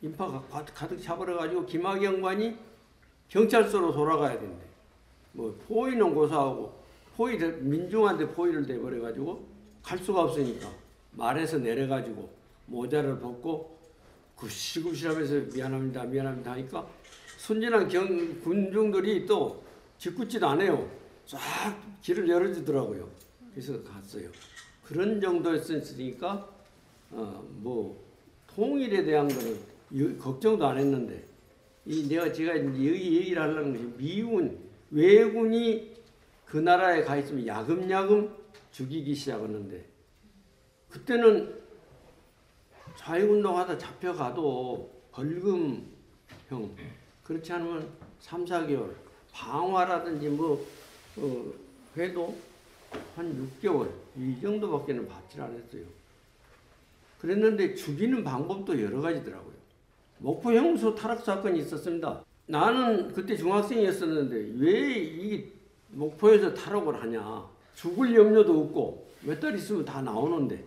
인파가 0.03 0.41
가- 0.43 0.65
가득 0.67 1.01
차버려가지고 1.03 1.67
김학영관이 1.67 2.57
경찰서로 3.29 3.93
돌아가야 3.93 4.39
된대. 4.39 4.65
뭐 5.33 5.57
포위는 5.67 6.15
고사하고 6.15 6.73
포위 7.17 7.37
민중한테 7.37 8.29
포위를 8.29 8.65
돼버려가지고 8.67 9.45
갈 9.83 9.99
수가 9.99 10.23
없으니까 10.23 10.71
말에서 11.13 11.59
내려가지고 11.59 12.31
모자를 12.67 13.19
벗고 13.19 13.77
굽시굽시하면서 14.37 15.55
미안합니다 15.57 16.05
미안합니다 16.05 16.53
하니까 16.53 16.87
순진한 17.39 17.89
경 17.89 18.41
군중들이 18.41 19.27
또 19.27 19.63
짓궂지도 19.99 20.47
않아요. 20.49 20.89
쫙 21.27 21.39
길을 22.03 22.29
열어주더라고요. 22.29 23.09
그래서 23.53 23.83
갔어요. 23.83 24.29
그런 24.89 25.21
정도였으니까 25.21 26.49
어, 27.11 27.45
뭐 27.59 28.03
통일에 28.55 29.05
대한 29.05 29.29
거는 29.29 29.59
여- 29.99 30.17
걱정도 30.19 30.67
안 30.67 30.79
했는데 30.79 31.23
이 31.85 32.09
내가 32.09 32.33
제가 32.33 32.57
여기 32.59 33.17
얘기를 33.17 33.43
하려는 33.43 33.73
것이 33.75 33.85
미군 33.99 34.59
왜군이 34.91 35.95
그 36.47 36.57
나라에 36.57 37.03
가 37.05 37.17
있으면 37.19 37.47
야금야금 37.47 38.35
죽이기 38.73 39.15
시작하는데 39.15 39.85
그때는 40.89 41.55
좌익운동하다 42.97 43.77
잡혀가도 43.77 44.91
벌금형 45.13 45.85
그렇지 47.23 47.53
않으면 47.53 47.87
3, 48.21 48.47
4개월 48.47 48.95
방화라든지 49.33 50.31
뭐 50.31 50.67
어, 51.19 51.53
해도 51.97 52.35
한 53.15 53.51
6개월 53.63 53.91
이 54.19 54.41
정도밖에는 54.41 55.07
받질 55.09 55.41
않았어요. 55.41 55.83
그랬는데 57.21 57.75
죽이는 57.75 58.23
방법도 58.25 58.81
여러 58.83 59.01
가지더라고요. 59.01 59.53
목포 60.19 60.53
형수 60.53 60.95
타락 60.95 61.21
사건이 61.25 61.61
있었습니다. 61.61 62.25
나는 62.47 63.13
그때 63.13 63.37
중학생이었었는데 63.37 64.37
왜 64.59 65.05
이 65.05 65.53
목포에서 65.91 66.53
타락을 66.55 67.01
하냐? 67.03 67.47
죽을 67.75 68.15
염려도 68.15 68.61
없고 68.63 69.09
몇 69.23 69.41
달 69.41 69.55
있으면 69.55 69.85
다 69.85 70.01
나오는데 70.03 70.67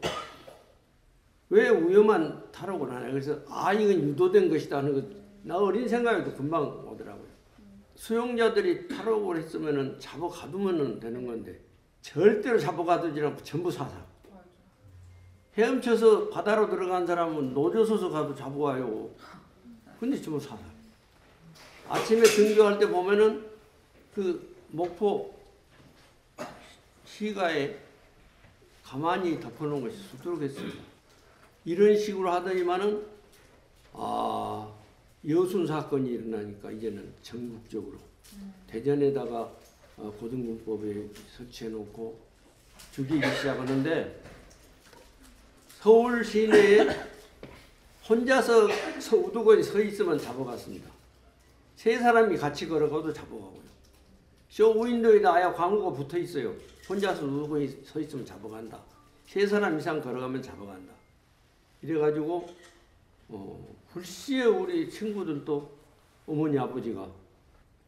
왜 1.49 1.69
위험한 1.69 2.51
타락을 2.51 2.89
하냐? 2.91 3.11
그래서 3.11 3.39
아 3.47 3.73
이건 3.73 4.09
유도된 4.09 4.49
것이다 4.49 4.77
하는 4.77 4.93
것. 4.93 5.05
나 5.43 5.57
어린 5.57 5.87
생각에도 5.87 6.33
금방 6.33 6.63
오더라고요. 6.87 7.25
수용자들이 7.95 8.87
탈옥을 8.87 9.37
했으면은 9.37 9.99
잡아 9.99 10.27
가두면 10.27 10.99
되는 10.99 11.25
건데 11.25 11.59
절대로 12.01 12.59
잡아 12.59 12.83
가두지 12.83 13.21
않고 13.21 13.43
전부 13.43 13.71
사살. 13.71 14.01
헤엄쳐서 15.57 16.29
바다로 16.29 16.69
들어간 16.69 17.05
사람은 17.05 17.53
노조소서 17.53 18.09
가도 18.09 18.35
잡아와요. 18.35 19.09
근데 19.99 20.19
전부 20.19 20.39
사살. 20.39 20.65
아침에 21.87 22.23
등교할 22.23 22.79
때 22.79 22.87
보면은 22.87 23.45
그 24.15 24.55
목포 24.69 25.33
시가에 27.05 27.77
가만히 28.83 29.39
덮어놓은 29.39 29.81
것이 29.83 29.97
수두룩했습니다. 29.97 30.81
이런 31.65 31.97
식으로 31.97 32.31
하더니만은 32.31 33.05
아 33.93 34.71
여순 35.27 35.67
사건이 35.67 36.09
일어나니까 36.09 36.71
이제는 36.71 37.13
전국적으로 37.21 37.97
대전에다가 38.67 39.41
어, 39.41 39.60
고등군법에 39.97 41.09
설치해놓고 41.37 42.19
죽이기 42.91 43.21
시작하는데 43.35 44.23
서울 45.79 46.23
시내에 46.23 46.87
혼자서 48.07 48.67
서 48.99 49.17
우두거리 49.17 49.63
서 49.63 49.79
있으면 49.79 50.17
잡아갔습니다. 50.17 50.89
세 51.75 51.97
사람이 51.97 52.37
같이 52.37 52.67
걸어가도 52.67 53.13
잡아가고요. 53.13 53.61
쇼윈도에다 54.49 55.33
아예 55.33 55.43
광고가 55.53 55.95
붙어 55.97 56.17
있어요. 56.17 56.53
혼자서 56.87 57.25
우두거리 57.25 57.83
서 57.85 57.99
있으면 57.99 58.25
잡아간다. 58.25 58.79
세 59.25 59.47
사람 59.47 59.79
이상 59.79 60.01
걸어가면 60.01 60.41
잡아간다. 60.41 60.93
이래가지고 61.81 62.47
어, 63.29 63.75
불시에 63.93 64.43
우리 64.43 64.89
친구들도 64.89 65.71
어머니 66.27 66.59
아버지가 66.59 67.09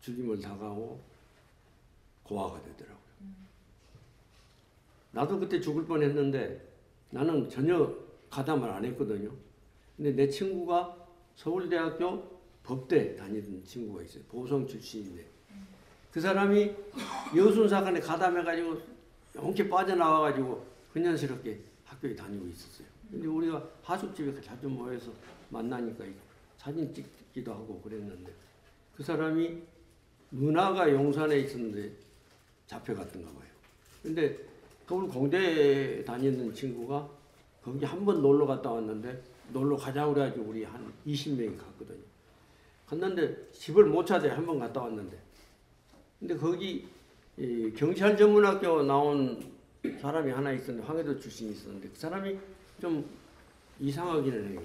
죽임을 0.01 0.39
당하고 0.39 0.99
고아가 2.33 2.59
되더라고요. 2.63 2.97
나도 5.11 5.39
그때 5.39 5.61
죽을 5.61 5.85
뻔 5.85 6.01
했는데 6.01 6.67
나는 7.11 7.47
전혀 7.47 7.95
가담을 8.31 8.67
안 8.69 8.83
했거든요. 8.85 9.29
근데 9.95 10.11
내 10.11 10.27
친구가 10.27 10.97
서울대학교 11.35 12.33
법대 12.63 13.15
다니던 13.15 13.63
친구가 13.63 14.01
있어요. 14.01 14.23
보성 14.23 14.65
출신인데 14.65 15.23
그 16.11 16.19
사람이 16.19 16.73
여순 17.35 17.69
사건에 17.69 17.99
가담해가지고 17.99 18.81
용케 19.35 19.69
빠져나와가지고 19.69 20.65
근연스럽게 20.93 21.59
학교에 21.85 22.15
다니고 22.15 22.47
있었어요. 22.47 22.87
근데 23.11 23.27
우리가 23.27 23.69
하숙집에 23.83 24.41
자주 24.41 24.67
모여서 24.67 25.11
만나니까 25.49 26.05
사진 26.57 26.91
찍기도 26.93 27.53
하고 27.53 27.79
그랬는데 27.81 28.31
그 28.95 29.03
사람이 29.03 29.61
누나가 30.31 30.91
용산에 30.91 31.37
있었는데 31.39 31.91
잡혀갔던가 32.73 33.29
봐요. 33.31 33.49
근데 34.01 34.37
서울 34.87 35.07
공대 35.07 36.03
다니는 36.03 36.53
친구가 36.53 37.07
거기 37.63 37.85
한 37.85 38.03
번 38.05 38.21
놀러 38.21 38.45
갔다 38.45 38.71
왔는데 38.71 39.21
놀러 39.53 39.77
가자고 39.77 40.13
그래가지고 40.13 40.45
우리 40.49 40.63
한 40.63 40.91
20명이 41.07 41.57
갔거든요. 41.57 42.03
갔는데 42.87 43.51
집을 43.51 43.85
못 43.85 44.05
찾아요. 44.05 44.33
한 44.33 44.45
번 44.45 44.59
갔다 44.59 44.81
왔는데. 44.81 45.17
근데 46.19 46.35
거기 46.35 46.87
이 47.37 47.71
경찰 47.75 48.17
전문학교 48.17 48.83
나온 48.83 49.51
사람이 49.99 50.31
하나 50.31 50.51
있었는데 50.51 50.85
황해도 50.85 51.19
출신이 51.19 51.51
있었는데 51.51 51.89
그 51.89 51.95
사람이 51.97 52.37
좀 52.81 53.05
이상하기는 53.79 54.51
해요. 54.51 54.61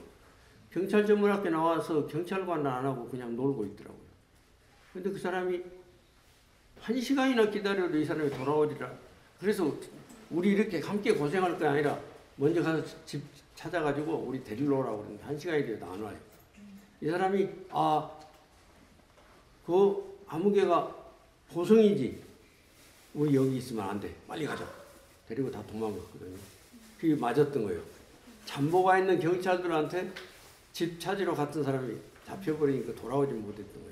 경찰 0.70 1.06
전문학교 1.06 1.48
나와서 1.50 2.06
경찰관을 2.06 2.66
안 2.66 2.84
하고 2.84 3.06
그냥 3.08 3.34
놀고 3.36 3.64
있더라고요. 3.66 4.08
근데 4.92 5.10
그 5.10 5.18
사람이 5.18 5.62
한 6.80 7.00
시간이나 7.00 7.50
기다려도 7.50 7.98
이 7.98 8.04
사람이 8.04 8.30
돌아오리라. 8.30 8.90
그래서 9.40 9.74
우리 10.30 10.50
이렇게 10.50 10.80
함께 10.80 11.12
고생할 11.12 11.58
게 11.58 11.66
아니라 11.66 11.98
먼저 12.36 12.62
가서 12.62 12.82
집 13.04 13.22
찾아가지고 13.54 14.12
우리 14.16 14.42
데리러 14.42 14.78
오라고 14.78 14.98
그러는데 14.98 15.24
한 15.24 15.38
시간이 15.38 15.66
돼도 15.66 15.84
안 15.86 16.00
와요. 16.00 16.16
이 17.00 17.06
사람이 17.06 17.48
아, 17.70 18.10
그 19.66 20.18
아무개가 20.26 20.94
보성이지. 21.52 22.22
우리 23.14 23.34
여기 23.34 23.56
있으면 23.56 23.88
안 23.88 24.00
돼. 24.00 24.14
빨리 24.26 24.46
가자. 24.46 24.66
데리고 25.26 25.50
다 25.50 25.62
도망갔거든요. 25.66 26.36
그게 26.98 27.14
맞았던 27.14 27.64
거예요. 27.64 27.80
잠보가 28.44 28.98
있는 28.98 29.18
경찰들한테 29.20 30.12
집 30.72 30.98
찾으러 31.00 31.34
갔던 31.34 31.62
사람이 31.64 31.96
잡혀버리니까 32.26 32.94
돌아오지 32.94 33.32
못했던 33.32 33.82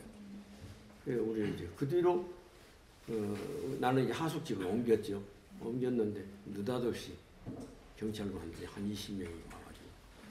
거예요. 1.05 1.23
우리 1.25 1.53
이제 1.55 1.69
그 1.77 1.89
뒤로 1.89 2.27
어, 3.09 3.37
나는 3.81 4.05
이제 4.05 4.13
하숙집을 4.13 4.67
옮겼죠. 4.67 5.23
옮겼는데 5.61 6.25
느닷없이 6.47 7.15
경찰관들이 7.97 8.67
한 8.67 8.93
20명이 8.93 9.53
와가지고 9.53 9.87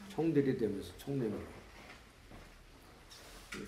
총 0.09 0.33
들이대면서 0.33 0.91
총 0.97 1.17
내밀어 1.17 1.39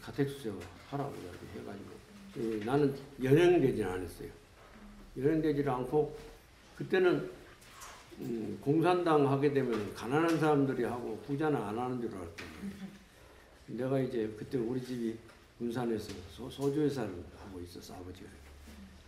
가택수색을 0.02 0.60
하라고 0.90 1.14
해가지고 1.56 1.98
이 2.36 2.66
나는 2.66 2.96
연행되지는 3.24 3.90
않았어요. 3.90 4.30
연행되지를 5.18 5.72
않고 5.72 6.18
그때는 6.76 7.32
음, 8.20 8.58
공산당 8.62 9.32
하게 9.32 9.54
되면 9.54 9.94
가난한 9.94 10.40
사람들이 10.40 10.84
하고 10.84 11.18
부자는 11.26 11.60
안 11.60 11.78
하는 11.78 12.02
줄 12.02 12.14
알았거든요. 12.14 12.88
내가 13.68 14.00
이제 14.00 14.34
그때 14.38 14.58
우리 14.58 14.84
집이 14.84 15.18
군산에서 15.58 16.14
소, 16.32 16.50
소주 16.50 16.82
회사를 16.82 17.12
하고 17.40 17.60
있었어 17.62 17.94
아버지가. 17.96 18.47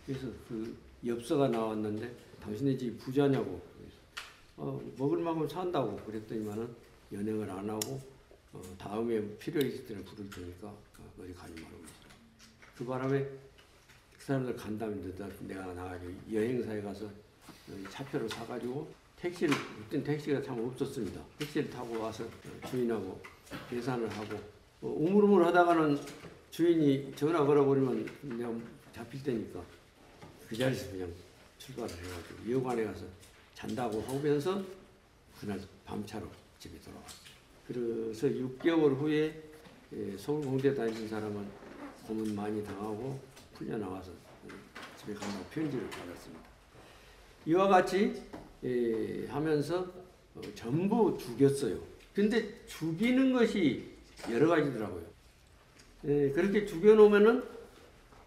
그래서 0.06 0.26
그 0.48 0.76
엽서가 1.04 1.48
나왔는데 1.48 2.14
당신네 2.42 2.76
집이 2.76 2.96
부자냐고. 2.98 3.60
그래서 3.78 3.96
어, 4.56 4.80
먹을 4.96 5.18
만큼 5.18 5.48
산다고 5.48 5.96
그랬더니만은 5.96 6.68
연행을 7.12 7.50
안 7.50 7.68
하고 7.68 8.00
어, 8.52 8.62
다음에 8.78 9.20
필요 9.38 9.60
있을 9.60 9.86
때는 9.86 10.04
부를 10.04 10.28
테니까 10.30 10.68
어, 10.68 11.12
어디 11.18 11.32
가지 11.34 11.52
말고 11.54 11.78
있으라. 11.78 12.10
그 12.76 12.84
바람에 12.84 13.20
그 13.20 14.24
사람들 14.24 14.56
간다면 14.56 15.14
내가 15.40 15.72
나가지고 15.72 16.12
여행사에 16.32 16.82
가서 16.82 17.06
어, 17.06 17.88
차표를 17.90 18.28
사가지고 18.28 18.88
택시를 19.16 19.54
그땐 19.84 20.02
택시가 20.02 20.42
참 20.42 20.58
없었습니다. 20.58 21.20
택시를 21.38 21.70
타고 21.70 22.00
와서 22.00 22.24
어, 22.24 22.68
주인하고 22.68 23.20
계산을 23.68 24.08
하고 24.10 24.36
어, 24.82 24.88
우물우물 24.98 25.44
하다가는 25.46 25.98
주인이 26.50 27.14
전화 27.14 27.44
걸어버리면 27.44 28.08
내가 28.22 28.52
잡힐 28.92 29.22
테니까 29.22 29.62
그 30.50 30.56
자리에서 30.56 30.90
그냥 30.90 31.08
출발을 31.58 31.94
해가지고 31.94 32.50
여관에 32.50 32.84
가서 32.84 33.04
잔다고 33.54 34.00
하면서 34.02 34.60
그날 35.38 35.60
밤차로 35.84 36.28
집에 36.58 36.76
돌아왔어요. 36.80 37.30
그래서 37.68 38.26
6개월 38.26 38.96
후에 38.96 39.42
예, 39.92 40.16
서울공대 40.18 40.74
다니는 40.74 41.08
사람은 41.08 41.46
고문 42.04 42.34
많이 42.34 42.64
당하고 42.64 43.20
풀려나와서 43.54 44.10
예, 44.10 44.50
집에 44.98 45.14
간다고 45.14 45.44
편지를 45.52 45.88
받았습니다. 45.88 46.44
이와 47.46 47.68
같이 47.68 48.20
예, 48.64 49.26
하면서 49.28 49.86
어, 50.34 50.40
전부 50.56 51.16
죽였어요. 51.16 51.78
근데 52.12 52.66
죽이는 52.66 53.32
것이 53.32 53.88
여러 54.28 54.48
가지더라고요. 54.48 55.06
예, 56.06 56.30
그렇게 56.30 56.66
죽여놓으면은 56.66 57.59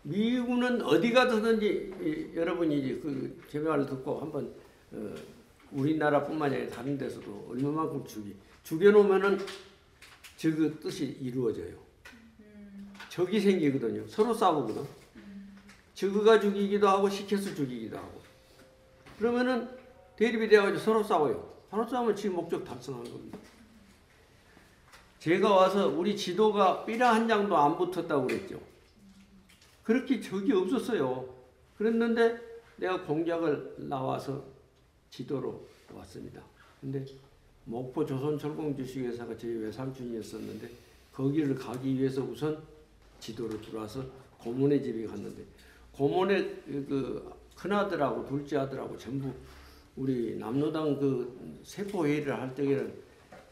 미군은 0.04 0.82
어디 0.82 1.12
가서든지 1.12 1.94
이, 2.02 2.38
여러분이 2.38 2.80
이제 2.80 2.96
그제 3.00 3.60
말을 3.60 3.86
듣고 3.86 4.20
한번 4.20 4.54
어, 4.92 5.16
우리나라뿐만 5.72 6.52
아니라 6.54 6.70
다른 6.70 6.98
데서도 6.98 7.48
얼마만큼 7.50 8.06
죽이 8.06 8.36
죽여놓으면은 8.64 9.40
그 10.42 10.80
뜻이 10.82 11.06
이루어져요. 11.22 11.78
적이 13.10 13.40
생기거든요. 13.40 14.06
서로 14.08 14.34
싸우거든. 14.34 14.84
적가 15.94 16.40
죽이기도 16.40 16.88
하고 16.88 17.10
시켜서 17.10 17.54
죽이기도 17.56 17.98
하고. 17.98 18.22
그러면은 19.18 19.70
대립이 20.18 20.50
되어가지고 20.50 20.80
서로 20.80 21.04
싸워요. 21.04 21.54
서로 21.70 21.88
싸우면 21.88 22.16
지금 22.16 22.36
목적 22.36 22.66
달성한 22.66 23.04
겁니다. 23.04 23.38
제가 25.20 25.50
와서 25.50 25.88
우리 25.88 26.18
지도가 26.18 26.84
삐라 26.86 27.14
한 27.14 27.28
장도 27.28 27.56
안 27.56 27.78
붙었다고 27.78 28.28
그랬죠. 28.28 28.60
그렇게 29.84 30.20
적이 30.20 30.54
없었어요. 30.54 31.28
그랬는데 31.78 32.40
내가 32.78 33.04
공작을 33.04 33.76
나와서 33.78 34.44
지도로 35.10 35.68
왔습니다. 35.94 36.42
근데 36.82 37.06
목포 37.66 38.06
조선철공 38.06 38.76
주식회사가 38.76 39.38
저희 39.38 39.56
외삼촌이었었는데 39.56 40.70
거기를 41.14 41.56
가기 41.56 41.98
위해서 41.98 42.22
우선 42.22 42.62
지도로 43.20 43.62
들어와서 43.62 44.04
고모네 44.40 44.82
집에 44.82 45.06
갔는데 45.06 45.44
고모네 45.92 46.44
그 46.66 47.32
큰아들하고 47.56 48.26
둘째 48.28 48.58
아들하고 48.58 48.98
전부 48.98 49.32
우리 49.96 50.36
남로당 50.38 51.00
그 51.00 51.60
세포 51.64 52.06
회의를 52.06 52.34
할 52.40 52.54
때에는 52.56 52.94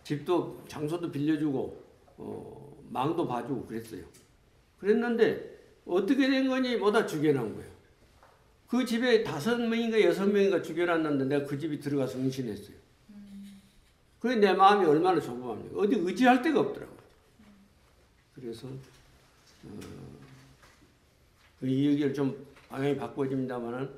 집도 0.04 0.62
장소도 0.68 1.12
빌려주고 1.12 1.82
어, 2.18 2.84
망도 2.90 3.28
봐주고 3.28 3.68
그랬어요. 3.68 4.04
그랬는데 4.80 5.61
어떻게 5.86 6.30
된 6.30 6.48
거니 6.48 6.78
뭐다 6.78 7.06
죽여놓은 7.06 7.56
거예요. 7.56 7.72
그 8.68 8.86
집에 8.86 9.24
다섯 9.24 9.58
명인가 9.58 10.00
여섯 10.02 10.26
명인가 10.26 10.62
죽여놨는데 10.62 11.26
내가 11.26 11.46
그 11.46 11.60
집에 11.60 11.80
들어가서 11.80 12.18
응신했어요. 12.20 12.76
그래 14.20 14.36
내 14.36 14.54
마음이 14.54 14.86
얼마나 14.86 15.20
조급합니까? 15.20 15.80
어디 15.80 15.96
의지할 15.96 16.42
데가 16.42 16.60
없더라고요. 16.60 16.98
그래서 18.36 18.68
어, 18.68 19.80
그 21.60 21.68
이야기를 21.68 22.14
좀 22.14 22.46
방향이 22.70 22.96
바꿔집니다만은 22.98 23.90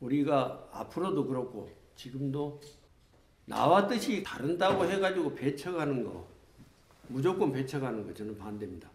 우리가 0.00 0.68
앞으로도 0.72 1.26
그렇고 1.26 1.70
지금도 1.96 2.60
나와 3.46 3.86
뜻이 3.88 4.22
다른다고 4.22 4.84
해가지고 4.84 5.34
배척하는 5.34 6.04
거 6.04 6.28
무조건 7.08 7.50
배척하는 7.50 8.06
거 8.06 8.14
저는 8.14 8.36
반대입니다. 8.38 8.88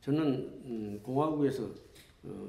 저는 0.00 0.60
음, 0.64 1.00
공화국에서 1.02 1.64
어, 2.24 2.48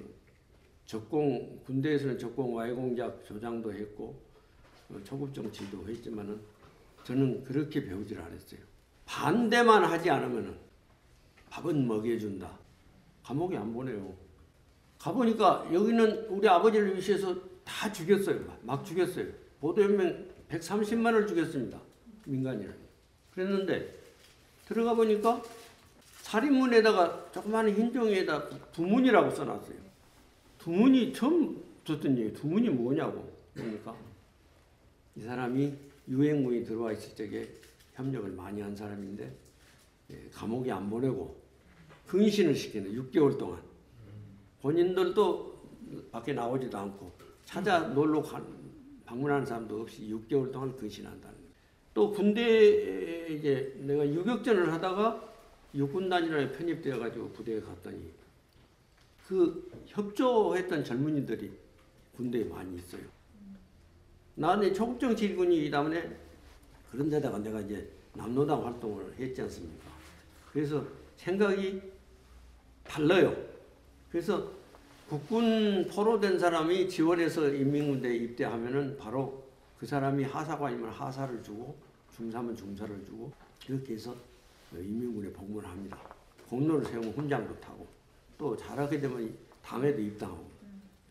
적공 0.86 1.60
군대에서는 1.66 2.18
적공 2.18 2.56
와해공작 2.56 3.26
조장도 3.26 3.74
했고 3.74 4.16
어, 4.90 5.00
초급 5.04 5.34
정치도 5.34 5.88
했지만은 5.88 6.40
저는 7.04 7.44
그렇게 7.44 7.84
배우질 7.84 8.20
않았어요. 8.20 8.60
반대만 9.06 9.84
하지 9.84 10.10
않으면은 10.10 10.56
밥은 11.50 11.88
먹여준다. 11.88 12.60
감옥에 13.24 13.58
안 13.58 13.74
보내요. 13.74 14.14
가보니까 14.98 15.68
여기는 15.74 16.28
우리 16.28 16.48
아버지를 16.48 16.94
위해서 16.94 17.36
다 17.64 17.92
죽였어요. 17.92 18.58
막 18.62 18.86
죽였어요. 18.86 19.28
보도연맹 19.60 20.30
130만을 20.50 21.28
죽였습니다. 21.28 21.80
민간인을. 22.26 22.76
그랬는데 23.34 24.00
들어가 24.68 24.94
보니까 24.94 25.42
살인문에다가 26.32 27.32
조그마한 27.34 27.70
흰 27.72 27.92
종이에다 27.92 28.48
두문이라고 28.72 29.32
써놨어요. 29.32 29.78
두문이 30.60 31.12
처음 31.12 31.62
듣던 31.84 32.18
얘기 32.18 32.34
두문이 32.34 32.70
뭐냐고 32.70 33.30
그러니까 33.54 33.94
이 35.16 35.22
사람이 35.22 35.74
유행문이 36.08 36.64
들어와 36.64 36.94
있을 36.94 37.16
적에 37.16 37.50
협력을 37.96 38.32
많이 38.32 38.62
한 38.62 38.74
사람인데 38.74 39.36
예, 40.12 40.30
감옥에 40.32 40.72
안 40.72 40.90
보내고 40.90 41.36
근신을 42.08 42.56
시키는 42.56 42.94
6개월 42.94 43.38
동안 43.38 43.62
본인들도 44.62 45.62
밖에 46.12 46.32
나오지도 46.32 46.78
않고 46.78 47.12
찾아 47.44 47.80
놀러 47.80 48.22
간, 48.22 48.46
방문하는 49.06 49.46
사람도 49.46 49.82
없이 49.82 50.08
6개월 50.10 50.52
동안 50.52 50.76
근신한다는 50.78 51.36
거예요. 51.36 51.52
또 51.94 52.12
군대에 52.12 53.28
이제 53.28 53.76
내가 53.80 54.08
유격전을 54.08 54.72
하다가 54.72 55.31
육군단이라에 55.74 56.52
편입되어 56.52 57.00
가지고 57.00 57.30
부대에 57.30 57.62
갔더니 57.62 58.12
그 59.28 59.72
협조했던 59.88 60.84
젊은이들이 60.84 61.52
군대에 62.18 62.44
많이 62.44 62.78
있어요. 62.78 63.02
나는 64.36 64.74
초급정 64.74 65.16
질군이기 65.16 65.72
때문에 65.72 66.18
그런 66.92 67.10
데다가 67.10 67.40
내가 67.40 67.62
이제 67.62 67.90
남노당 68.14 68.66
활동을 68.66 69.14
했지 69.18 69.42
않습니까? 69.42 69.90
그래서 70.52 70.86
생각이 71.16 71.82
달라요. 72.84 73.36
그래서 74.12 74.52
국군 75.08 75.88
포로된 75.88 76.40
사람이 76.40 76.90
지원해서 76.90 77.48
인민군대에 77.50 78.16
입대하면은 78.16 78.98
바로 78.98 79.44
그 79.80 79.86
사람이 79.86 80.24
하사관이면 80.24 80.90
하사를 80.90 81.42
주고 81.44 81.76
중사면 82.16 82.56
중사를 82.56 83.06
주고 83.06 83.32
이렇게 83.68 83.94
해서 83.94 84.16
인민군에 84.78 85.32
복무를 85.32 85.68
합니다. 85.68 85.98
공로를 86.50 86.86
세우면 86.86 87.12
훈장도 87.14 87.60
타고 87.60 87.88
또 88.38 88.56
잘하게 88.58 89.00
되면 89.00 89.34
당에도 89.64 90.02
입당하고 90.02 90.50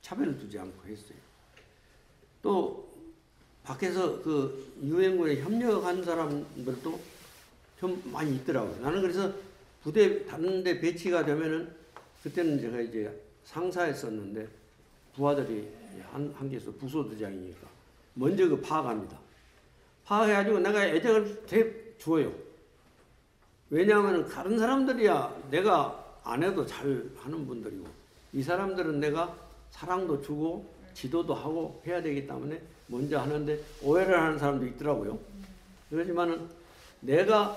차별을 0.02 0.38
두지 0.38 0.58
않고 0.58 0.88
했어요. 0.88 1.18
또 2.42 2.90
밖에서 3.62 4.20
그 4.22 4.74
유엔군에 4.82 5.40
협력한 5.40 6.02
사람들도 6.02 7.00
좀 7.78 8.02
많이 8.12 8.36
있더라고요. 8.36 8.80
나는 8.80 9.00
그래서 9.00 9.32
부대 9.82 10.24
다른 10.26 10.62
데 10.62 10.78
배치가 10.78 11.24
되면은 11.24 11.74
그때는 12.22 12.61
제가 12.61 12.80
이제 12.80 13.22
상사했었는데 13.44 14.46
부하들이 15.14 15.68
한, 16.11 16.32
한 16.36 16.50
개서 16.50 16.70
부소대장이니까 16.72 17.68
먼저 18.14 18.48
그 18.48 18.61
파악합니다. 18.61 19.18
파악해가지고 20.04 20.58
내가 20.61 20.86
애정을 20.86 21.46
대 21.46 21.96
줘요. 21.98 22.49
왜냐하면 23.70 24.28
다른 24.28 24.58
사람들이야 24.58 25.44
내가 25.50 26.18
안 26.24 26.42
해도 26.42 26.66
잘 26.66 27.08
하는 27.18 27.46
분들이고 27.46 27.86
이 28.32 28.42
사람들은 28.42 29.00
내가 29.00 29.34
사랑도 29.70 30.20
주고 30.20 30.68
지도도 30.94 31.32
하고 31.34 31.80
해야 31.86 32.02
되기 32.02 32.26
때문에 32.26 32.60
먼저 32.88 33.18
하는데 33.20 33.60
오해를 33.82 34.20
하는 34.20 34.38
사람도 34.38 34.66
있더라고요. 34.66 35.18
그렇지만은 35.88 36.48
내가 37.00 37.56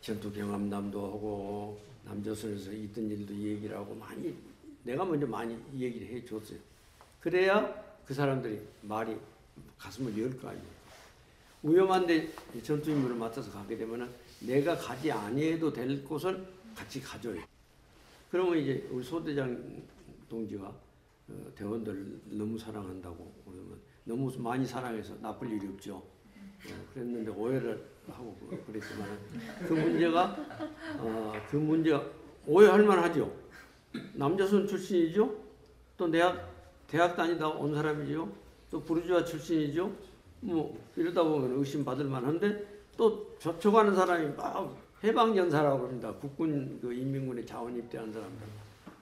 전투 0.00 0.32
경험담도 0.32 0.98
하고 1.00 1.78
남조선에서 2.04 2.72
있던 2.72 3.08
일도 3.10 3.32
얘기를 3.34 3.76
하고 3.76 3.94
많이 3.94 4.34
내가 4.82 5.04
먼저 5.04 5.26
많이 5.26 5.56
얘기를 5.78 6.08
해 6.08 6.24
줬어요. 6.24 6.58
그래야 7.20 7.72
그 8.04 8.12
사람들이 8.12 8.60
말이 8.82 9.16
가슴을 9.78 10.20
열 10.20 10.36
거 10.38 10.48
아니에요. 10.48 10.74
위험한데 11.62 12.28
전투 12.62 12.90
임무를 12.90 13.16
맡아서 13.16 13.50
가게 13.50 13.76
되면은 13.78 14.06
내가 14.46 14.76
가지 14.76 15.10
아니해도 15.10 15.72
될 15.72 16.04
곳을 16.04 16.44
같이 16.74 17.00
가줘요. 17.00 17.40
그러면 18.30 18.58
이제 18.58 18.86
우리 18.90 19.02
소대장 19.04 19.82
동지가 20.28 20.66
어, 21.28 21.52
대원들 21.54 22.20
너무 22.30 22.58
사랑한다고 22.58 23.32
그러면 23.44 23.78
너무 24.04 24.30
많이 24.38 24.66
사랑해서 24.66 25.14
나쁠 25.20 25.50
일이 25.52 25.66
없죠. 25.68 25.96
어, 25.96 26.86
그랬는데 26.92 27.30
오해를 27.30 27.82
하고 28.08 28.36
그- 28.40 28.62
그랬지만 28.66 29.18
그 29.66 29.72
문제가 29.74 30.36
어, 30.98 31.32
그 31.48 31.56
문제가 31.56 32.04
오해할 32.46 32.82
만하죠. 32.82 33.32
남조선 34.14 34.66
출신이죠. 34.66 35.34
또 35.96 36.10
대학 36.10 36.52
대학 36.88 37.16
다니다 37.16 37.48
온 37.48 37.74
사람이죠. 37.74 38.30
또 38.70 38.82
부르주아 38.82 39.24
출신이죠. 39.24 39.90
뭐 40.40 40.78
이러다 40.96 41.22
보면 41.22 41.58
의심 41.58 41.84
받을 41.84 42.04
만한데 42.06 42.74
또 42.96 43.33
접촉하는 43.48 43.94
사람이 43.94 44.34
막 44.36 44.74
해방연사라고 45.02 45.86
합니다. 45.86 46.10
국군 46.18 46.78
그 46.80 46.94
인민군에 46.94 47.44
자원 47.44 47.76
입대한 47.76 48.10
사람들. 48.10 48.38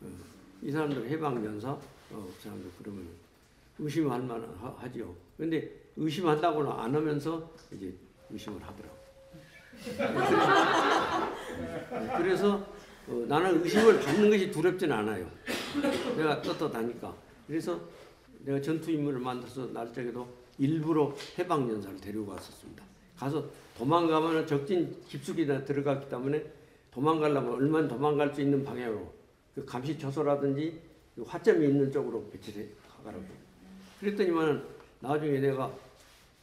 어, 0.03 0.07
이 0.61 0.73
사람들 0.73 1.09
해방연사 1.09 1.71
어, 1.71 1.79
그 2.11 2.35
사람도 2.43 2.69
그러면 2.83 3.07
의심할 3.79 4.21
하- 4.29 4.75
하죠. 4.79 5.15
근데 5.39 5.71
의심한다고는 5.97 6.73
안 6.73 6.93
하면서 6.93 7.49
이제 7.71 7.95
의심을 8.31 8.61
하더라고. 8.61 8.97
그래서 12.19 12.67
어, 13.07 13.25
나는 13.29 13.63
의심을 13.63 14.01
받는 14.01 14.29
것이 14.29 14.51
두렵진 14.51 14.91
않아요. 14.91 15.31
내가 16.17 16.43
떳떳하니까. 16.43 17.15
그래서 17.47 17.81
내가 18.41 18.61
전투 18.61 18.91
인물을 18.91 19.21
만들어서 19.21 19.67
날짜에도 19.67 20.27
일부러 20.59 21.15
해방 21.39 21.71
연사를 21.71 21.97
데리고 22.01 22.27
갔었습니다. 22.27 22.83
가서 23.17 23.49
도망가면 23.77 24.47
적진 24.47 24.95
깊숙이 25.09 25.47
다 25.47 25.65
들어갔기 25.65 26.09
때문에 26.09 26.45
도망가려면 26.93 27.55
얼마나 27.55 27.89
도망갈 27.89 28.35
수 28.35 28.41
있는 28.41 28.65
방향으로 28.65 29.13
그 29.55 29.65
감시 29.65 29.99
초소라든지 29.99 30.81
그 31.15 31.23
화점이 31.23 31.67
있는 31.67 31.91
쪽으로 31.91 32.29
배치해 32.31 32.67
가라고. 33.05 33.25
그랬더니만은 34.01 34.63
나중에 35.01 35.41
내가 35.41 35.73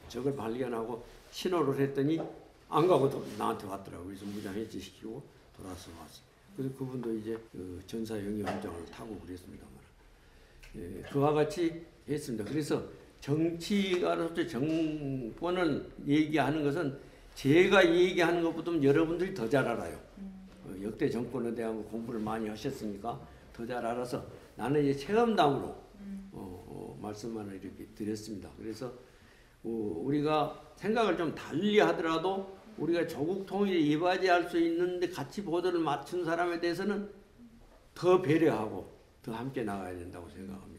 적을 0.08 0.36
발견하고 0.36 1.04
신호를 1.32 1.80
했더니 1.80 2.20
안 2.70 2.88
가고 2.88 3.10
또 3.10 3.26
나한테 3.38 3.68
왔더라고. 3.68 4.06
그래서 4.06 4.26
무장 4.26 4.54
해제시키고 4.56 5.22
돌아서 5.56 5.92
왔어. 6.00 6.22
그래서 6.56 6.76
그분도 6.78 7.14
이제 7.16 7.38
그 7.52 7.82
전사 7.88 8.16
영위 8.16 8.42
훈장을 8.42 8.86
타고 8.92 9.18
그랬습니다만, 9.20 9.74
예, 10.78 11.02
그와 11.10 11.34
같이 11.34 11.86
했습니다. 12.08 12.44
그래서 12.44 12.84
정치가로서 13.22 14.48
정권을 14.48 15.90
얘기하는 16.08 16.64
것은 16.64 16.98
제가 17.40 17.96
얘기하는 17.96 18.44
것보다 18.44 18.84
여러분들이 18.84 19.34
더 19.34 19.48
잘 19.50 19.66
알아요. 19.66 19.98
어, 20.66 20.76
역대 20.84 21.10
정권에 21.10 21.56
대한 21.56 21.86
공부를 21.86 22.20
많이 22.20 22.50
하셨으니까 22.50 23.18
더 23.54 23.66
잘 23.66 23.86
알아서 23.86 24.26
나는 24.58 24.84
이제 24.84 24.94
체험담으로 25.06 25.68
어, 25.68 26.34
어, 26.34 27.00
말씀만을 27.02 27.54
이렇게 27.64 27.86
드렸습니다. 27.96 28.50
그래서 28.58 28.88
어, 29.64 29.70
우리가 30.04 30.74
생각을 30.76 31.16
좀 31.16 31.34
달리 31.34 31.80
하더라도 31.80 32.58
우리가 32.78 33.08
조국 33.08 33.46
통일에 33.46 33.80
이바지할 33.80 34.50
수 34.50 34.60
있는데 34.60 35.08
같이 35.10 35.42
보도를 35.42 35.80
맞춘 35.80 36.26
사람에 36.26 36.60
대해서는 36.60 37.10
더 37.96 38.22
배려하고 38.22 38.92
더 39.22 39.32
함께 39.32 39.64
나가야 39.64 39.98
된다고 39.98 40.28
생각합니다. 40.30 40.79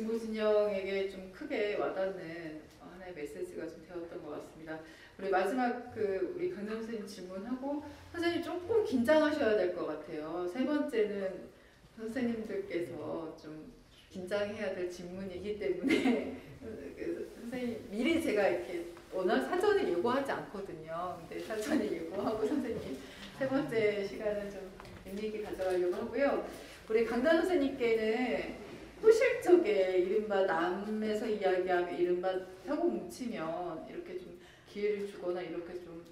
진보 0.00 0.18
진영에게 0.18 1.10
좀 1.10 1.30
크게 1.30 1.76
와닿는 1.76 2.62
하나의 2.80 3.12
메시지가 3.14 3.68
좀 3.68 3.84
되었던 3.86 4.24
것 4.24 4.30
같습니다. 4.30 4.80
우리 5.18 5.28
마지막 5.28 5.94
그 5.94 6.32
우리 6.34 6.50
강남 6.50 6.76
선생님 6.76 7.06
질문하고 7.06 7.84
선생님 8.10 8.42
조금 8.42 8.82
긴장하셔야 8.82 9.58
될 9.58 9.76
것 9.76 9.86
같아요. 9.86 10.48
세 10.50 10.64
번째는 10.64 11.50
선생님들께서 11.98 13.36
좀 13.42 13.70
긴장해야 14.08 14.74
될 14.74 14.90
질문이기 14.90 15.58
때문에 15.58 16.34
그 16.96 17.30
선생님 17.38 17.88
미리 17.90 18.22
제가 18.22 18.48
이렇게 18.48 18.86
워낙 19.12 19.44
사전에 19.50 19.86
예고하지 19.86 20.32
않거든요. 20.32 21.18
근데 21.28 21.44
사전에 21.44 21.92
예고하고 21.92 22.46
선생님 22.46 22.96
세 23.38 23.46
번째 23.46 24.06
시간은 24.06 24.50
좀 24.50 24.70
의미 25.04 25.26
있게 25.26 25.42
가져가려고 25.42 25.94
하고요. 25.94 26.48
우리 26.88 27.04
강단 27.04 27.36
선생님께는 27.42 28.69
소실 29.00 29.40
적에 29.40 29.98
이른바 29.98 30.42
남에서 30.42 31.26
이야기하면 31.26 31.98
이른바 31.98 32.32
사고 32.66 32.84
뭉치면 32.84 33.86
이렇게 33.88 34.18
좀 34.18 34.38
기회를 34.68 35.08
주거나 35.08 35.40
이렇게 35.40 35.74
좀 35.74 36.04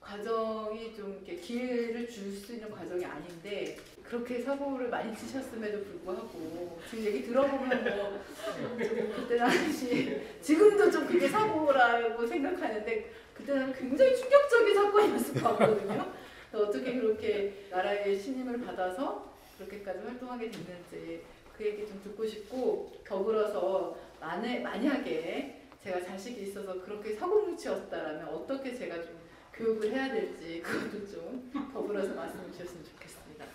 과정이 0.00 0.94
좀 0.96 1.22
이렇게 1.24 1.40
기회를 1.40 2.08
줄 2.08 2.32
수 2.32 2.54
있는 2.54 2.70
과정이 2.70 3.04
아닌데 3.04 3.76
그렇게 4.02 4.40
사고를 4.40 4.88
많이 4.88 5.14
치셨음에도 5.14 5.84
불구하고 5.84 6.80
지금 6.88 7.04
얘기 7.04 7.22
들어보면 7.24 7.84
뭐좀 7.84 9.12
그때 9.14 9.36
당시 9.36 10.22
지금도 10.40 10.90
좀 10.90 11.06
그게 11.06 11.28
사고라고 11.28 12.26
생각하는데 12.26 13.12
그때 13.34 13.54
는 13.54 13.72
굉장히 13.74 14.16
충격적인 14.16 14.74
사건이었을 14.74 15.34
것 15.42 15.58
같거든요. 15.58 16.12
어떻게 16.52 16.94
그렇게 16.94 17.66
나라의 17.70 18.18
신임을 18.18 18.62
받아서 18.62 19.34
그렇게까지 19.58 19.98
활동하게 20.06 20.50
됐는지 20.50 21.22
그 21.58 21.66
얘기 21.66 21.86
좀 21.88 22.00
듣고 22.04 22.24
싶고 22.24 22.92
더불어서 23.04 23.98
만에, 24.20 24.60
만약에 24.60 25.62
제가 25.82 26.04
자식이 26.04 26.42
있어서 26.42 26.80
그렇게 26.82 27.16
사고뭉치였다라면 27.16 28.28
어떻게 28.28 28.72
제가 28.76 29.02
좀 29.02 29.18
교육을 29.52 29.92
해야 29.92 30.12
될지 30.12 30.62
그것도 30.62 31.04
좀 31.10 31.50
더불어서 31.72 32.14
말씀해 32.14 32.52
주셨으면 32.52 32.84
좋겠습니다. 32.84 33.44
네. 33.44 33.50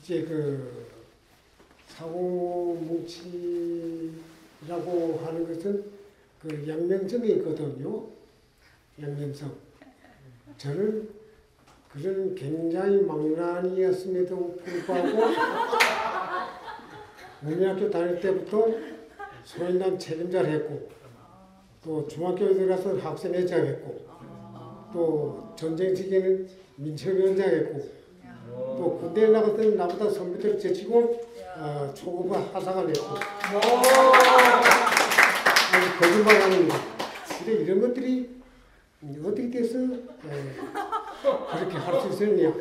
이제 0.00 0.22
그 0.24 0.88
사고 1.86 2.74
뭉치라고 2.80 4.12
하는 5.24 5.46
것은 5.46 5.84
그 6.42 6.68
양면성이 6.68 7.34
있거든요. 7.34 8.08
양면성. 9.00 9.54
저는 10.58 11.08
그런 11.92 12.34
굉장히 12.34 13.02
망난이었음에도 13.02 14.56
불구하고 14.64 15.22
국민학교 17.44 17.90
다닐 17.90 18.18
때부터 18.20 18.66
소인단 19.44 19.98
책임자를 19.98 20.50
했고 20.50 20.88
또 21.84 22.08
중학교에 22.08 22.54
들어가서 22.54 22.96
학생회장 22.96 23.66
했고 23.66 24.06
또 24.92 25.52
전쟁 25.56 25.94
시기에는 25.94 26.48
민첩위원장 26.76 27.46
했고 27.46 27.80
또 28.78 28.98
군대에 29.00 29.28
나갈 29.28 29.54
때는 29.56 29.76
나보다 29.76 30.08
선배들을 30.10 30.58
제치고 30.58 31.20
어, 31.56 31.92
초급과 31.94 32.40
하상을 32.54 32.88
했고 32.88 33.14
아니 35.72 35.98
거짓말 35.98 36.42
아닙니다. 36.42 36.76
근데 37.38 37.52
이런 37.62 37.80
것들이 37.82 38.30
어떻게 39.22 39.50
돼서 39.50 39.78
에, 39.78 39.86
그렇게 41.22 41.76
할 41.76 42.00
수 42.00 42.08
있었느냐 42.08 42.54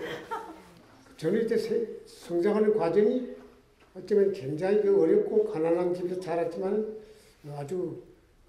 저는 1.16 1.46
이제 1.46 1.58
세- 1.58 1.88
성장하는 2.06 2.78
과정이 2.78 3.30
어쩌면 3.96 4.32
굉장히 4.32 4.82
그 4.82 5.02
어렵고 5.02 5.46
가난한 5.46 5.94
집에서 5.94 6.20
자랐지만 6.20 6.98
아주 7.56 8.02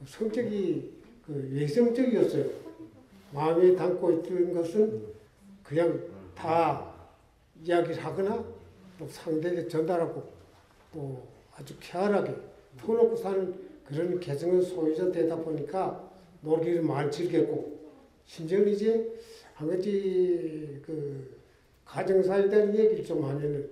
성격이 0.06 0.92
그 1.26 1.50
외성적이었어요. 1.52 2.46
마음에 3.32 3.74
담고 3.74 4.12
있던 4.12 4.54
것은 4.54 5.02
그냥 5.62 6.00
다 6.34 6.94
이야기를 7.62 7.96
하거나 8.02 8.44
또 8.98 9.06
상대에게 9.08 9.68
전달하고 9.68 10.22
또 10.92 11.22
아주 11.56 11.74
쾌활하게 11.80 12.34
터놓고 12.78 13.16
사는 13.16 13.54
그런 13.86 14.18
개성의 14.20 14.62
소유자 14.62 15.10
되다 15.10 15.36
보니까 15.36 16.10
놀기를 16.40 16.82
많이 16.82 17.10
즐겼고 17.10 17.80
심지어 18.24 18.60
이제 18.64 19.12
한 19.54 19.68
가지 19.68 20.80
그 20.84 21.36
가정사에 21.84 22.48
대한 22.48 22.76
얘기를 22.76 23.04
좀 23.04 23.24
하면은 23.24 23.68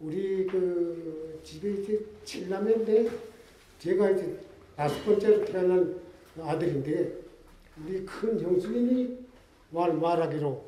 우리 0.00 0.46
그 0.46 1.40
집에 1.42 1.70
이제 1.70 2.00
칠남인데 2.24 3.10
제가 3.80 4.10
이제 4.10 4.38
다섯 4.76 5.04
번째로 5.04 5.44
태어난 5.44 6.00
아들인데 6.40 7.12
우리 7.82 8.04
큰 8.06 8.40
형수님이 8.40 9.18
말 9.70 9.92
말하기로 9.94 10.64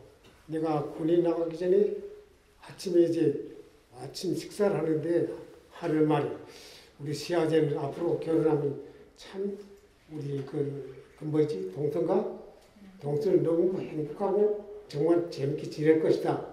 내가 0.46 0.84
군에 0.92 1.18
나가기 1.18 1.56
전에 1.56 1.96
아침에 2.62 3.02
이제 3.02 3.50
아침 3.96 4.34
식사를 4.34 4.76
하는데 4.76 5.28
하는 5.70 6.08
말이 6.08 6.28
우리 6.98 7.14
시아제는 7.14 7.78
앞으로 7.78 8.18
결혼하면 8.18 8.82
참 9.16 9.56
우리 10.12 10.44
그, 10.44 10.94
그 11.18 11.24
뭐지 11.24 11.72
동성과 11.72 12.40
동성을 13.00 13.42
너무 13.42 13.80
행복하고 13.80 14.84
정말 14.88 15.30
재밌게 15.30 15.70
지낼 15.70 16.02
것이다. 16.02 16.50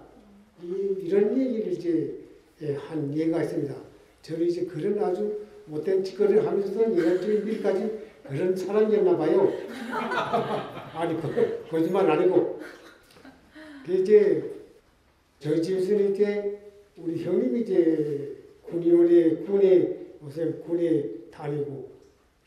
이, 0.62 0.66
이런 1.02 1.36
얘기를 1.38 1.72
이제 1.72 2.27
예, 2.62 2.74
한 2.74 3.16
예가 3.16 3.42
있습니다. 3.42 3.74
저는 4.22 4.46
이제 4.46 4.64
그런 4.66 4.98
아주 5.02 5.46
못된 5.66 6.02
짓거리를 6.02 6.46
하면서 6.46 6.80
예언적인 6.96 7.44
미까지 7.44 7.90
그런 8.26 8.54
사람이었나 8.56 9.16
봐요. 9.16 9.52
아니 10.94 11.20
그, 11.20 11.64
거짓말 11.70 12.10
아니고 12.10 12.60
그 13.86 13.92
이제 13.94 14.50
저희 15.38 15.62
집에서는 15.62 16.14
이제 16.14 16.58
우리 16.96 17.22
형님이 17.22 17.60
이제 17.60 18.36
군의원에 18.62 19.36
군에 19.44 19.96
요새 20.24 20.46
군에 20.66 21.04
다니고 21.30 21.88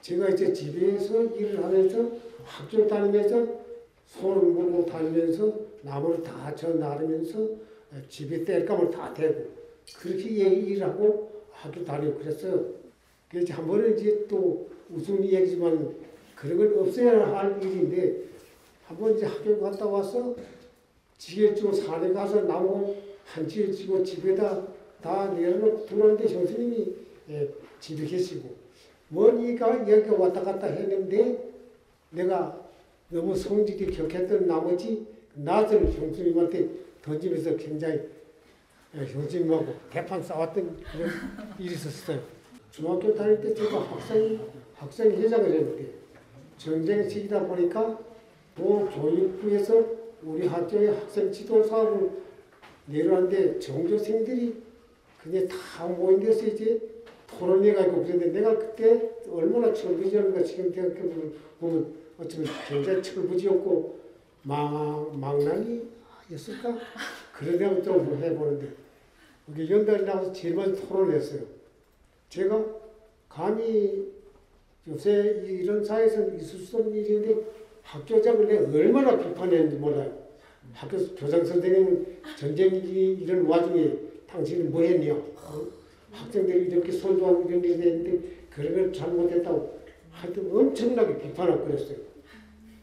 제가 0.02 0.30
이제 0.30 0.52
집에서 0.52 1.24
일을 1.24 1.64
하면서 1.64 2.12
학교 2.44 2.86
다니면서 2.86 3.62
손을 4.08 4.42
물고 4.52 4.86
다니면서 4.86 5.54
나무를 5.84 6.22
다 6.22 6.54
쳐 6.54 6.68
나르면서 6.74 7.48
집에 8.10 8.44
땔감을 8.44 8.92
다 8.92 9.14
대고 9.14 9.61
그렇게 9.98 10.24
일을 10.30 10.84
하고 10.84 11.32
학교 11.52 11.84
다니고 11.84 12.20
그랬어요. 12.20 12.66
그래서 13.30 13.54
한 13.54 13.68
번은 13.68 13.98
이제 13.98 14.26
또 14.30 14.70
무슨 14.88 15.24
얘기지만 15.24 15.96
그런 16.36 16.58
건 16.58 16.80
없어야 16.80 17.36
할 17.38 17.62
일인데 17.64 18.24
한 18.86 18.98
번 18.98 19.16
이제 19.16 19.26
학교 19.26 19.60
갔다 19.62 19.86
와서 19.86 20.36
지게 21.18 21.54
지고 21.56 21.72
산에 21.72 22.12
가서 22.12 22.42
나무 22.44 22.94
한 23.24 23.48
지에 23.48 23.72
지고 23.72 24.04
집에다 24.04 24.68
다 25.02 25.34
내려놓고 25.34 25.86
들어오는데 25.86 26.28
형수님이 26.28 26.94
예, 27.30 27.50
집에 27.80 28.06
계시고 28.06 28.50
머니가 29.10 29.90
여기 29.90 30.10
왔다 30.10 30.42
갔다 30.42 30.68
했는데 30.68 31.52
내가 32.10 32.60
너무 33.10 33.36
성질이 33.36 33.92
격했던 33.96 34.48
나머지 34.48 35.06
낯을 35.36 35.90
형수님한테 35.94 36.68
던지면서 37.02 37.56
굉장히 37.56 37.96
예, 37.96 38.08
형수님하고 38.94 39.74
대판 39.90 40.22
싸웠던 40.22 40.78
그런 40.92 41.10
일이 41.58 41.74
있었어요. 41.74 42.20
중학교 42.72 43.14
다닐 43.16 43.40
때 43.42 43.54
제가 43.54 43.80
학생 43.80 44.40
학생 44.76 45.12
회장을 45.12 45.50
했는데 45.50 45.94
전쟁 46.58 47.08
시기다 47.08 47.46
보니까 47.48 48.00
또 48.56 48.90
교육부에서 48.90 49.84
우리 50.24 50.48
학교의 50.48 50.94
학생 50.94 51.32
지도 51.32 51.64
사업을 51.64 52.10
내려왔는데 52.86 53.60
정교생들이 53.60 54.62
그게 55.22 55.48
다 55.48 55.86
모인 55.88 56.20
데서 56.20 56.46
이제 56.46 56.80
토론해가지고 57.28 58.04
그랬는데 58.04 58.40
내가 58.40 58.58
그때 58.58 59.10
얼마나 59.32 59.74
철부지였는가 59.74 60.44
지금 60.44 60.72
생각해보면 60.74 61.96
어쩌면 62.20 62.48
굉장히 62.68 63.02
철부지였고 63.02 64.00
망, 64.44 65.20
망나니였을까? 65.20 66.78
그런 67.34 67.58
생각 67.58 67.84
좀 67.84 68.22
해보는데 68.22 68.81
여기 69.52 69.72
연달이 69.72 70.06
나와서 70.06 70.32
제일 70.32 70.56
먼저 70.56 70.82
토론을 70.88 71.16
했어요. 71.16 71.42
제가 72.30 72.64
감히 73.28 74.08
요새 74.88 75.44
이런 75.48 75.84
사회에서 75.84 76.34
있을 76.36 76.60
수 76.60 76.78
없는 76.78 76.96
일인데 76.96 77.36
학교장을 77.84 78.48
내가 78.48 78.78
얼마나 78.78 79.18
비판했는지 79.18 79.76
몰라요. 79.76 80.22
학교 80.74 80.98
교장 81.16 81.44
선생님은 81.44 82.22
전쟁이 82.38 83.14
이런 83.22 83.46
와중에 83.46 83.94
당신은 84.28 84.72
뭐 84.72 84.82
했냐? 84.82 85.14
어? 85.14 85.68
학생들이 86.12 86.72
이렇게 86.72 86.92
손도하고 86.92 87.50
이런 87.50 87.64
일이 87.64 87.74
했는데 87.74 88.28
그런 88.50 88.74
걸 88.74 88.94
잘못했다고 88.94 89.82
하여튼 90.12 90.56
엄청나게 90.56 91.18
비판하고 91.20 91.66
그랬어요. 91.66 91.98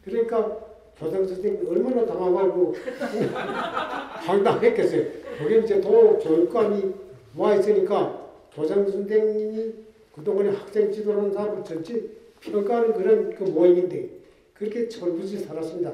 그러니까 0.03 0.68
교장 0.99 1.25
선생님이 1.25 1.67
얼마나 1.69 2.05
당황하고 2.05 2.75
황당했겠어요. 4.25 5.05
그게 5.37 5.59
이제 5.59 5.79
도 5.79 6.19
교육감이 6.19 6.93
와 7.37 7.55
있으니까 7.55 8.29
교장 8.53 8.89
선생님이 8.89 9.73
그동안에 10.13 10.49
학생 10.49 10.91
지도하는 10.91 11.31
사람을 11.31 11.63
전체 11.63 12.03
평가하는 12.41 12.93
그런 12.93 13.33
그 13.35 13.43
모임인데 13.43 14.09
그렇게 14.53 14.89
철부지 14.89 15.39
살았습니다. 15.39 15.93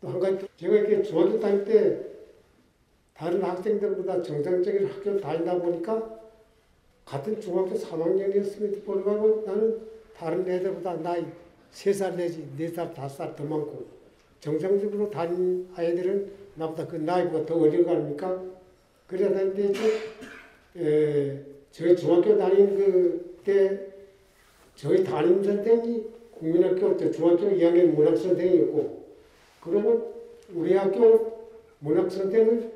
또 0.00 0.08
한 0.08 0.18
가지 0.18 0.46
제가 0.56 0.74
이렇게 0.76 1.02
중학교 1.02 1.38
다닐 1.38 1.64
때 1.64 2.00
다른 3.14 3.42
학생들보다 3.42 4.22
정상적인 4.22 4.86
학교를 4.86 5.20
다니다 5.20 5.58
보니까 5.58 6.20
같은 7.04 7.38
중학교 7.40 7.74
3학년이었음에도 7.74 8.84
불구하고 8.84 9.44
나는 9.46 9.78
다른 10.16 10.48
애들보다 10.48 10.94
나이 11.02 11.24
3살 11.72 12.14
내지 12.16 12.48
4살, 12.58 12.94
5살 12.94 13.36
더 13.36 13.44
많고 13.44 13.99
정상적으로 14.40 15.10
다닌 15.10 15.68
아이들은 15.74 16.30
나보다 16.54 16.86
그 16.86 16.96
나이보다 16.96 17.46
더거 17.46 17.66
아닙니까? 17.66 18.42
그러다 19.06 19.40
보니까 19.40 19.60
이제 19.70 19.80
에, 20.76 21.40
저희 21.70 21.96
중학교 21.96 22.36
다닌 22.38 22.76
그때 22.76 23.86
저희 24.74 25.04
담임 25.04 25.42
선생이 25.42 26.04
국민학교 26.32 26.96
때 26.96 27.10
중학교 27.10 27.50
2학년 27.50 27.92
문학 27.92 28.16
선생이었고 28.16 29.04
그러면 29.60 30.04
우리 30.54 30.74
학교 30.74 31.48
문학 31.80 32.10
선생은 32.10 32.72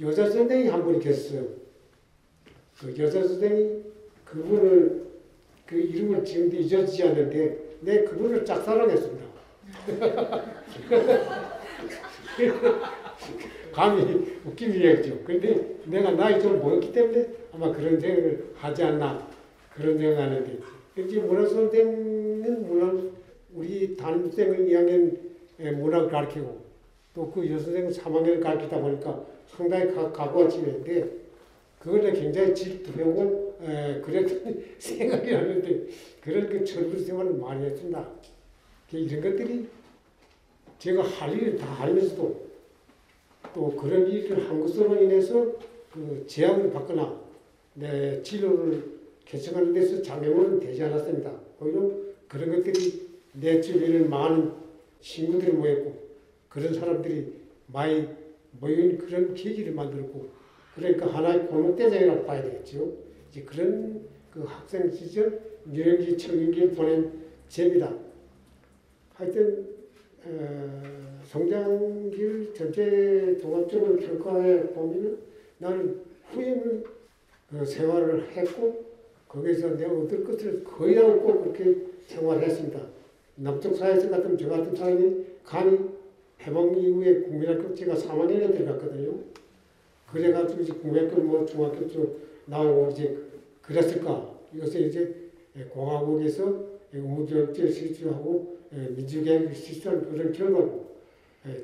여자 0.00 0.28
선생이 0.28 0.68
한 0.68 0.84
분이 0.84 1.00
계셨어요. 1.00 1.46
그 2.80 2.94
여자 2.98 3.22
선생이 3.22 3.84
그분을 4.24 5.06
그 5.66 5.76
이름을 5.76 6.24
지금도 6.24 6.56
잊어지지 6.56 7.02
않는데 7.04 7.76
내 7.80 8.02
그분을 8.04 8.44
짝사랑했습니다. 8.44 9.26
감히 13.72 14.38
웃긴 14.44 14.74
이야기죠. 14.74 15.20
근데 15.24 15.76
내가 15.84 16.12
나이 16.12 16.40
좀 16.40 16.58
먹었기 16.58 16.92
때문에 16.92 17.26
아마 17.52 17.72
그런 17.72 18.00
생각을 18.00 18.52
하지 18.56 18.82
않나 18.82 19.28
그런 19.74 19.98
생각하는데 19.98 20.58
이제 20.98 21.20
문학 21.20 21.48
선생은 21.48 22.66
물론 22.66 23.12
우리 23.54 23.96
담임생은 23.96 24.66
2학년 24.66 25.18
문학을 25.76 26.08
가르치고 26.10 26.66
또 27.14 27.30
그 27.32 27.50
여선생은 27.50 27.90
3학년을 27.90 28.40
가르치다 28.42 28.78
보니까 28.78 29.24
상당히 29.46 29.94
가, 29.94 30.12
각오가 30.12 30.48
지는데 30.48 31.10
그거는 31.78 32.12
굉장히 32.12 32.54
에, 33.62 34.00
그랬던 34.02 34.64
생각이 34.78 35.32
나는데 35.32 35.86
그런 36.20 36.48
그 36.48 36.64
철부 36.64 36.98
생활을 36.98 37.34
많이. 37.34 37.66
그 38.90 38.96
이런 38.98 39.22
것들이 39.22 39.66
제가 40.78 41.02
할 41.02 41.36
일을 41.36 41.56
다 41.56 41.66
하면서도 41.66 42.46
또 43.54 43.70
그런 43.76 44.06
일을 44.06 44.48
한 44.48 44.60
것으로 44.60 45.02
인해서 45.02 45.52
그 45.92 46.24
제약을 46.26 46.72
받거나 46.72 47.20
내 47.74 48.22
진로를 48.22 48.96
개척하는 49.24 49.72
데서 49.72 50.02
장애물은 50.02 50.60
되지 50.60 50.82
않았습니다. 50.84 51.32
오히려 51.60 51.90
그런 52.28 52.56
것들이 52.56 53.06
내 53.32 53.60
주변에 53.60 54.00
많은 54.00 54.52
친구들이 55.00 55.52
모였고 55.52 56.06
그런 56.48 56.74
사람들이 56.74 57.32
많이 57.66 58.08
모인 58.60 58.98
그런 58.98 59.34
계기를 59.34 59.72
만들었고 59.72 60.28
그러니까 60.74 61.06
하나의 61.06 61.46
공동대장이라고 61.46 62.24
봐야 62.24 62.42
되겠죠. 62.42 62.92
이제 63.30 63.42
그런 63.42 64.02
그 64.32 64.42
학생 64.42 64.90
시절 64.92 65.40
유년기 65.72 66.16
청년기에 66.18 66.70
보낸 66.70 67.12
재미다. 67.48 67.92
하여튼 69.14 69.75
어, 70.28 71.20
성장길 71.24 72.52
전체 72.54 73.38
종합적으로 73.40 73.96
평가해 73.96 74.68
보면 74.70 75.18
나는 75.58 76.00
후임 76.30 76.84
그 77.50 77.64
생활을 77.64 78.30
했고 78.32 78.84
거기서 79.28 79.76
내가 79.76 79.92
얻을 79.92 80.24
것을 80.24 80.64
거의 80.64 80.96
다 80.96 81.06
얻고 81.06 81.42
그렇게 81.42 81.76
생활했습니다. 82.06 82.80
남쪽 83.36 83.76
사회에서 83.76 84.10
같은 84.10 84.36
저 84.36 84.48
같은 84.48 84.74
사람이 84.74 85.24
감히 85.44 85.78
해방 86.40 86.76
이후에 86.76 87.20
국민학교 87.20 87.74
제가 87.74 87.94
3학년에 87.94 88.56
들어갔거든요. 88.56 89.14
그래가지고 90.10 90.62
이제 90.62 90.72
국민학교 90.72 91.20
뭐 91.20 91.44
중학교 91.44 91.86
쪽 91.88 92.20
나오고 92.46 92.90
이제 92.92 93.16
그랬을까. 93.62 94.34
이것을 94.54 94.82
이제 94.82 95.14
공화국에서 95.70 96.75
의무교육제 96.96 97.70
실시하고 97.70 98.56
민주개혁 98.70 99.54
실시한 99.54 100.10
그런 100.10 100.32
결과고 100.32 100.86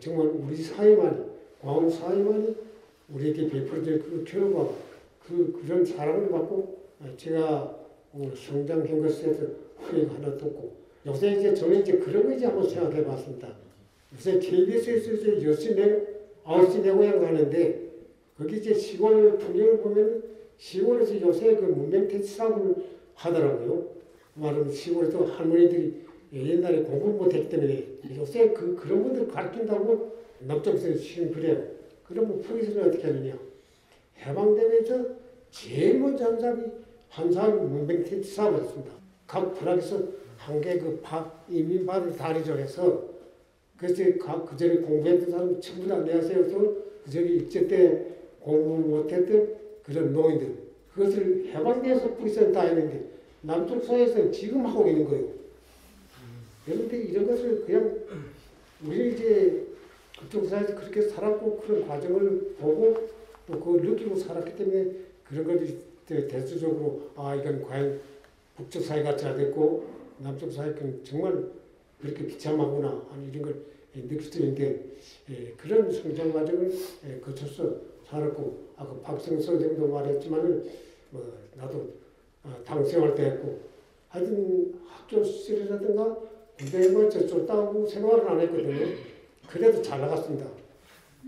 정말 0.01 0.27
우리 0.29 0.57
사회만이 0.57 1.25
광화문 1.61 1.91
사회만이 1.91 2.57
우리에게 3.09 3.49
베풀어진 3.49 3.99
그 4.01 4.25
결과 4.27 4.69
그 5.27 5.61
그런 5.61 5.85
사랑을 5.85 6.31
받고 6.31 6.79
제가 7.17 7.79
성장한 8.35 9.03
것에 9.03 9.23
대해서 9.23 9.47
후회가 9.79 10.15
하나도 10.15 10.47
없고 10.47 10.73
요새 11.07 11.33
이제 11.33 11.55
저는 11.55 11.81
이제 11.81 11.99
그런 11.99 12.25
거 12.25 12.33
이제 12.33 12.47
한번 12.47 12.69
생각해 12.69 13.05
봤습니다. 13.05 13.49
요새 14.15 14.39
KBS에서 14.39 15.13
이제 15.13 15.39
10시 15.39 15.75
내, 15.75 16.03
9시 16.45 16.83
내 16.83 16.93
고향 16.93 17.21
가는데 17.21 17.91
거기 18.39 18.59
이제 18.59 18.75
시골 18.75 19.39
풍경을 19.39 19.79
보면 19.79 20.23
시골에서 20.59 21.21
요새 21.21 21.57
그 21.57 21.65
문명택시 21.65 22.35
사업을 22.37 22.75
하더라고요. 23.15 24.02
말하면 24.35 24.71
시골에서 24.71 25.25
할머니들이 25.25 26.03
옛날에 26.33 26.83
공부 26.83 27.09
못했기 27.25 27.49
때문에 27.49 27.87
요새 28.17 28.51
그, 28.51 28.75
그런 28.77 29.03
분들 29.03 29.29
가르친다고 29.29 30.13
남쪽에서 30.41 30.95
지금 30.99 31.33
그래요. 31.33 31.63
그러면 32.07 32.41
북에서는 32.41 32.89
어떻게 32.89 33.05
하느냐. 33.05 33.39
해방되면서 34.19 35.07
제일 35.51 35.99
먼저 35.99 36.25
한 36.25 36.41
사람이 36.41 36.63
한 37.09 37.33
사람이 37.33 37.61
문명택시 37.61 38.35
사업을 38.35 38.63
했습니다. 38.63 38.93
각 39.27 39.55
부락에서 39.55 40.03
한 40.39 40.61
개 40.61 40.79
그 40.79 40.99
밥, 41.03 41.45
이민밥을 41.49 42.17
다리죠 42.17 42.55
해서 42.59 43.11
그래서 43.77 44.03
그 44.45 44.57
전에 44.57 44.77
공부했던 44.77 45.31
사람 45.31 45.61
전부 45.61 45.87
다 45.87 45.99
내세워서 45.99 46.59
그 47.05 47.11
전에 47.11 47.27
일제 47.27 47.67
때 47.69 48.07
공부 48.41 48.89
못했던 48.89 49.55
그런 49.85 50.13
노인들 50.13 50.55
그것을 50.95 51.47
해방돼서 51.47 52.15
뿌리선 52.17 52.51
다 52.53 52.63
했는데 52.63 53.11
남쪽 53.43 53.85
사회에서는 53.85 54.32
지금 54.32 54.64
하고 54.66 54.89
있는 54.89 55.05
거예요. 55.05 55.28
그런데 56.64 56.97
이런 57.02 57.27
것을 57.27 57.64
그냥 57.66 57.98
우리 58.85 59.14
이제 59.14 59.66
그쪽 60.19 60.47
사회에서 60.47 60.74
그렇게 60.77 61.02
살았고 61.02 61.59
그런 61.59 61.86
과정을 61.86 62.55
보고 62.59 63.09
또 63.47 63.59
그걸 63.59 63.82
느끼고 63.82 64.16
살았기 64.16 64.56
때문에 64.56 64.93
그런 65.24 65.47
것들이 65.47 66.28
대수적으로 66.28 67.10
아 67.16 67.35
이건 67.35 67.62
과연 67.62 68.01
북쪽 68.56 68.82
사회가 68.82 69.16
잘 69.16 69.36
됐고 69.36 69.86
남쪽 70.19 70.52
사회는 70.52 71.05
정말 71.05 71.51
그렇게 72.01 72.27
비참하구나 72.27 73.06
하는 73.10 73.28
이런 73.31 73.43
걸 73.43 73.56
느낄 73.94 74.23
수 74.23 74.39
있는데 74.39 74.85
예, 75.31 75.52
그런 75.56 75.90
성장 75.90 76.32
과정을 76.32 76.73
예, 77.06 77.20
거쳐서 77.20 77.77
살았고 78.09 78.69
아까 78.77 78.94
박성 79.01 79.40
선생도 79.40 79.89
말했지만 79.89 80.64
뭐 81.10 81.39
나도 81.56 81.78
어, 81.78 82.02
당생활 82.64 83.14
때 83.14 83.24
했고 83.27 83.60
하여튼 84.09 84.74
학교 84.86 85.23
시절이라든가 85.24 86.16
군대에 86.59 87.09
저쪽 87.09 87.47
따고 87.47 87.86
생활을 87.86 88.28
안 88.28 88.40
했거든요. 88.40 88.86
그래도 89.48 89.81
잘 89.82 90.01
나갔습니다. 90.01 90.47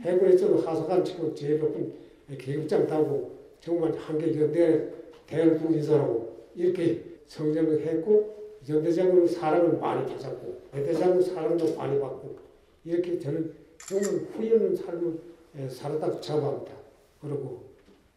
해군에서도 0.02 0.58
하사관 0.58 1.04
치고 1.04 1.34
제일 1.34 1.58
높은 1.60 1.92
계급장 2.38 2.86
따고 2.86 3.32
정말 3.60 3.92
한계 3.94 4.38
연대 4.40 4.88
대열부 5.26 5.72
인사라고 5.72 6.34
이렇게 6.54 7.02
성장을 7.26 7.80
했고 7.80 8.34
연대장으로 8.68 9.26
사랑을 9.26 9.78
많이 9.78 10.06
받았고 10.06 10.62
대대장으로 10.72 11.20
사랑도 11.22 11.74
많이 11.74 11.98
받고 12.00 12.36
이렇게 12.84 13.18
저는 13.18 13.52
정말 13.88 14.08
후회 14.32 14.52
없는 14.52 14.76
삶을 14.76 15.18
예, 15.58 15.68
살았다고 15.68 16.20
자부합니다. 16.20 16.72
그리고 17.20 17.62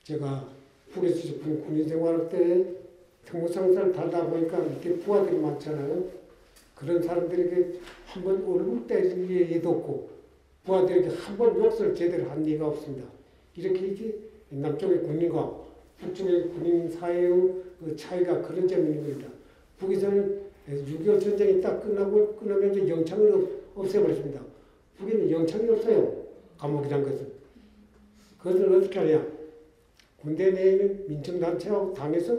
제가 0.03 0.49
북에서 0.91 1.37
군- 1.39 1.63
군인 1.65 1.87
생활할 1.87 2.27
때 2.29 2.65
특무상사를 3.27 3.91
달다 3.91 4.25
보니까 4.27 4.59
밑에 4.59 4.95
부하들이 4.99 5.37
많잖아요. 5.37 6.05
그런 6.75 7.01
사람들에게 7.01 7.79
한 8.05 8.23
번 8.23 8.35
얼굴 8.45 8.87
때릴 8.87 9.51
예도 9.51 9.69
없고 9.71 10.09
부하들에게 10.63 11.09
한 11.09 11.37
번 11.37 11.55
욕설 11.63 11.93
제대로 11.93 12.29
한 12.29 12.45
예가 12.47 12.67
없습니다. 12.67 13.07
이렇게 13.55 13.87
이제 13.87 14.17
남쪽의 14.49 15.01
군인과 15.01 15.65
북쪽의 15.99 16.49
군인 16.49 16.89
사이의 16.89 17.29
그 17.83 17.95
차이가 17.97 18.41
그런 18.41 18.67
있는 18.69 18.95
겁니다. 19.01 19.27
북에서는 19.79 20.41
6.25 20.69 21.21
전쟁이 21.21 21.61
딱 21.61 21.81
끝나고 21.81 22.35
끝나면 22.35 22.71
이제 22.73 22.87
영창을 22.89 23.31
없- 23.33 23.49
없애버렸습니다. 23.79 24.41
북에는 24.97 25.29
영창이 25.31 25.69
없어요. 25.69 26.23
감옥이란 26.57 27.03
것은. 27.03 27.27
그것을 28.39 28.73
어떻게 28.73 28.99
하냐. 28.99 29.27
군대 30.21 30.51
내에는 30.51 31.05
민청단체하고 31.07 31.93
당에서 31.93 32.37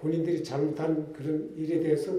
군인들이 0.00 0.42
잘못한 0.44 1.12
그런 1.12 1.52
일에 1.56 1.80
대해서 1.80 2.12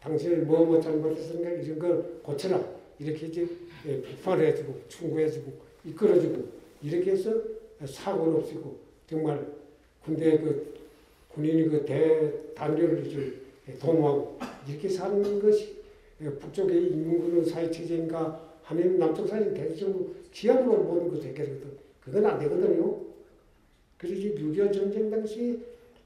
당신을 0.00 0.42
뭐뭐 0.42 0.80
잘못했으니까 0.80 1.50
이런 1.50 1.78
걸 1.78 2.20
고쳐라. 2.22 2.62
이렇게 2.98 3.26
이제 3.26 3.46
예, 3.86 4.00
비판을 4.00 4.46
해주고 4.46 4.80
충고해주고 4.88 5.52
이끌어주고 5.84 6.44
이렇게 6.82 7.12
해서 7.12 7.34
사고는 7.84 8.36
없이고 8.36 8.76
정말 9.08 9.46
군대 10.04 10.38
그 10.38 10.74
군인이 11.28 11.68
그 11.68 11.84
이제 13.06 13.78
도모하고 13.80 14.38
이렇게 14.68 14.88
사는 14.88 15.40
것이 15.40 15.82
예, 16.20 16.30
북쪽의 16.30 16.90
인민군의 16.90 17.46
사회체제인가 17.46 18.52
하면 18.62 18.98
남쪽 18.98 19.26
사회는 19.26 19.54
대체적으로 19.54 20.14
기업으로 20.30 20.82
모든 20.84 21.08
것을 21.08 21.30
해결하거든. 21.30 21.72
그건 22.00 22.26
안 22.26 22.38
되거든요. 22.38 23.00
그래서 23.98 24.14
6.25 24.14 24.72
전쟁 24.72 25.10
당시 25.10 25.60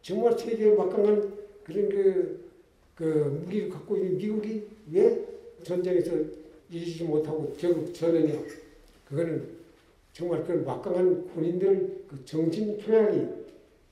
정말 0.06 0.38
세계에 0.38 0.72
막강한 0.76 1.36
그런 1.64 1.88
그, 1.88 2.48
그 2.94 3.04
무기를 3.42 3.68
갖고 3.68 3.96
있는 3.96 4.16
미국이 4.16 4.62
왜 4.92 5.26
전쟁에서 5.64 6.12
이기지 6.70 7.02
못하고 7.02 7.52
결국 7.58 7.92
전느냐. 7.92 8.40
그거는 9.08 9.48
정말 10.12 10.44
그 10.44 10.52
막강한 10.52 11.26
군인들 11.34 12.04
그 12.06 12.24
정신 12.24 12.78
토양이 12.78 13.26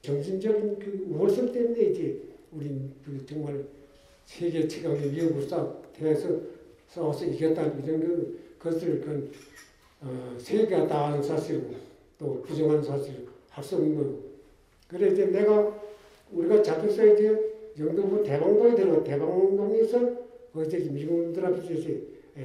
정신적인 0.03 0.79
그 0.79 1.05
우월성 1.11 1.51
때문에 1.51 1.83
이제 1.83 2.23
우리 2.53 2.69
그 3.05 3.27
정말 3.27 3.65
세계 4.25 4.69
최강의 4.69 5.11
위협을 5.11 5.43
싸 5.43 5.69
대해서 5.93 6.29
싸워서 6.91 7.25
이겼다는 7.25 7.85
이런 7.85 8.01
그 8.01 8.41
것을 8.61 9.01
그 9.01 9.33
어, 10.01 10.37
세계가 10.39 10.87
다 10.87 11.07
아는 11.07 11.21
사실이고 11.21 11.75
또 12.21 12.41
부정하는 12.43 12.85
사실 12.85 13.27
할 13.51 13.65
수 13.65 13.75
없는 13.75 13.97
거고 13.97 14.23
그래 14.87 15.11
이제 15.11 15.27
내가 15.27 15.84
우리가 16.33 16.63
잡혀서 16.63 17.07
이제 17.07 17.55
영등포 17.79 18.23
대방동에 18.23 18.75
들어 18.75 19.03
대방동에서 19.03 20.25
그 20.53 20.65
이제 20.65 20.79
미군들 20.79 21.45
앞에서 21.45 21.91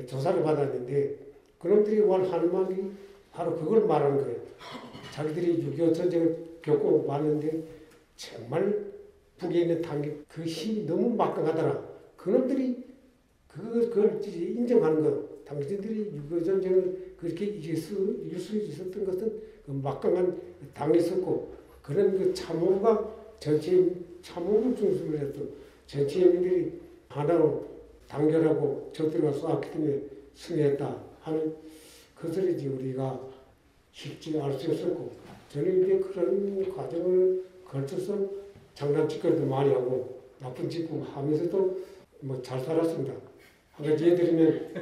조사를 0.07 0.43
받았는데 0.43 1.18
그놈들이 1.60 1.99
원 2.01 2.26
하는 2.26 2.51
말이 2.51 2.91
바로 3.31 3.56
그걸 3.56 3.85
말하는 3.85 4.18
거예요. 4.18 4.38
자기들이 5.14 5.64
6.25 5.77 5.93
전쟁을 5.93 6.38
겪고 6.61 7.06
왔는데 7.06 7.64
정말 8.15 8.91
북에 9.38 9.61
있는 9.61 9.81
당기 9.81 10.11
그 10.27 10.43
힘이 10.43 10.85
너무 10.85 11.15
막강하더라. 11.15 11.88
그놈들이 12.18 12.84
그, 13.47 13.89
그걸 13.89 14.19
인정하는 14.23 15.03
거. 15.03 15.30
당신들이 15.45 16.11
6.25 16.30 16.45
전쟁을 16.45 17.14
그렇게 17.18 17.45
이길 17.45 17.76
수, 17.76 18.22
이길 18.23 18.39
수 18.39 18.57
있었던 18.57 19.06
것은 19.06 19.41
그 19.65 19.72
막강한 19.72 20.39
당이 20.73 20.97
있었고 20.99 21.53
그런 21.81 22.18
그 22.18 22.34
참호가 22.34 23.19
전체 23.40 23.95
참호를 24.22 24.76
중심으로 24.76 25.18
해서 25.18 25.40
전체 25.88 26.20
인민들이 26.22 26.80
하나로 27.07 27.68
단결하고 28.07 28.91
적들과 28.94 29.32
싸웠기 29.34 29.72
때문에 29.72 30.02
승리했다 30.36 31.03
하는 31.22 31.56
것을 32.20 32.56
이제 32.56 32.68
우리가 32.68 33.20
쉽지 33.91 34.40
알수 34.40 34.72
없었고 34.72 35.11
저는 35.49 35.84
이제 35.84 35.99
그런 35.99 36.76
과정을 36.76 37.44
거쳐서 37.66 38.18
장난짓거리도 38.76 39.45
많이 39.45 39.72
하고 39.74 40.22
나쁜 40.40 40.70
짓고 40.70 41.03
하면서도 41.03 41.80
뭐 42.22 42.41
잘 42.41 42.60
살았습니다. 42.60 43.14
한 43.74 43.86
가지 43.86 44.06
예를 44.06 44.18
들면 44.18 44.74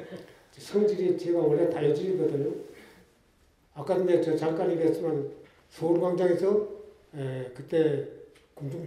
성질이 0.57 1.17
제가 1.17 1.39
원래 1.39 1.69
다혈질이거든요. 1.69 2.51
아까도 3.75 4.03
내가 4.05 4.21
저 4.21 4.35
잠깐 4.35 4.71
얘기했지만 4.71 5.29
서울광장에서 5.69 6.67
에, 7.15 7.51
그때 7.53 8.07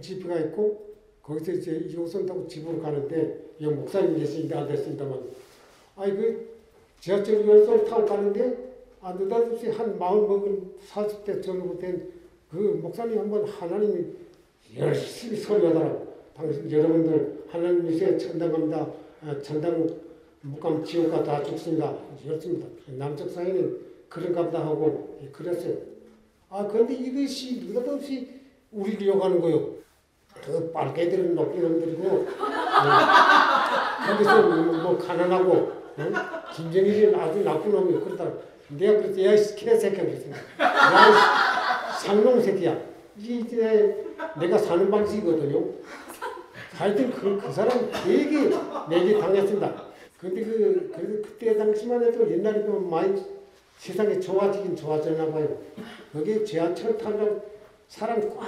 집회가 0.01 0.39
있고 0.39 0.91
거기서 1.23 1.51
이제 1.53 1.71
이호선 1.89 2.25
타고 2.25 2.47
집으로 2.47 2.81
가는데 2.81 3.51
이 3.59 3.65
목사님 3.65 4.17
계시는데 4.17 4.55
안 4.55 4.67
됐습니다만 4.67 5.19
아이 5.95 6.15
그 6.15 6.49
지하철 6.99 7.47
열선 7.47 7.85
타고 7.85 8.05
가는데 8.05 8.71
안 9.01 9.17
느닷없이 9.17 9.69
한 9.69 9.97
마흔 9.97 10.27
먹은 10.27 10.71
40대 10.89 11.41
전후로 11.43 11.77
된 11.79 12.21
그 12.51 12.57
목사님 12.83 13.17
한 13.17 13.31
번 13.31 13.45
하나님이 13.45 14.07
열심히 14.77 15.37
소리하더라고. 15.37 16.05
당신 16.35 16.69
여러분들 16.69 17.45
하나님 17.47 18.17
천당 18.17 18.51
갑니다. 18.51 18.91
아, 19.21 19.41
천당 19.41 19.87
못 20.41 20.59
가면 20.59 20.83
지옥 20.83 21.11
가다 21.11 21.43
죽습니다. 21.43 21.97
이렇습니다. 22.25 22.67
남쪽 22.97 23.29
사회는 23.29 23.79
그런가 24.09 24.43
보다 24.45 24.65
하고 24.65 25.17
예, 25.23 25.29
그랬어요. 25.29 25.77
아 26.49 26.67
그런데 26.67 26.93
이것이 26.95 27.61
느닷없이 27.67 28.40
우리를 28.71 29.07
욕하는 29.07 29.41
거요. 29.41 29.81
그 30.43 30.71
빨개들은 30.71 31.35
높게 31.35 31.59
놈들이고 31.59 32.07
어, 32.07 32.25
거기서 34.07 34.41
뭐, 34.41 34.55
뭐 34.81 34.97
가난하고 34.97 35.51
어? 35.51 36.51
김정일이 36.55 37.15
아주 37.15 37.43
나쁜 37.43 37.71
놈이 37.71 37.99
그러더라. 37.99 38.31
내가 38.69 39.01
그랬지 39.01 39.25
야이 39.25 39.35
개새끼야 39.55 40.05
그랬어. 40.05 40.29
야 40.31 41.91
상놈 41.99 42.41
새끼야. 42.41 42.79
이제 43.17 44.05
내가 44.39 44.57
사는 44.57 44.89
방식이거든요. 44.89 45.63
하여튼 46.73 47.11
그, 47.11 47.39
그 47.39 47.51
사람 47.51 47.91
되게 47.91 48.49
내게 48.89 49.19
당했습니다. 49.19 49.83
근데 50.17 50.43
그, 50.43 50.91
그 50.95 51.21
그때 51.23 51.57
당시만 51.57 52.03
해도 52.03 52.31
옛날에 52.31 52.63
좀 52.63 52.89
많이 52.89 53.21
세상이 53.77 54.21
좋아지긴 54.21 54.75
좋아졌나 54.75 55.31
봐요. 55.31 55.57
거기 56.13 56.43
지하철 56.45 56.97
타면 56.97 57.50
사람 57.91 58.21
꽉 58.29 58.45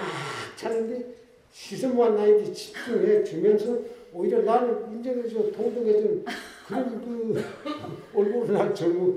차는데 0.56 1.06
시선만 1.52 2.15
나에게 2.15 2.53
집중해 2.53 3.26
주면서 3.26 3.78
오히려 4.14 4.41
나를 4.41 4.86
인정해줘 4.90 5.52
동정해준 5.52 6.24
그런 6.65 7.02
그 7.03 7.44
얼굴을 8.15 8.53
날 8.53 8.74
젊어 8.74 9.14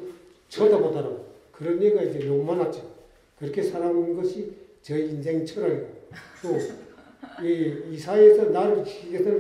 쳐다보더라고. 0.48 1.26
그런 1.52 1.80
얘기가 1.80 2.02
이제 2.02 2.26
욕 2.26 2.44
많았죠. 2.44 2.82
그렇게 3.38 3.62
살아온 3.62 4.16
것이 4.16 4.52
저 4.82 4.98
인생 4.98 5.46
철학이고 5.46 5.88
또 6.42 6.58
이 7.42 7.92
이 7.92 7.98
사회에서 7.98 8.46
나를 8.46 8.84
지키기 8.84 9.12
위해서 9.12 9.30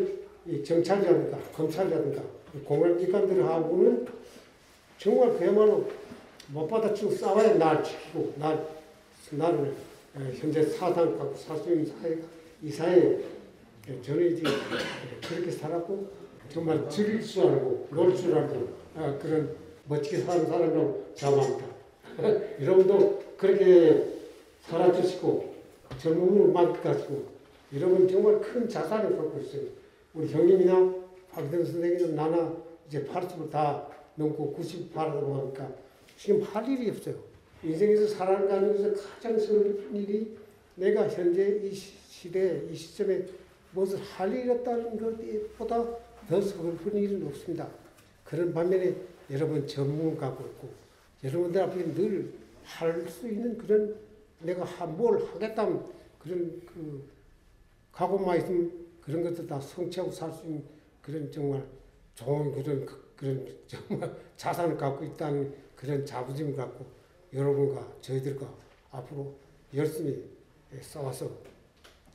이 0.46 0.62
경찰이라든가 0.62 1.38
검찰이라든가 1.52 2.22
공안기관들하고는 2.64 4.06
정말 4.98 5.36
그야말로 5.36 5.88
못 6.48 6.68
받아치고 6.68 7.10
싸워야 7.10 7.54
날 7.54 7.82
지키고 7.82 8.34
날 8.36 8.64
나를 9.30 9.66
에, 9.68 9.72
현재 10.16 10.62
사상 10.62 11.18
갖고 11.18 11.34
살수 11.36 11.70
있는 11.70 11.86
사회가 11.86 12.22
이 12.62 12.70
사회에 12.70 13.20
저는 14.02 14.32
이제 14.32 14.42
그렇게 15.28 15.50
살았고 15.50 16.08
정말 16.48 16.88
즐길 16.88 17.22
줄 17.22 17.44
알고 17.46 17.88
놀 17.90 18.14
줄 18.16 18.36
알고 18.36 18.68
아, 18.96 19.18
그런 19.20 19.54
멋지게 19.88 20.18
사는 20.18 20.46
사람이라고 20.46 21.12
자부합니다. 21.14 21.66
여러분도 22.60 23.22
그렇게 23.36 24.04
살아주시고 24.62 25.54
젊음을 25.98 26.52
만끽하시고 26.52 27.24
여러분 27.74 28.08
정말 28.08 28.40
큰 28.40 28.68
자산을 28.68 29.16
갖고 29.16 29.38
있어요. 29.40 29.62
우리 30.14 30.28
형님이나 30.28 30.94
박대근 31.30 31.64
선생님 31.64 32.16
나나 32.16 32.56
이제 32.88 33.04
80을 33.04 33.50
다 33.50 33.86
넘고 34.14 34.56
98하고 34.58 35.20
보니까 35.20 35.68
지금 36.16 36.42
할 36.42 36.66
일이 36.68 36.88
없어요. 36.90 37.14
인생에서 37.62 38.06
살아가는 38.08 38.72
데서 38.76 39.02
가장 39.08 39.38
서글픈 39.38 39.96
일이 39.96 40.36
내가 40.76 41.08
현재 41.08 41.60
이 41.62 41.72
시- 41.74 41.94
시대, 42.08 42.62
이 42.70 42.74
시점에 42.74 43.24
무엇을 43.72 43.98
할 44.00 44.32
일이 44.34 44.48
없다는 44.50 44.96
것보다 44.98 45.84
더 46.28 46.40
서글픈 46.40 46.96
일은 46.96 47.26
없습니다. 47.26 47.68
그런 48.24 48.52
반면에 48.52 48.94
여러분 49.30 49.66
전문 49.66 50.16
갖고 50.16 50.44
있고 50.46 50.68
여러분들 51.24 51.60
앞에 51.62 51.94
늘 51.94 52.32
할 52.66 53.06
수 53.08 53.28
있는 53.28 53.56
그런 53.56 53.94
내가 54.40 54.64
하- 54.64 54.86
뭘 54.86 55.22
하겠다는 55.22 55.80
그런 56.18 56.60
그 56.66 57.08
각오만 57.92 58.38
있으면 58.38 58.72
그런 59.00 59.22
것도 59.22 59.46
다 59.46 59.60
성취하고 59.60 60.10
살 60.10 60.32
수 60.32 60.44
있는 60.46 60.64
그런 61.00 61.30
정말 61.30 61.64
좋은 62.16 62.50
그런 62.52 62.84
그- 62.84 63.12
그런 63.16 63.46
정말 63.68 64.12
자산을 64.36 64.76
갖고 64.76 65.04
있다는 65.04 65.54
그런 65.76 66.04
자부심을 66.04 66.56
갖고 66.56 66.84
여러분과 67.36 67.86
저희들과 68.00 68.46
앞으로 68.92 69.34
열심히 69.74 70.24
싸워서 70.80 71.28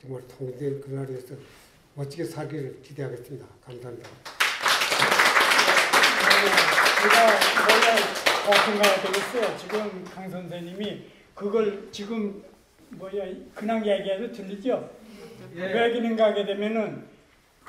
정말 0.00 0.20
통일된 0.26 0.80
그날에서 0.80 1.34
멋지게 1.94 2.24
살기를 2.24 2.82
기대하겠습니다. 2.82 3.46
감사합니다. 3.64 4.10
제가 7.02 7.26
원래 7.68 8.02
더 8.44 8.52
생각이 8.64 9.02
되겠어요. 9.06 9.56
지금 9.58 10.04
강 10.12 10.28
선생님이 10.28 11.04
그걸 11.34 11.88
지금 11.92 12.42
뭐야 12.90 13.24
그냥 13.54 13.86
얘기해도 13.86 14.32
들리죠? 14.32 14.90
왜 15.54 15.92
그런가 15.92 16.26
하게 16.26 16.44
되면은 16.46 17.06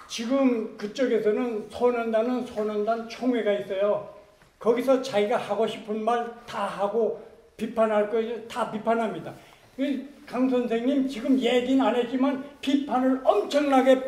지금 0.07 0.75
그쪽에서는 0.77 1.69
소년단은 1.69 2.45
소년단 2.47 3.07
총회가 3.09 3.53
있어요. 3.53 4.11
거기서 4.59 5.01
자기가 5.01 5.37
하고 5.37 5.67
싶은 5.67 6.03
말 6.03 6.33
다 6.47 6.65
하고 6.65 7.32
비판할 7.57 8.09
거다 8.09 8.71
비판합니다. 8.71 9.31
이강 9.77 10.49
선생님 10.49 11.07
지금 11.07 11.37
얘기는 11.39 11.83
안 11.85 11.95
했지만 11.95 12.43
비판을 12.61 13.21
엄청나게 13.23 13.99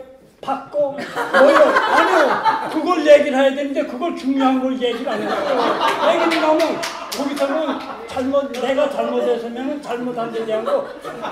받고 0.42 0.92
뭐요? 0.92 1.58
아니요. 1.58 2.70
그걸 2.72 3.06
얘기를 3.08 3.38
해야 3.38 3.56
되는데 3.56 3.84
그걸 3.84 4.16
중요한 4.16 4.62
걸 4.62 4.80
얘기를 4.80 5.10
안 5.10 5.22
했어요. 5.22 5.80
얘기를 6.24 6.44
하면 6.44 6.82
거기서는 7.18 7.80
잘못 8.08 8.52
내가 8.52 8.90
잘못했으면 8.90 9.82
잘못한 9.82 10.32
데 10.32 10.46
대한 10.46 10.64
거 10.64 10.88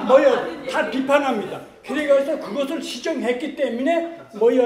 뭐요? 0.08 0.66
다 0.72 0.90
비판합니다. 0.90 1.60
그래서 1.86 2.40
그것을 2.40 2.82
시정했기 2.82 3.56
때문에 3.56 4.18
뭐요? 4.34 4.64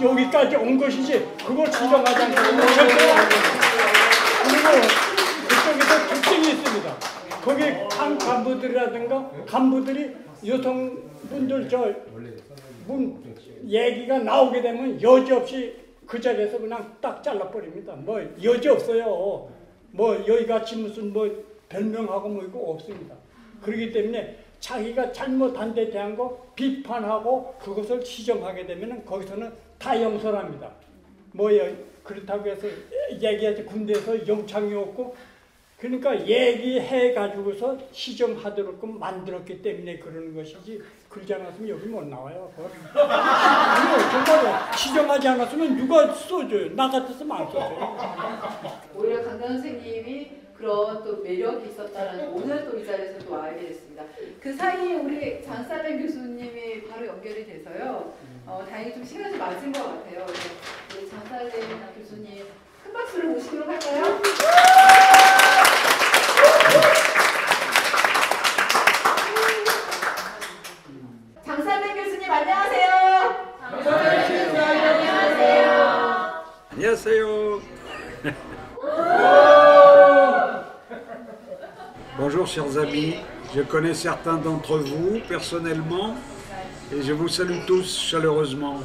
여기까지 0.00 0.56
온 0.56 0.78
것이지 0.78 1.26
그걸 1.44 1.66
시정하지 1.66 2.22
않고 2.22 2.36
그리고 4.44 4.68
그쪽에서 5.48 6.08
특징이 6.08 6.50
있습니다. 6.50 6.92
거기 7.42 7.62
한 7.62 8.18
간부들이라든가 8.18 9.30
간부들이 9.46 10.12
여성분들 10.46 11.68
저 11.68 11.92
문 12.86 13.22
얘기가 13.64 14.18
나오게 14.18 14.60
되면 14.60 15.00
여지없이 15.00 15.76
그 16.06 16.20
자리에서 16.20 16.58
그냥 16.58 16.96
딱 17.00 17.22
잘라버립니다. 17.22 17.94
뭐 17.94 18.20
여지 18.42 18.68
없어요. 18.68 19.48
뭐 19.92 20.14
여기같이 20.26 20.76
무슨 20.76 21.12
뭐 21.12 21.28
별명하고 21.68 22.28
뭐 22.28 22.42
이거 22.42 22.58
없습니다. 22.58 23.14
그렇기 23.62 23.92
때문에 23.92 24.36
자기가 24.58 25.12
잘못한 25.12 25.72
데 25.74 25.90
대한 25.90 26.16
거 26.16 26.44
비판하고 26.56 27.54
그것을 27.60 28.04
시정하게 28.04 28.66
되면 28.66 29.04
거기서는 29.04 29.52
다 29.78 30.00
용서합니다. 30.00 30.70
뭐야 31.32 31.70
그렇다고 32.02 32.48
해서 32.50 32.66
얘기하지 33.12 33.64
군대에서 33.64 34.26
영창이 34.26 34.74
없고 34.74 35.14
그러니까 35.82 36.16
얘기해 36.28 37.12
가지고서 37.12 37.76
시정하도록 37.90 38.86
만들었기 39.00 39.60
때문에 39.62 39.98
그러는 39.98 40.32
것이지 40.32 40.80
그러지 41.08 41.34
않았으면 41.34 41.68
여기 41.70 41.86
못 41.88 42.04
나와요. 42.04 42.52
아니요 42.94 44.24
정말 44.24 44.76
시정하지 44.76 45.26
않았으면 45.26 45.76
누가 45.76 46.06
써줘요? 46.14 46.68
나 46.76 46.88
같았으면 46.88 47.36
안 47.36 47.46
써줘요. 47.48 47.96
오히려 48.94 49.24
강단 49.24 49.48
선생님이 49.48 50.30
그런 50.56 51.02
또 51.02 51.16
매력이 51.20 51.70
있었다라는 51.70 52.28
오늘 52.28 52.64
또 52.64 52.78
이 52.78 52.86
자리에서 52.86 53.18
또 53.26 53.42
알게 53.42 53.66
됐습니다. 53.66 54.04
그 54.40 54.52
사이에 54.54 54.94
우리 55.00 55.42
장사된 55.42 56.00
교수님이 56.00 56.84
바로 56.84 57.08
연결이 57.08 57.44
돼서요. 57.44 58.12
어, 58.46 58.64
다행히 58.70 58.94
좀 58.94 59.02
시간이 59.04 59.36
맞은 59.36 59.72
것 59.72 59.82
같아요. 59.82 60.26
그래서 60.26 60.48
우리 60.96 61.10
장사된 61.10 61.50
교수님 61.98 62.44
큰 62.84 62.92
박수를 62.92 63.30
모시도록 63.30 63.66
할까요? 63.68 64.20
Bonjour 82.17 82.47
chers 82.47 82.77
amis, 82.77 83.15
je 83.55 83.61
connais 83.61 83.93
certains 83.93 84.35
d'entre 84.35 84.77
vous 84.77 85.19
personnellement 85.27 86.15
et 86.91 87.01
je 87.01 87.13
vous 87.13 87.27
salue 87.27 87.65
tous 87.65 87.85
chaleureusement. 88.09 88.81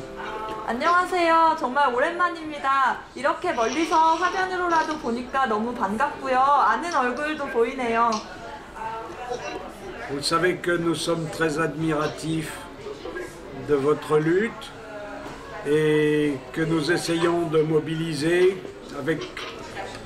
안녕하세요. 0.67 1.57
정말 1.59 1.93
오랜만입니다. 1.93 2.99
이렇게 3.17 3.53
멀리서 3.53 4.15
화면으로라도 4.15 4.99
보니까 4.99 5.47
너무 5.47 5.75
반갑고요. 5.75 6.39
아는 6.39 6.95
얼굴도 6.95 7.47
보이네요. 7.49 8.11
Vous 10.11 10.23
savez 10.23 10.59
que 10.61 10.77
nous 10.77 10.95
sommes 10.95 11.29
très 11.31 11.59
admiratifs 11.59 12.53
de 13.67 13.75
votre 13.75 14.19
lutte 14.19 14.71
et 15.67 16.37
que 16.53 16.61
nous 16.61 16.93
essayons 16.93 17.49
de 17.49 17.63
mobiliser 17.63 18.63
avec 18.98 19.22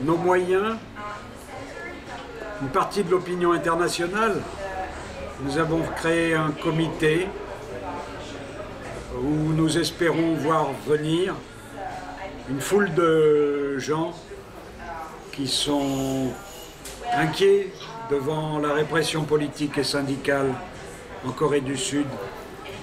nos 0.02 0.18
moyens 0.18 0.76
une 2.62 2.70
partie 2.70 3.04
de 3.04 3.10
l'opinion 3.10 3.54
internationale. 3.54 4.42
Nous 5.44 5.58
avons 5.58 5.82
créé 5.96 6.36
un 6.36 6.52
comité 6.52 7.28
où 9.18 9.54
nous 9.54 9.78
espérons 9.78 10.36
voir 10.36 10.70
venir 10.88 11.36
une 12.50 12.62
foule 12.62 12.94
de 12.94 13.78
gens 13.80 14.14
qui 15.32 15.48
sont 15.48 16.32
inquiets 17.14 17.72
devant 18.12 18.60
la 18.60 18.74
répression 18.74 19.24
politique 19.24 19.78
et 19.78 19.84
syndicale 19.84 20.54
en 21.26 21.32
Corée 21.32 21.62
du 21.62 21.78
Sud. 21.78 22.08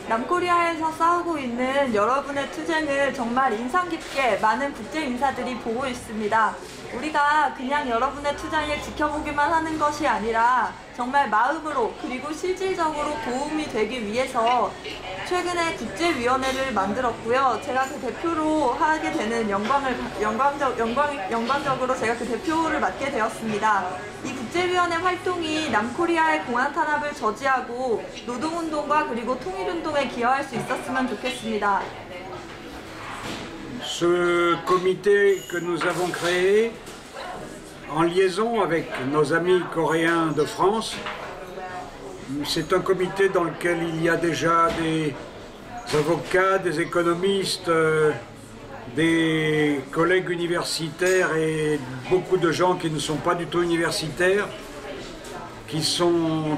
남코리아에서 0.08 0.90
싸우고 0.92 1.36
있는 1.36 1.94
여러분의 1.94 2.50
투쟁을 2.52 3.12
정말 3.12 3.52
인상 3.52 3.90
깊게 3.90 4.38
많은 4.38 4.72
국제 4.72 5.04
인사들이 5.04 5.58
보고 5.58 5.86
있습니다. 5.86 6.56
우리가 6.94 7.54
그냥 7.56 7.88
여러분의 7.88 8.36
투쟁을 8.36 8.80
지켜보기만 8.82 9.52
하는 9.52 9.78
것이 9.78 10.06
아니라 10.06 10.72
정말 10.96 11.28
마음으로 11.28 11.94
그리고 12.02 12.32
실질적으로 12.32 13.14
도움이 13.24 13.68
되기 13.68 14.04
위해서 14.04 14.72
최근에 15.28 15.76
국제위원회를 15.76 16.72
만들었고요. 16.72 17.60
제가 17.64 17.84
그 17.84 18.00
대표로 18.00 18.72
하게 18.72 19.12
되는 19.12 19.48
영광을 19.48 19.96
영광적 20.20 20.78
영광 20.78 21.30
영광적으로 21.30 21.94
제가 21.96 22.16
그 22.16 22.26
대표를 22.26 22.80
맡게 22.80 23.12
되었습니다. 23.12 23.90
이 24.24 24.34
국제위원회 24.34 24.96
활동이 24.96 25.70
남코리아의 25.70 26.46
공안 26.46 26.72
탄압을 26.72 27.14
저지하고 27.14 28.02
노동운동과 28.26 29.06
그리고 29.08 29.38
통일운동에 29.38 30.08
기여할 30.08 30.42
수 30.42 30.56
있었으면 30.56 31.08
좋겠습니다. 31.08 31.82
Ce 34.00 34.54
comité 34.64 35.42
que 35.50 35.58
nous 35.58 35.84
avons 35.84 36.06
créé 36.06 36.70
en 37.92 38.02
liaison 38.02 38.60
avec 38.60 38.86
nos 39.10 39.32
amis 39.32 39.60
coréens 39.74 40.28
de 40.36 40.44
France, 40.44 40.94
c'est 42.44 42.72
un 42.72 42.78
comité 42.78 43.28
dans 43.28 43.42
lequel 43.42 43.78
il 43.92 44.00
y 44.00 44.08
a 44.08 44.14
déjà 44.14 44.68
des 44.80 45.16
avocats, 45.92 46.58
des 46.58 46.80
économistes, 46.80 47.68
euh, 47.68 48.12
des 48.94 49.80
collègues 49.90 50.30
universitaires 50.30 51.34
et 51.34 51.80
beaucoup 52.08 52.36
de 52.36 52.52
gens 52.52 52.76
qui 52.76 52.92
ne 52.92 53.00
sont 53.00 53.16
pas 53.16 53.34
du 53.34 53.46
tout 53.46 53.62
universitaires, 53.62 54.46
qui 55.66 55.82
sont 55.82 56.56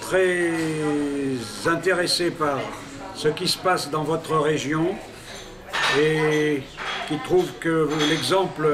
très 0.00 0.52
intéressés 1.66 2.30
par 2.30 2.60
ce 3.14 3.28
qui 3.28 3.46
se 3.46 3.58
passe 3.58 3.90
dans 3.90 4.04
votre 4.04 4.38
région. 4.38 4.96
Et 5.98 6.62
qui 7.08 7.16
trouvent 7.18 7.52
que 7.58 7.88
l'exemple 8.10 8.68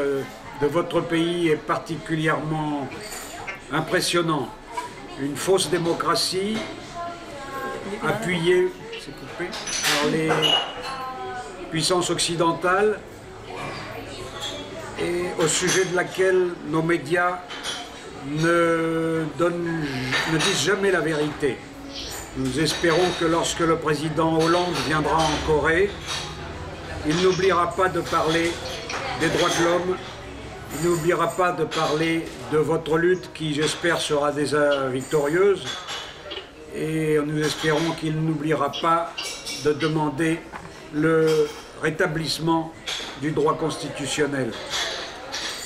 de 0.61 0.67
votre 0.67 1.01
pays 1.01 1.49
est 1.49 1.57
particulièrement 1.57 2.89
impressionnant. 3.73 4.49
Une 5.21 5.37
fausse 5.37 5.71
démocratie 5.71 6.57
appuyée 8.05 8.73
par 9.31 10.11
les 10.11 10.29
puissances 11.71 12.11
occidentales 12.11 12.99
et 15.01 15.27
au 15.39 15.47
sujet 15.47 15.85
de 15.85 15.95
laquelle 15.95 16.49
nos 16.67 16.83
médias 16.83 17.39
ne 18.27 19.25
disent 20.39 20.65
jamais 20.65 20.91
la 20.91 21.01
vérité. 21.01 21.57
Nous 22.37 22.59
espérons 22.59 23.09
que 23.21 23.27
lorsque 23.27 23.61
le 23.61 23.77
président 23.77 24.41
Hollande 24.41 24.75
viendra 24.89 25.19
en 25.19 25.47
Corée, 25.47 25.89
il 27.07 27.23
n'oubliera 27.23 27.71
pas 27.75 27.89
de 27.89 28.01
parler 28.01 28.51
des 29.21 29.29
droits 29.29 29.51
de 29.51 29.65
l'homme, 29.65 29.97
il 30.77 30.89
n'oubliera 30.89 31.29
pas 31.29 31.53
de 31.53 31.65
parler 31.65 32.25
de 32.53 32.59
votre 32.59 32.97
lutte 32.97 33.31
qui, 33.35 33.55
j'espère, 33.55 34.01
sera 34.01 34.33
déjà 34.33 34.89
victorieuse. 34.89 35.65
Et 36.75 37.19
nous 37.25 37.41
espérons 37.41 37.93
qu'il 38.01 38.17
n'oubliera 38.21 38.73
pas 38.83 39.13
de 39.65 39.73
demander 39.73 40.41
le 40.93 41.49
rétablissement 41.83 42.73
du 43.21 43.31
droit 43.31 43.57
constitutionnel. 43.57 44.53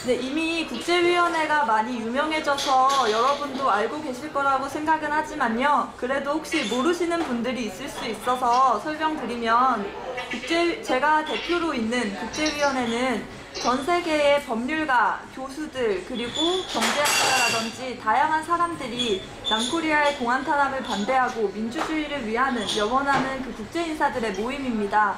네, 0.06 0.14
이미 0.14 0.64
국제위원회가 0.66 1.64
많이 1.64 1.98
유명해져서 1.98 3.10
여러분도 3.10 3.68
알고 3.68 4.00
계실 4.02 4.32
거라고 4.32 4.68
생각은 4.68 5.10
하지만요. 5.10 5.92
그래도 5.96 6.32
혹시 6.32 6.64
모르시는 6.64 7.24
분들이 7.24 7.66
있을 7.66 7.88
수 7.88 8.06
있어서 8.06 8.78
설명드리면 8.80 9.86
국제 10.30 10.80
제가 10.82 11.24
대표로 11.24 11.74
있는 11.74 12.14
국제위원회는 12.14 13.26
전 13.60 13.84
세계의 13.84 14.44
법률가, 14.44 15.20
교수들 15.34 16.04
그리고 16.06 16.62
경제학자라든지 16.72 17.98
다양한 17.98 18.44
사람들이 18.44 19.22
남코리아의 19.50 20.16
공안 20.16 20.44
탄압을 20.44 20.84
반대하고 20.84 21.48
민주주의를 21.48 22.24
위하는 22.26 22.64
염원하는 22.76 23.42
그 23.42 23.52
국제 23.54 23.84
인사들의 23.84 24.34
모임입니다. 24.34 25.16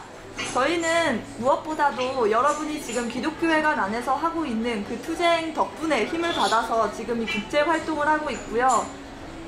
저희는 0.52 1.22
무엇보다도 1.38 2.30
여러분이 2.30 2.82
지금 2.82 3.08
기독교회관 3.08 3.78
안에서 3.78 4.14
하고 4.14 4.44
있는 4.44 4.84
그 4.84 5.00
투쟁 5.02 5.52
덕분에 5.54 6.06
힘을 6.06 6.32
받아서 6.32 6.92
지금 6.92 7.22
이 7.22 7.26
국제 7.26 7.60
활동을 7.60 8.06
하고 8.06 8.30
있고요. 8.30 8.86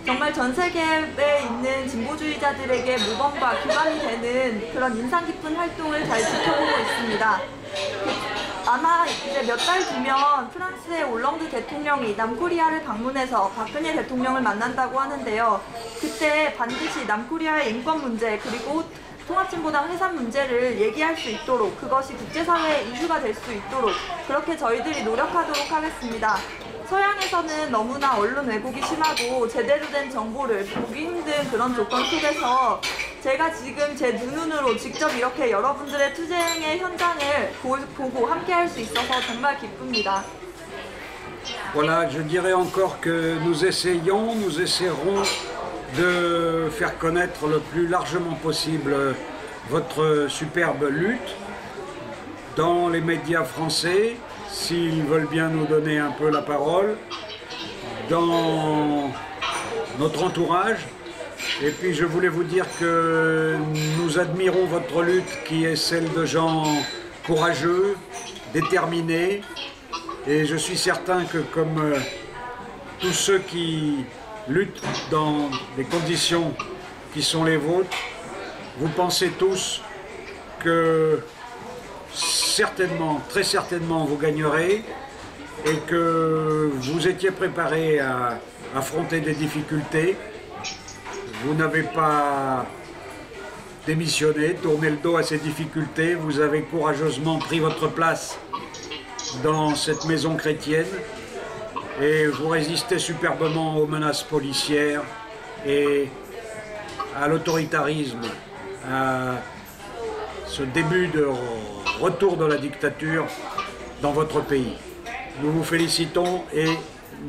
정말 0.05 0.35
전 0.35 0.53
세계에 0.55 1.43
있는 1.45 1.89
진보주의자들에게 1.89 2.97
모범과 2.99 3.63
기반이 3.63 4.01
되는 4.01 4.73
그런 4.73 4.97
인상 4.97 5.25
깊은 5.25 5.55
활동을 5.55 6.05
잘 6.07 6.21
지켜보고 6.21 6.71
있습니다. 6.81 7.41
아마 8.67 9.05
이제 9.07 9.43
몇 9.43 9.57
달 9.57 9.85
뒤면 9.85 10.51
프랑스의 10.51 11.05
올렁드 11.05 11.51
대통령이 11.51 12.15
남코리아를 12.17 12.83
방문해서 12.85 13.51
박근혜 13.51 13.93
대통령을 13.95 14.41
만난다고 14.41 14.99
하는데요. 15.01 15.61
그때 16.01 16.55
반드시 16.57 17.05
남코리아의 17.07 17.71
인권 17.71 18.01
문제 18.01 18.39
그리고 18.39 18.85
통합진보당 19.27 19.91
해산 19.91 20.15
문제를 20.17 20.81
얘기할 20.81 21.17
수 21.17 21.31
있도록 21.31 21.81
그것이 21.81 22.15
국제사회의 22.15 22.89
이슈가 22.91 23.21
될 23.21 23.33
수 23.35 23.53
있도록 23.53 23.93
그렇게 24.27 24.57
저희들이 24.57 25.05
노력하도록 25.05 25.71
하겠습니다. 25.71 26.37
서양에서는 26.89 27.71
너무나 27.71 28.17
언론 28.19 28.47
왜곡이 28.47 28.83
심하고 28.83 29.49
제대로 29.49 29.87
된 29.89 30.11
정보를 30.11 30.67
보기 30.67 31.07
힘든 31.07 31.51
그런 31.51 31.75
조건 31.75 32.05
속에서 32.05 32.81
제가 33.23 33.53
지금 33.55 33.97
제 33.97 34.13
눈으로 34.13 34.77
직접 34.77 35.09
이렇게 35.15 35.51
여러분들의 35.51 36.13
투쟁의 36.15 36.79
현장을 36.81 37.53
보, 37.63 37.77
보고 37.97 38.27
함께 38.27 38.53
할 38.53 38.69
수 38.69 38.81
있어서 38.81 39.21
정말 39.27 39.59
기쁩니다. 39.59 40.23
Voilà, 41.75 42.07
je 42.09 42.23
dirais 42.23 42.53
encore 42.53 43.01
que 43.01 43.39
nous 43.43 43.65
essayons, 43.65 44.35
nous 44.37 44.61
essaierons 44.61 45.25
de 45.97 46.69
faire 46.71 46.99
connaître 46.99 47.47
le 47.47 47.59
plus 47.59 47.87
largement 47.87 48.35
possible 48.35 48.95
votre 49.69 50.27
superbe 50.29 50.89
lutte 50.91 51.37
dans 52.57 52.89
les 52.89 53.01
médias 53.01 53.45
français, 53.45 54.17
s'ils 54.49 55.03
veulent 55.03 55.29
bien 55.29 55.49
nous 55.49 55.67
donner 55.67 55.99
un 55.99 56.11
peu 56.11 56.31
la 56.31 56.43
parole, 56.43 56.97
dans 58.11 59.11
notre 59.99 60.25
entourage. 60.25 60.87
Et 61.63 61.71
puis 61.71 61.95
je 61.95 62.05
voulais 62.05 62.29
vous 62.29 62.45
dire 62.45 62.67
que 62.79 63.57
nous 63.99 64.19
admirons 64.19 64.67
votre 64.67 65.03
lutte 65.03 65.45
qui 65.47 65.65
est 65.65 65.77
celle 65.77 66.13
de 66.13 66.25
gens 66.25 66.65
courageux, 67.27 67.97
déterminés, 68.53 69.43
et 70.27 70.45
je 70.45 70.57
suis 70.57 70.77
certain 70.77 71.25
que 71.25 71.39
comme 71.39 71.79
euh, 71.79 71.99
tous 73.01 73.13
ceux 73.13 73.39
qui 73.39 74.05
luttent 74.49 74.83
dans 75.11 75.51
des 75.77 75.85
conditions 75.85 76.55
qui 77.15 77.23
sont 77.23 77.45
les 77.45 77.57
vôtres, 77.57 77.97
vous 78.79 78.89
pensez 78.89 79.29
tous 79.39 79.81
que 80.61 81.21
certainement, 82.13 83.21
très 83.29 83.43
certainement, 83.43 84.05
vous 84.05 84.17
gagnerez 84.17 84.83
et 85.65 85.77
que 85.87 86.71
vous 86.75 87.07
étiez 87.07 87.31
préparés 87.31 88.01
à 88.01 88.41
affronter 88.75 89.21
des 89.21 89.35
difficultés. 89.35 90.17
Vous 91.45 91.55
n'avez 91.55 91.83
pas 91.83 92.67
démissionné, 93.87 94.55
tourné 94.55 94.91
le 94.91 94.97
dos 94.97 95.17
à 95.17 95.23
ces 95.23 95.39
difficultés, 95.39 96.15
vous 96.15 96.41
avez 96.41 96.63
courageusement 96.63 97.39
pris 97.39 97.59
votre 97.59 97.89
place 97.89 98.39
dans 99.43 99.75
cette 99.75 100.05
maison 100.05 100.37
chrétienne 100.37 100.87
et 102.03 102.27
vous 102.27 102.49
résistez 102.49 102.99
superbement 102.99 103.77
aux 103.77 103.87
menaces 103.87 104.25
policières 104.25 105.03
et 105.65 106.09
à 107.17 107.29
l'autoritarisme, 107.29 108.23
à 108.91 109.37
ce 110.47 110.65
début 110.65 111.07
de 111.07 111.29
retour 112.01 112.37
de 112.37 112.45
la 112.45 112.57
dictature 112.57 113.27
dans 114.01 114.11
votre 114.11 114.41
pays. 114.41 114.77
Nous 115.41 115.53
vous 115.53 115.63
félicitons 115.63 116.43
et 116.53 116.71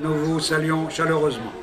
nous 0.01 0.15
vous 0.15 0.39
saluons 0.39 0.89
chaleureusement. 0.89 1.53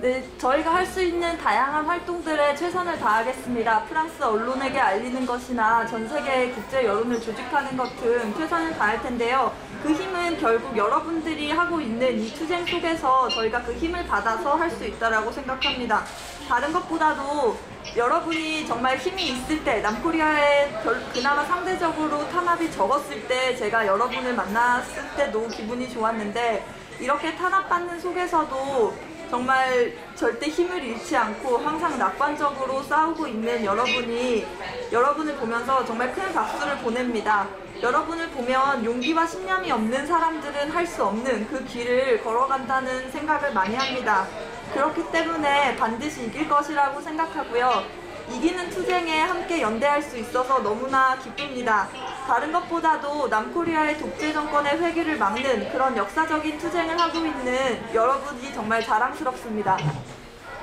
네, 0.00 0.24
저희가 0.38 0.74
할 0.76 0.86
수 0.86 1.02
있는 1.02 1.36
다양한 1.36 1.84
활동들에 1.84 2.56
최선을 2.56 2.98
다하겠습니다. 2.98 3.82
프랑스 3.84 4.22
언론에게 4.22 4.78
알리는 4.80 5.26
것이나 5.26 5.86
전 5.86 6.08
세계의 6.08 6.52
국제 6.52 6.84
여론을 6.86 7.20
조직하는 7.20 7.76
것 7.76 7.94
등 7.96 8.32
최선을 8.34 8.78
다할 8.78 9.02
텐데요. 9.02 9.52
그 9.82 9.92
힘은 9.92 10.38
결국 10.38 10.74
여러분들이 10.74 11.50
하고 11.52 11.80
있는 11.82 12.18
이 12.18 12.32
투쟁 12.32 12.64
속에서 12.64 13.28
저희가 13.28 13.62
그 13.62 13.74
힘을 13.74 14.06
받아서 14.06 14.54
할 14.54 14.70
수 14.70 14.86
있다라고 14.86 15.30
생각합니다. 15.32 16.02
다른 16.48 16.72
것보다도 16.72 17.58
여러분이 17.94 18.66
정말 18.66 18.96
힘이 18.96 19.28
있을 19.28 19.62
때 19.64 19.80
남코리아에 19.82 20.80
별- 20.82 21.02
그나마 21.12 21.44
상대적으로 21.44 22.26
탄압이 22.30 22.72
적었을 22.72 23.28
때 23.28 23.54
제가 23.54 23.86
여러분을 23.86 24.34
만났을 24.34 25.02
때도 25.16 25.46
기분이 25.48 25.90
좋았는데 25.92 26.64
이렇게 27.00 27.34
탄압받는 27.36 27.98
속에서도 28.00 29.09
정말 29.30 29.92
절대 30.16 30.48
힘을 30.48 30.82
잃지 30.82 31.16
않고 31.16 31.58
항상 31.58 31.96
낙관적으로 31.96 32.82
싸우고 32.82 33.28
있는 33.28 33.64
여러분이 33.64 34.44
여러분을 34.90 35.36
보면서 35.36 35.84
정말 35.84 36.12
큰 36.12 36.32
박수를 36.32 36.78
보냅니다. 36.78 37.46
여러분을 37.80 38.28
보면 38.30 38.84
용기와 38.84 39.24
신념이 39.26 39.70
없는 39.70 40.04
사람들은 40.06 40.70
할 40.72 40.84
수 40.84 41.04
없는 41.04 41.46
그 41.48 41.64
길을 41.64 42.24
걸어간다는 42.24 43.08
생각을 43.12 43.52
많이 43.52 43.76
합니다. 43.76 44.26
그렇기 44.74 45.12
때문에 45.12 45.76
반드시 45.76 46.24
이길 46.24 46.48
것이라고 46.48 47.00
생각하고요. 47.00 47.84
이기는 48.32 48.70
투쟁에 48.70 49.20
함께 49.20 49.60
연대할 49.62 50.02
수 50.02 50.18
있어서 50.18 50.58
너무나 50.60 51.16
기쁩니다. 51.18 51.88
다른 52.30 52.52
것보다도 52.52 53.26
남코리아의 53.26 53.98
독재 53.98 54.32
정권의 54.32 54.80
회귀를 54.80 55.18
막는 55.18 55.72
그런 55.72 55.96
역사적인 55.96 56.58
투쟁을 56.58 56.96
하고 56.96 57.26
있는 57.26 57.92
여러분이 57.92 58.52
정말 58.54 58.80
자랑스럽습니다. 58.84 59.76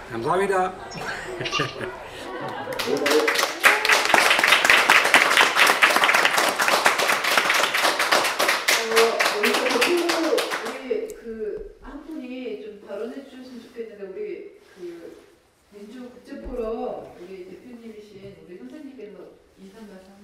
감사합니다. 0.10 0.74
우리 9.42 11.08
그한 11.16 12.06
분이 12.06 12.64
좀 12.64 12.88
발언해 12.88 13.26
주셨으면 13.26 13.62
좋겠는데 13.64 14.04
우리 14.06 14.62
그 14.74 15.22
민주 15.72 16.10
국제 16.12 16.40
포럼 16.44 17.14
우리 17.20 17.50
대표님이신 17.50 18.38
우리 18.48 18.58
선생님께서 18.58 19.18
인사 19.60 19.82
말씀 19.82 20.17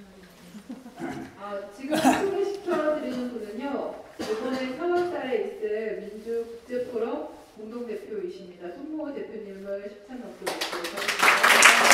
아 1.40 1.60
지금 1.76 1.98
소개시켜 1.98 2.96
드리는 3.00 3.32
분은요 3.32 3.96
이번에 4.20 4.78
4월달에 4.78 5.46
있을 5.48 6.00
민주 6.02 6.46
국제 6.46 6.86
포럼 6.92 7.30
공동 7.58 7.86
대표이십니다. 7.86 8.70
손모 8.76 9.14
대표님을 9.14 9.90
십찬 9.90 10.22
넘게 10.22 10.46
모시고 10.46 11.94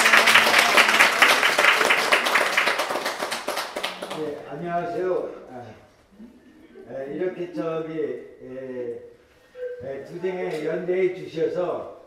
네, 4.18 4.45
안녕하세요. 4.49 5.30
아, 5.52 5.64
에, 6.94 7.14
이렇게 7.15 7.53
저기 7.53 7.94
에, 7.94 8.99
에, 9.84 10.03
투쟁에 10.06 10.65
연대해 10.65 11.14
주셔서 11.15 11.99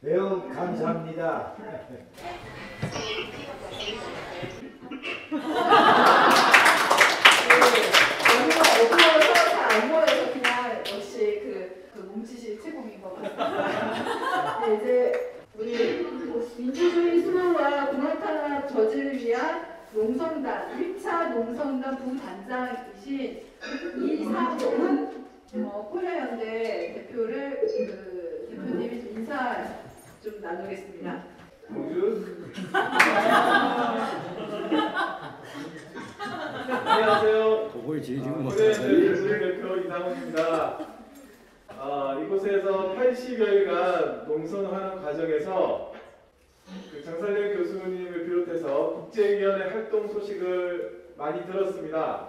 매우 0.00 0.48
감사합니다. 0.54 1.54
너무 8.88 9.50
잘안 9.50 9.88
보여서 9.90 10.32
그냥 10.32 10.48
역시 10.78 11.40
그, 11.42 11.90
그 11.92 11.98
몸짓이 12.00 12.58
최고인 12.62 13.02
것 13.02 13.20
같습니다. 13.22 14.60
네, 14.66 14.74
이제 14.76 15.34
우리 15.54 16.06
민주주의 16.56 17.20
수호와 17.20 17.86
공화타 17.86 18.66
저지를 18.68 19.18
위한 19.18 19.66
농성단 19.92 20.78
1차 20.78 21.34
농성단 21.34 21.96
부단장이신 21.98 23.42
이상훈 23.98 25.26
뭐 25.52 25.90
코리아연대 25.90 26.94
대표를 26.94 27.60
그 27.60 27.66
대표님이 28.50 29.00
좀 29.02 29.10
인사 29.18 29.66
좀 30.22 30.40
나누겠습니다. 30.40 31.24
안녕하세요. 36.22 37.70
그걸 37.72 38.02
지금 38.02 38.42
뭐 38.42 38.52
네, 38.54 38.66
민주주의 38.78 39.40
대표 39.40 39.76
이상훈입니다. 39.76 40.78
아, 41.78 42.20
이곳에서 42.22 42.94
80여일간 42.94 44.26
농성하는 44.28 45.02
과정에서 45.02 45.94
그 46.92 47.02
장살령 47.02 47.56
교수님을 47.56 48.26
비롯해서 48.26 48.92
국제위원회 48.96 49.70
활동 49.70 50.08
소식을 50.08 51.14
많이 51.16 51.46
들었습니다. 51.46 52.28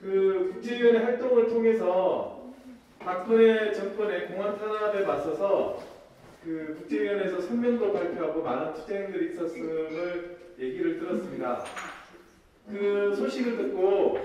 그 0.00 0.52
국제위원회 0.54 1.04
활동을 1.04 1.48
통해서 1.48 2.52
박근혜 3.00 3.70
정권의 3.72 4.28
공안 4.28 4.58
탄압에 4.58 5.04
맞서서 5.04 5.78
그 6.42 6.74
국제위원회에서 6.78 7.42
성명도 7.42 7.92
발표하고 7.92 8.42
많은 8.42 8.72
투쟁들이 8.72 9.32
있었음을 9.32 10.38
얘기를 10.58 10.98
들었습니다. 10.98 11.64
그 12.70 13.14
소식을 13.16 13.56
듣고 13.56 14.18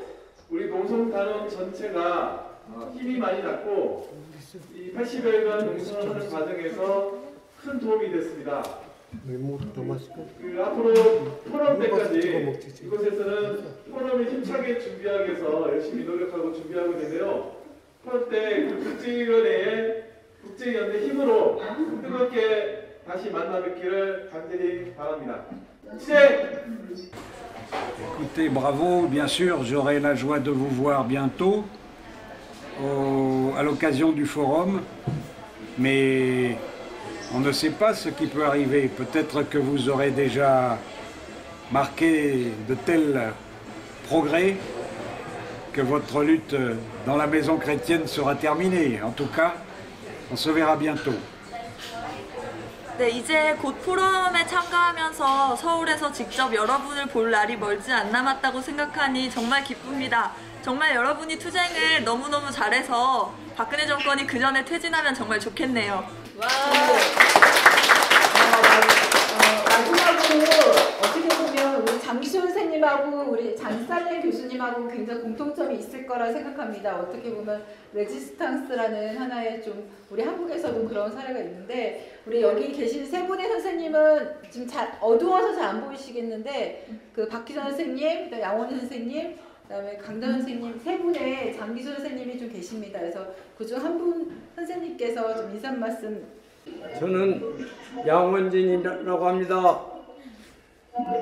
우리 0.50 0.68
농성단원 0.70 1.50
전체가 1.50 2.58
어, 2.70 2.96
힘이 2.98 3.18
많이 3.18 3.42
났고 3.42 4.10
이 4.74 4.92
80여일간 4.94 5.66
농성을 5.66 6.10
하는 6.10 6.30
과정에서 6.30 7.20
큰 7.64 7.80
도움이 7.80 8.12
됐습니다. 8.12 8.64
그 10.40 10.62
앞으로 10.64 10.94
포럼 11.50 11.80
때까지 11.80 12.20
이곳에서는 12.84 13.64
포럼이 13.92 14.26
힘차게 14.26 14.80
준비하기 14.80 15.32
위해서 15.32 15.70
열심히 15.70 16.04
노력하고 16.06 16.54
준비하고 16.54 16.94
있는데요. 16.94 17.56
포럼 18.06 18.30
때그 18.30 18.84
국제위원회의 18.84 20.04
국제위원회 20.44 21.08
힘으로 21.08 21.60
뜨겁게 22.02 23.00
다시 23.06 23.30
만나 23.32 23.62
뵙기를 23.64 24.30
간절히 24.32 24.94
바랍니다. 24.96 25.46
시작! 25.98 26.64
Écoutez, 27.74 28.50
bravo, 28.50 29.08
bien 29.08 29.28
sûr, 29.28 29.64
j'aurai 29.64 30.00
la 30.00 30.16
joie 30.16 30.40
de 30.40 30.52
vous 30.52 30.70
voir 30.70 31.04
bientôt 31.04 31.66
à 33.58 33.64
l'occasion 33.64 34.12
du 34.12 34.26
forum, 34.26 34.82
mais 35.78 36.58
on 37.34 37.40
ne 37.40 37.52
sait 37.52 37.72
pas 37.72 37.94
ce 37.94 38.10
qui 38.10 38.28
peut 38.28 38.46
arriver. 38.46 38.88
Peut-être 38.88 39.44
que 39.44 39.58
vous 39.58 39.90
aurez 39.90 40.12
déjà 40.12 40.78
marqué 41.72 42.52
de 42.68 42.76
tels 42.76 43.34
progrès 44.08 44.56
que 45.74 45.82
votre 45.82 46.24
lutte 46.24 46.56
dans 47.06 47.18
la 47.18 47.28
maison 47.28 47.58
chrétienne 47.58 48.08
sera 48.08 48.36
terminée. 48.36 49.02
En 49.04 49.12
tout 49.12 49.28
cas, 49.28 49.56
on 50.32 50.36
se 50.36 50.50
verra 50.50 50.76
bientôt. 50.76 51.14
네, 53.00 53.12
이제 53.12 53.56
곧 53.62 53.82
포럼에 53.86 54.46
참가하면서 54.46 55.56
서울에서 55.56 56.12
직접 56.12 56.54
여러분을 56.54 57.06
볼 57.06 57.32
날이 57.32 57.56
멀지 57.56 57.94
않 57.94 58.12
남았다고 58.12 58.60
생각하니 58.60 59.32
정말 59.32 59.64
기쁩니다. 59.64 60.34
정말 60.62 60.94
여러분이 60.94 61.40
투쟁을 61.40 62.04
너무너무 62.04 62.52
잘해서 62.52 63.34
박근혜 63.56 63.88
정권이 63.88 64.28
그 64.28 64.38
전에 64.38 64.66
퇴진하면 64.66 65.16
정말 65.16 65.40
좋겠네요. 65.40 66.06
어, 66.40 66.46
마지막으로 69.70 71.19
장기수 72.30 72.42
선생님하고 72.42 73.32
우리 73.32 73.56
장살래 73.56 74.22
교수님하고 74.22 74.88
굉장히 74.88 75.22
공통점이 75.22 75.76
있을 75.80 76.06
거라 76.06 76.32
생각합니다. 76.32 77.00
어떻게 77.00 77.32
보면 77.34 77.64
레지스탕스라는 77.94 79.18
하나의 79.18 79.64
좀 79.64 79.90
우리 80.12 80.22
한국에서도 80.22 80.88
그런 80.88 81.12
사례가 81.12 81.40
있는데 81.40 82.20
우리 82.28 82.42
여기 82.44 82.72
계신 82.72 83.04
세 83.06 83.26
분의 83.26 83.48
선생님은 83.48 84.30
지금 84.52 84.68
잘 84.68 84.96
어두워서 85.02 85.56
잘 85.56 85.70
안 85.70 85.86
보이시겠는데 85.86 86.88
그 87.14 87.28
박기선 87.28 87.64
선생님, 87.64 88.32
양원희 88.32 88.80
선생님, 88.80 89.36
그다음에 89.68 89.98
강단 89.98 90.32
선생님 90.34 90.80
세 90.84 90.98
분의 91.00 91.56
장기수 91.58 91.94
선생님이 91.94 92.38
좀 92.40 92.50
계십니다. 92.52 93.00
그래서 93.00 93.26
그중 93.58 93.84
한 93.84 93.98
분 93.98 94.32
선생님께서 94.56 95.36
좀 95.36 95.52
인사 95.52 95.72
말씀 95.72 96.24
저는 97.00 97.42
양원진이라고 98.06 99.26
합니다. 99.28 99.86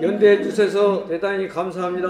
연대해 0.03 0.43
주셔서 0.43 1.07
대단히 1.09 1.49
감사합니다. 1.49 2.09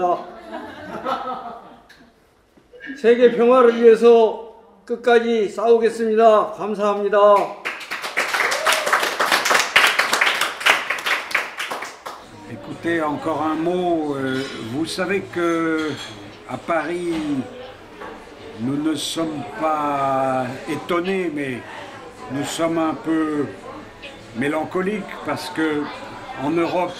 세계 2.99 3.31
평화를 3.31 3.81
위해서 3.81 4.55
끝까지 4.85 5.47
싸우겠습니다. 5.49 6.51
감사합니다. 6.53 7.17
Écoutez, 12.51 13.01
encore 13.01 13.41
un 13.41 13.55
mot. 13.55 14.15
euh, 14.17 14.43
vous 14.73 14.85
savez 14.85 15.21
que 15.33 15.91
à 16.49 16.57
Paris, 16.57 17.13
nous 18.59 18.75
ne 18.75 18.95
sommes 18.95 19.43
pas 19.61 20.45
étonnés, 20.69 21.31
mais 21.33 21.59
nous 22.31 22.43
sommes 22.43 22.77
un 22.77 22.93
peu 22.93 23.45
mélancoliques 24.35 25.03
parce 25.25 25.49
que 25.49 25.81
en 26.43 26.51
Europe, 26.51 26.93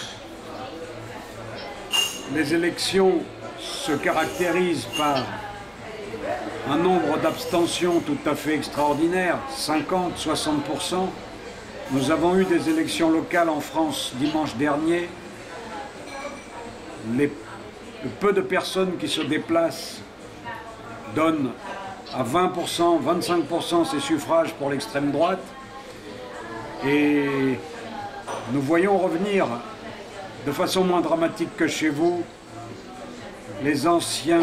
les 2.35 2.55
élections 2.55 3.21
se 3.59 3.93
caractérisent 3.93 4.89
par 4.97 5.25
un 6.71 6.77
nombre 6.77 7.19
d'abstentions 7.19 8.01
tout 8.01 8.19
à 8.27 8.35
fait 8.35 8.55
extraordinaire, 8.55 9.39
50-60%. 9.57 11.09
Nous 11.93 12.11
avons 12.11 12.37
eu 12.39 12.45
des 12.45 12.69
élections 12.69 13.11
locales 13.11 13.49
en 13.49 13.61
France 13.61 14.13
dimanche 14.17 14.55
dernier. 14.57 15.09
Les, 17.17 17.33
le 18.05 18.11
peu 18.21 18.33
de 18.33 18.43
personnes 18.43 18.99
qui 18.99 19.09
se 19.09 19.23
déplacent 19.23 20.01
donnent 21.15 21.51
à 22.15 22.23
20%, 22.23 23.01
25% 23.03 23.91
ces 23.91 24.01
suffrages 24.01 24.53
pour 24.55 24.71
l'extrême 24.71 25.11
droite. 25.11 25.43
Et 26.87 27.59
nous 28.53 28.61
voyons 28.61 28.99
revenir 28.99 29.47
de 30.49 30.53
façon 30.53 30.83
moins 30.83 31.03
dramatique 31.03 31.55
que 31.59 31.69
chez 31.69 31.91
vous 31.91 32.23
les 33.63 33.87
anciens 33.87 34.41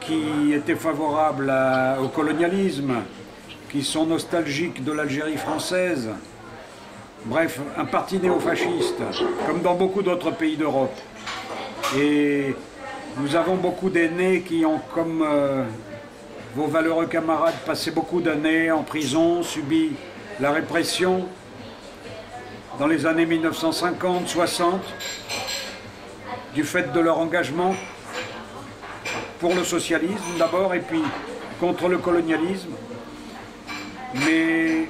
qui 0.00 0.52
étaient 0.52 0.74
favorables 0.74 1.54
au 2.02 2.08
colonialisme, 2.08 2.94
qui 3.70 3.84
sont 3.84 4.06
nostalgiques 4.06 4.82
de 4.82 4.90
l'Algérie 4.90 5.36
française. 5.36 6.08
Bref, 7.26 7.60
un 7.78 7.84
parti 7.84 8.18
néofasciste, 8.18 9.00
comme 9.46 9.62
dans 9.62 9.76
beaucoup 9.76 10.02
d'autres 10.02 10.32
pays 10.32 10.56
d'Europe. 10.56 10.98
Et 11.96 12.56
nous 13.18 13.36
avons 13.36 13.54
beaucoup 13.54 13.88
d'aînés 13.88 14.40
qui 14.40 14.66
ont, 14.66 14.80
comme 14.92 15.22
euh, 15.22 15.62
vos 16.56 16.66
valeureux 16.66 17.06
camarades, 17.06 17.54
passé 17.64 17.92
beaucoup 17.92 18.20
d'années 18.20 18.72
en 18.72 18.82
prison, 18.82 19.44
subi 19.44 19.92
la 20.40 20.50
répression 20.50 21.28
dans 22.80 22.86
les 22.86 23.04
années 23.04 23.26
1950-60, 23.26 24.80
du 26.54 26.64
fait 26.64 26.90
de 26.94 27.00
leur 27.00 27.18
engagement 27.18 27.74
pour 29.38 29.54
le 29.54 29.64
socialisme 29.64 30.38
d'abord 30.38 30.72
et 30.74 30.80
puis 30.80 31.02
contre 31.60 31.88
le 31.88 31.98
colonialisme. 31.98 32.70
Mais 34.14 34.88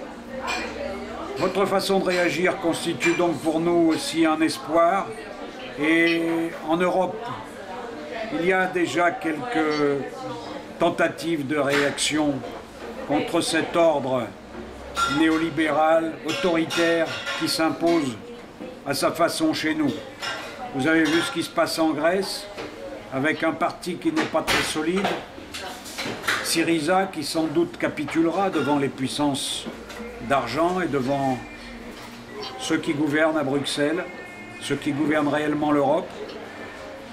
votre 1.39 1.67
façon 1.67 1.99
de 1.99 2.05
réagir 2.05 2.61
constitue 2.61 3.15
donc 3.15 3.37
pour 3.41 3.59
nous 3.59 3.89
aussi 3.93 4.25
un 4.25 4.41
espoir. 4.41 5.09
Et 5.83 6.51
en 6.69 6.77
Europe, 6.77 7.27
il 8.35 8.47
y 8.47 8.53
a 8.53 8.67
déjà 8.67 9.11
quelques 9.11 10.05
tentatives 10.79 11.45
de 11.45 11.59
réaction 11.59 12.35
contre 13.09 13.41
cet 13.41 13.75
ordre 13.75 14.29
néolibéral, 15.19 16.13
autoritaire, 16.27 17.07
qui 17.39 17.49
s'impose 17.49 18.17
à 18.87 18.95
sa 18.95 19.11
façon 19.13 19.53
chez 19.53 19.75
nous. 19.75 19.91
Vous 20.75 20.87
avez 20.87 21.05
vu 21.05 21.21
ce 21.21 21.33
qui 21.33 21.43
se 21.43 21.51
passe 21.51 21.79
en 21.79 21.91
Grèce, 21.91 22.47
avec 23.13 23.43
un 23.43 23.53
parti 23.53 23.97
qui 23.97 24.13
n'est 24.13 24.23
pas 24.23 24.43
très 24.43 24.63
solide, 24.63 25.07
Syriza 26.45 27.09
qui 27.13 27.23
sans 27.23 27.45
doute 27.45 27.77
capitulera 27.79 28.51
devant 28.51 28.79
les 28.79 28.89
puissances 28.89 29.67
d'argent 30.29 30.81
et 30.81 30.87
devant 30.87 31.39
ceux 32.59 32.79
qui 32.79 32.93
gouvernent 32.93 33.39
à 33.39 33.45
Bruxelles, 33.45 34.05
ceux 34.61 34.77
qui 34.77 34.93
gouvernent 34.93 35.29
réellement 35.29 35.73
l'Europe. 35.73 36.09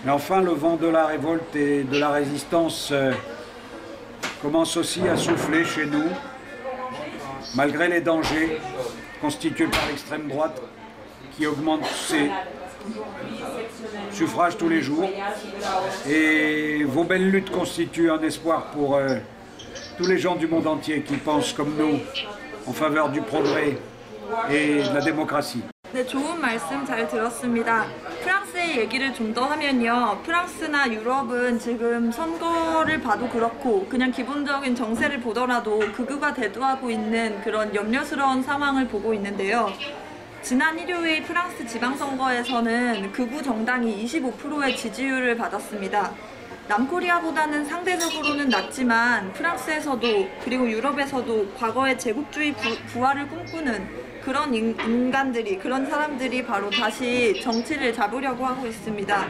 Mais 0.05 0.11
enfin, 0.11 0.41
le 0.41 0.51
vent 0.51 0.75
de 0.75 0.87
la 0.87 1.05
révolte 1.05 1.55
et 1.55 1.83
de 1.83 1.99
la 1.99 2.09
résistance 2.09 2.89
euh, 2.91 3.11
commence 4.41 4.77
aussi 4.77 5.07
à 5.07 5.17
souffler 5.17 5.65
chez 5.65 5.85
nous, 5.85 6.05
malgré 7.56 7.88
les 7.88 8.00
dangers 8.00 8.60
constitués 9.20 9.66
par 9.66 9.86
l'extrême 9.88 10.28
droite 10.28 10.60
qui 11.36 11.46
augmente 11.46 11.84
ses 11.86 12.30
suffrages 14.10 14.56
tous 14.56 14.68
les 14.68 14.82
jours. 14.82 15.08
Et 16.08 16.84
vos 16.84 17.04
belles 17.04 17.30
luttes 17.30 17.50
constituent 17.50 18.10
un 18.10 18.22
espoir 18.22 18.66
pour 18.72 18.96
euh, 18.96 19.16
tous 19.96 20.06
les 20.06 20.18
gens 20.18 20.34
du 20.34 20.46
monde 20.46 20.66
entier 20.66 21.02
qui 21.02 21.16
pensent 21.16 21.52
comme 21.52 21.74
nous 21.76 21.98
en 22.66 22.72
faveur 22.72 23.08
du 23.10 23.20
progrès 23.22 23.78
et 24.50 24.82
de 24.82 24.94
la 24.94 25.00
démocratie. 25.00 25.62
네, 25.94 26.06
좋은 26.06 26.40
말씀 26.40 26.86
잘 26.86 27.06
들었습니다. 27.06 27.84
프랑 28.22 28.35
스의 28.57 28.79
얘기를 28.79 29.13
좀 29.13 29.35
더 29.37 29.45
하면요. 29.45 30.21
프랑스나 30.23 30.91
유럽은 30.91 31.59
지금 31.59 32.11
선거를 32.11 32.99
봐도 33.01 33.29
그렇고 33.29 33.85
그냥 33.87 34.09
기본적인 34.09 34.75
정세를 34.75 35.19
보더라도 35.19 35.77
극우가 35.91 36.33
대두하고 36.33 36.89
있는 36.89 37.39
그런 37.41 37.75
염려스러운 37.75 38.41
상황을 38.41 38.87
보고 38.87 39.13
있는데요. 39.13 39.71
지난 40.41 40.79
일요일 40.79 41.21
프랑스 41.23 41.67
지방선거에서는 41.67 43.11
극우 43.11 43.43
정당이 43.43 44.03
25%의 44.05 44.75
지지율을 44.75 45.37
받았습니다. 45.37 46.13
남코리아보다는 46.67 47.63
상대적으로는 47.65 48.49
낮지만 48.49 49.33
프랑스에서도 49.33 50.29
그리고 50.43 50.67
유럽에서도 50.67 51.53
과거의 51.59 51.99
제국주의 51.99 52.53
부, 52.53 52.75
부활을 52.87 53.27
꿈꾸는 53.27 54.06
그런 54.27 54.53
인, 54.53 54.77
인간들이 54.81 55.57
그런 55.57 55.85
사람들이 55.85 56.45
바로 56.45 56.69
다시 56.69 57.39
정치를 57.41 57.93
잡으려고 57.93 58.45
하고 58.45 58.67
있습니다. 58.67 59.25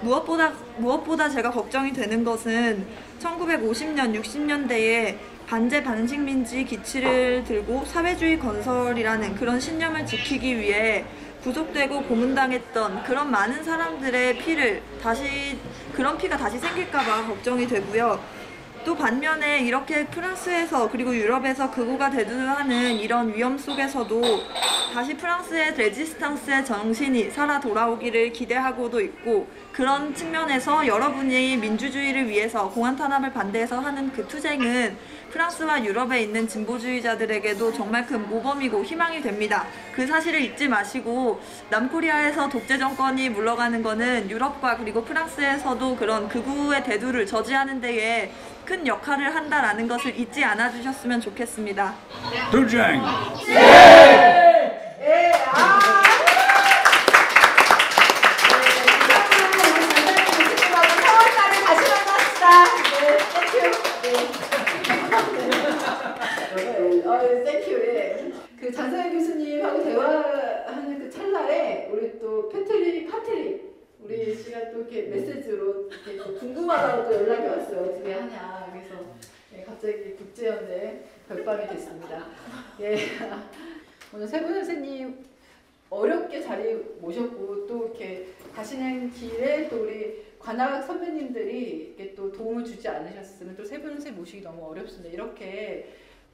무엇보다 0.00 0.54
무엇보다 0.78 1.28
제가 1.28 1.50
걱정이 1.50 1.92
되는 1.92 2.24
것은 2.24 2.86
1950년 3.20 4.18
60년대에 4.18 5.16
반제 5.46 5.82
반식민지 5.82 6.64
기치를 6.64 7.44
들고 7.44 7.84
사회주의 7.84 8.38
건설이라는 8.38 9.34
그런 9.34 9.60
신념을 9.60 10.06
지키기 10.06 10.58
위해 10.58 11.04
구속되고 11.42 12.04
고문당했던 12.04 13.02
그런 13.02 13.30
많은 13.30 13.62
사람들의 13.62 14.38
피를 14.38 14.80
다시 15.02 15.58
그런 15.92 16.16
피가 16.16 16.38
다시 16.38 16.58
생길까봐 16.58 17.26
걱정이 17.26 17.66
되고요. 17.66 18.37
또 18.88 18.96
반면에 18.96 19.58
이렇게 19.58 20.06
프랑스에서 20.06 20.90
그리고 20.90 21.14
유럽에서 21.14 21.70
극우가 21.70 22.08
대두하는 22.08 22.94
이런 22.94 23.34
위험 23.34 23.58
속에서도 23.58 24.22
다시 24.94 25.14
프랑스의 25.14 25.74
레지스탕스의 25.76 26.64
정신이 26.64 27.30
살아 27.30 27.60
돌아오기를 27.60 28.32
기대하고도 28.32 29.02
있고 29.02 29.46
그런 29.72 30.14
측면에서 30.14 30.86
여러분이 30.86 31.58
민주주의를 31.58 32.30
위해서 32.30 32.70
공안 32.70 32.96
탄압을 32.96 33.30
반대해서 33.30 33.78
하는 33.78 34.10
그 34.10 34.26
투쟁은 34.26 34.96
프랑스와 35.32 35.84
유럽에 35.84 36.22
있는 36.22 36.48
진보주의자들에게도 36.48 37.74
정말 37.74 38.06
큰 38.06 38.26
모범이고 38.26 38.82
희망이 38.82 39.20
됩니다. 39.20 39.66
그 39.94 40.06
사실을 40.06 40.40
잊지 40.40 40.66
마시고 40.68 41.40
남코리아에서 41.68 42.48
독재 42.48 42.78
정권이 42.78 43.28
물러가는 43.28 43.82
것은 43.82 44.30
유럽과 44.30 44.78
그리고 44.78 45.04
프랑스에서도 45.04 45.96
그런 45.96 46.28
극우의 46.28 46.82
대두를 46.84 47.26
저지하는 47.26 47.82
데에 47.82 48.32
큰 48.68 48.86
역할을 48.86 49.34
한다라는 49.34 49.88
것을 49.88 50.14
잊지 50.14 50.44
않아 50.44 50.70
주셨으면 50.70 51.22
좋겠습니다. 51.22 51.94
예, 55.00 55.32
아. 55.46 56.02
그 68.60 68.70
장사현 68.70 69.12
교수님하고 69.14 69.82
대화하는 69.82 70.98
그 70.98 71.08
찰나에 71.08 71.88
우리 71.90 72.18
또 72.18 72.50
패트릭 72.50 73.10
파트릭 73.10 73.78
우리 74.02 74.34
씨가 74.36 74.67
또 74.67 74.67
이렇게 74.78 75.02
메시지로 75.02 75.90
이렇게 75.90 76.16
또 76.18 76.38
궁금하다고 76.38 77.08
또 77.08 77.14
연락이 77.16 77.46
왔어요 77.48 77.80
어떻게 77.90 78.12
하냐 78.12 78.70
그래서 78.72 79.04
예, 79.56 79.62
갑자기 79.64 80.14
국제연대 80.14 81.00
별밤이 81.28 81.66
됐습니다. 81.68 82.26
예. 82.80 82.96
오늘 84.14 84.26
세 84.26 84.40
분 84.40 84.54
선생님 84.54 85.26
어렵게 85.90 86.40
자리 86.42 86.74
모셨고 87.00 87.66
또 87.66 87.86
이렇게 87.86 88.28
가시는 88.54 89.10
길에 89.10 89.68
또 89.68 89.82
우리 89.82 90.22
관악 90.38 90.82
선배님들이 90.82 91.94
이렇게 91.96 92.14
또 92.14 92.30
도움을 92.30 92.64
주지 92.64 92.86
않으셨으면 92.88 93.56
또 93.56 93.64
세 93.64 93.78
분 93.80 93.92
선생님 93.92 94.18
모시기 94.20 94.42
너무 94.42 94.64
어렵습니다. 94.70 95.08
이렇게 95.12 95.88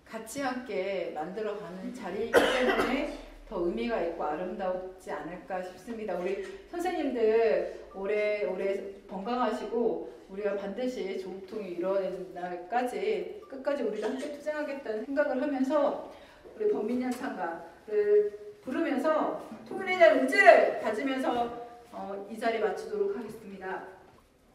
같이 0.05 0.41
함께 0.43 1.13
만들어가는 1.15 1.95
자리이기 1.95 2.33
때문에 2.33 3.19
더 3.55 3.61
의미가 3.61 4.03
있고 4.03 4.25
아름다우지 4.25 5.13
않을까 5.13 5.63
싶습니다. 5.63 6.17
우리 6.17 6.45
선생님들 6.73 7.85
오래 7.95 8.45
오래 8.47 8.83
건강하시고 9.09 10.13
우리가 10.31 10.57
반드시 10.57 11.21
조국통이 11.21 11.69
이루어지는 11.75 12.35
날까지 12.35 13.43
끝까지 13.49 13.85
우리도 13.85 14.09
함께 14.09 14.33
투쟁하겠다는 14.33 15.05
생각을 15.05 15.41
하면서 15.41 16.11
우리 16.57 16.69
범민연 16.73 17.13
창가를 17.13 18.57
부르면서 18.61 19.49
통일에 19.69 19.99
대한 19.99 20.19
의지를 20.19 20.81
가지면서 20.81 21.65
어, 21.93 22.27
이 22.29 22.37
자리 22.37 22.59
마치도록 22.59 23.17
하겠습니다. 23.17 23.85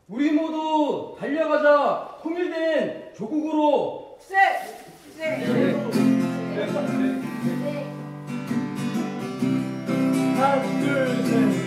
우리 0.09 0.31
모두 0.31 1.15
달려가자 1.17 2.17
통일된 2.21 3.13
조국으로 3.13 4.19
네. 4.29 4.59
네. 5.17 5.73
하 6.65 7.78
나 10.39 10.61
둘셋 10.61 11.58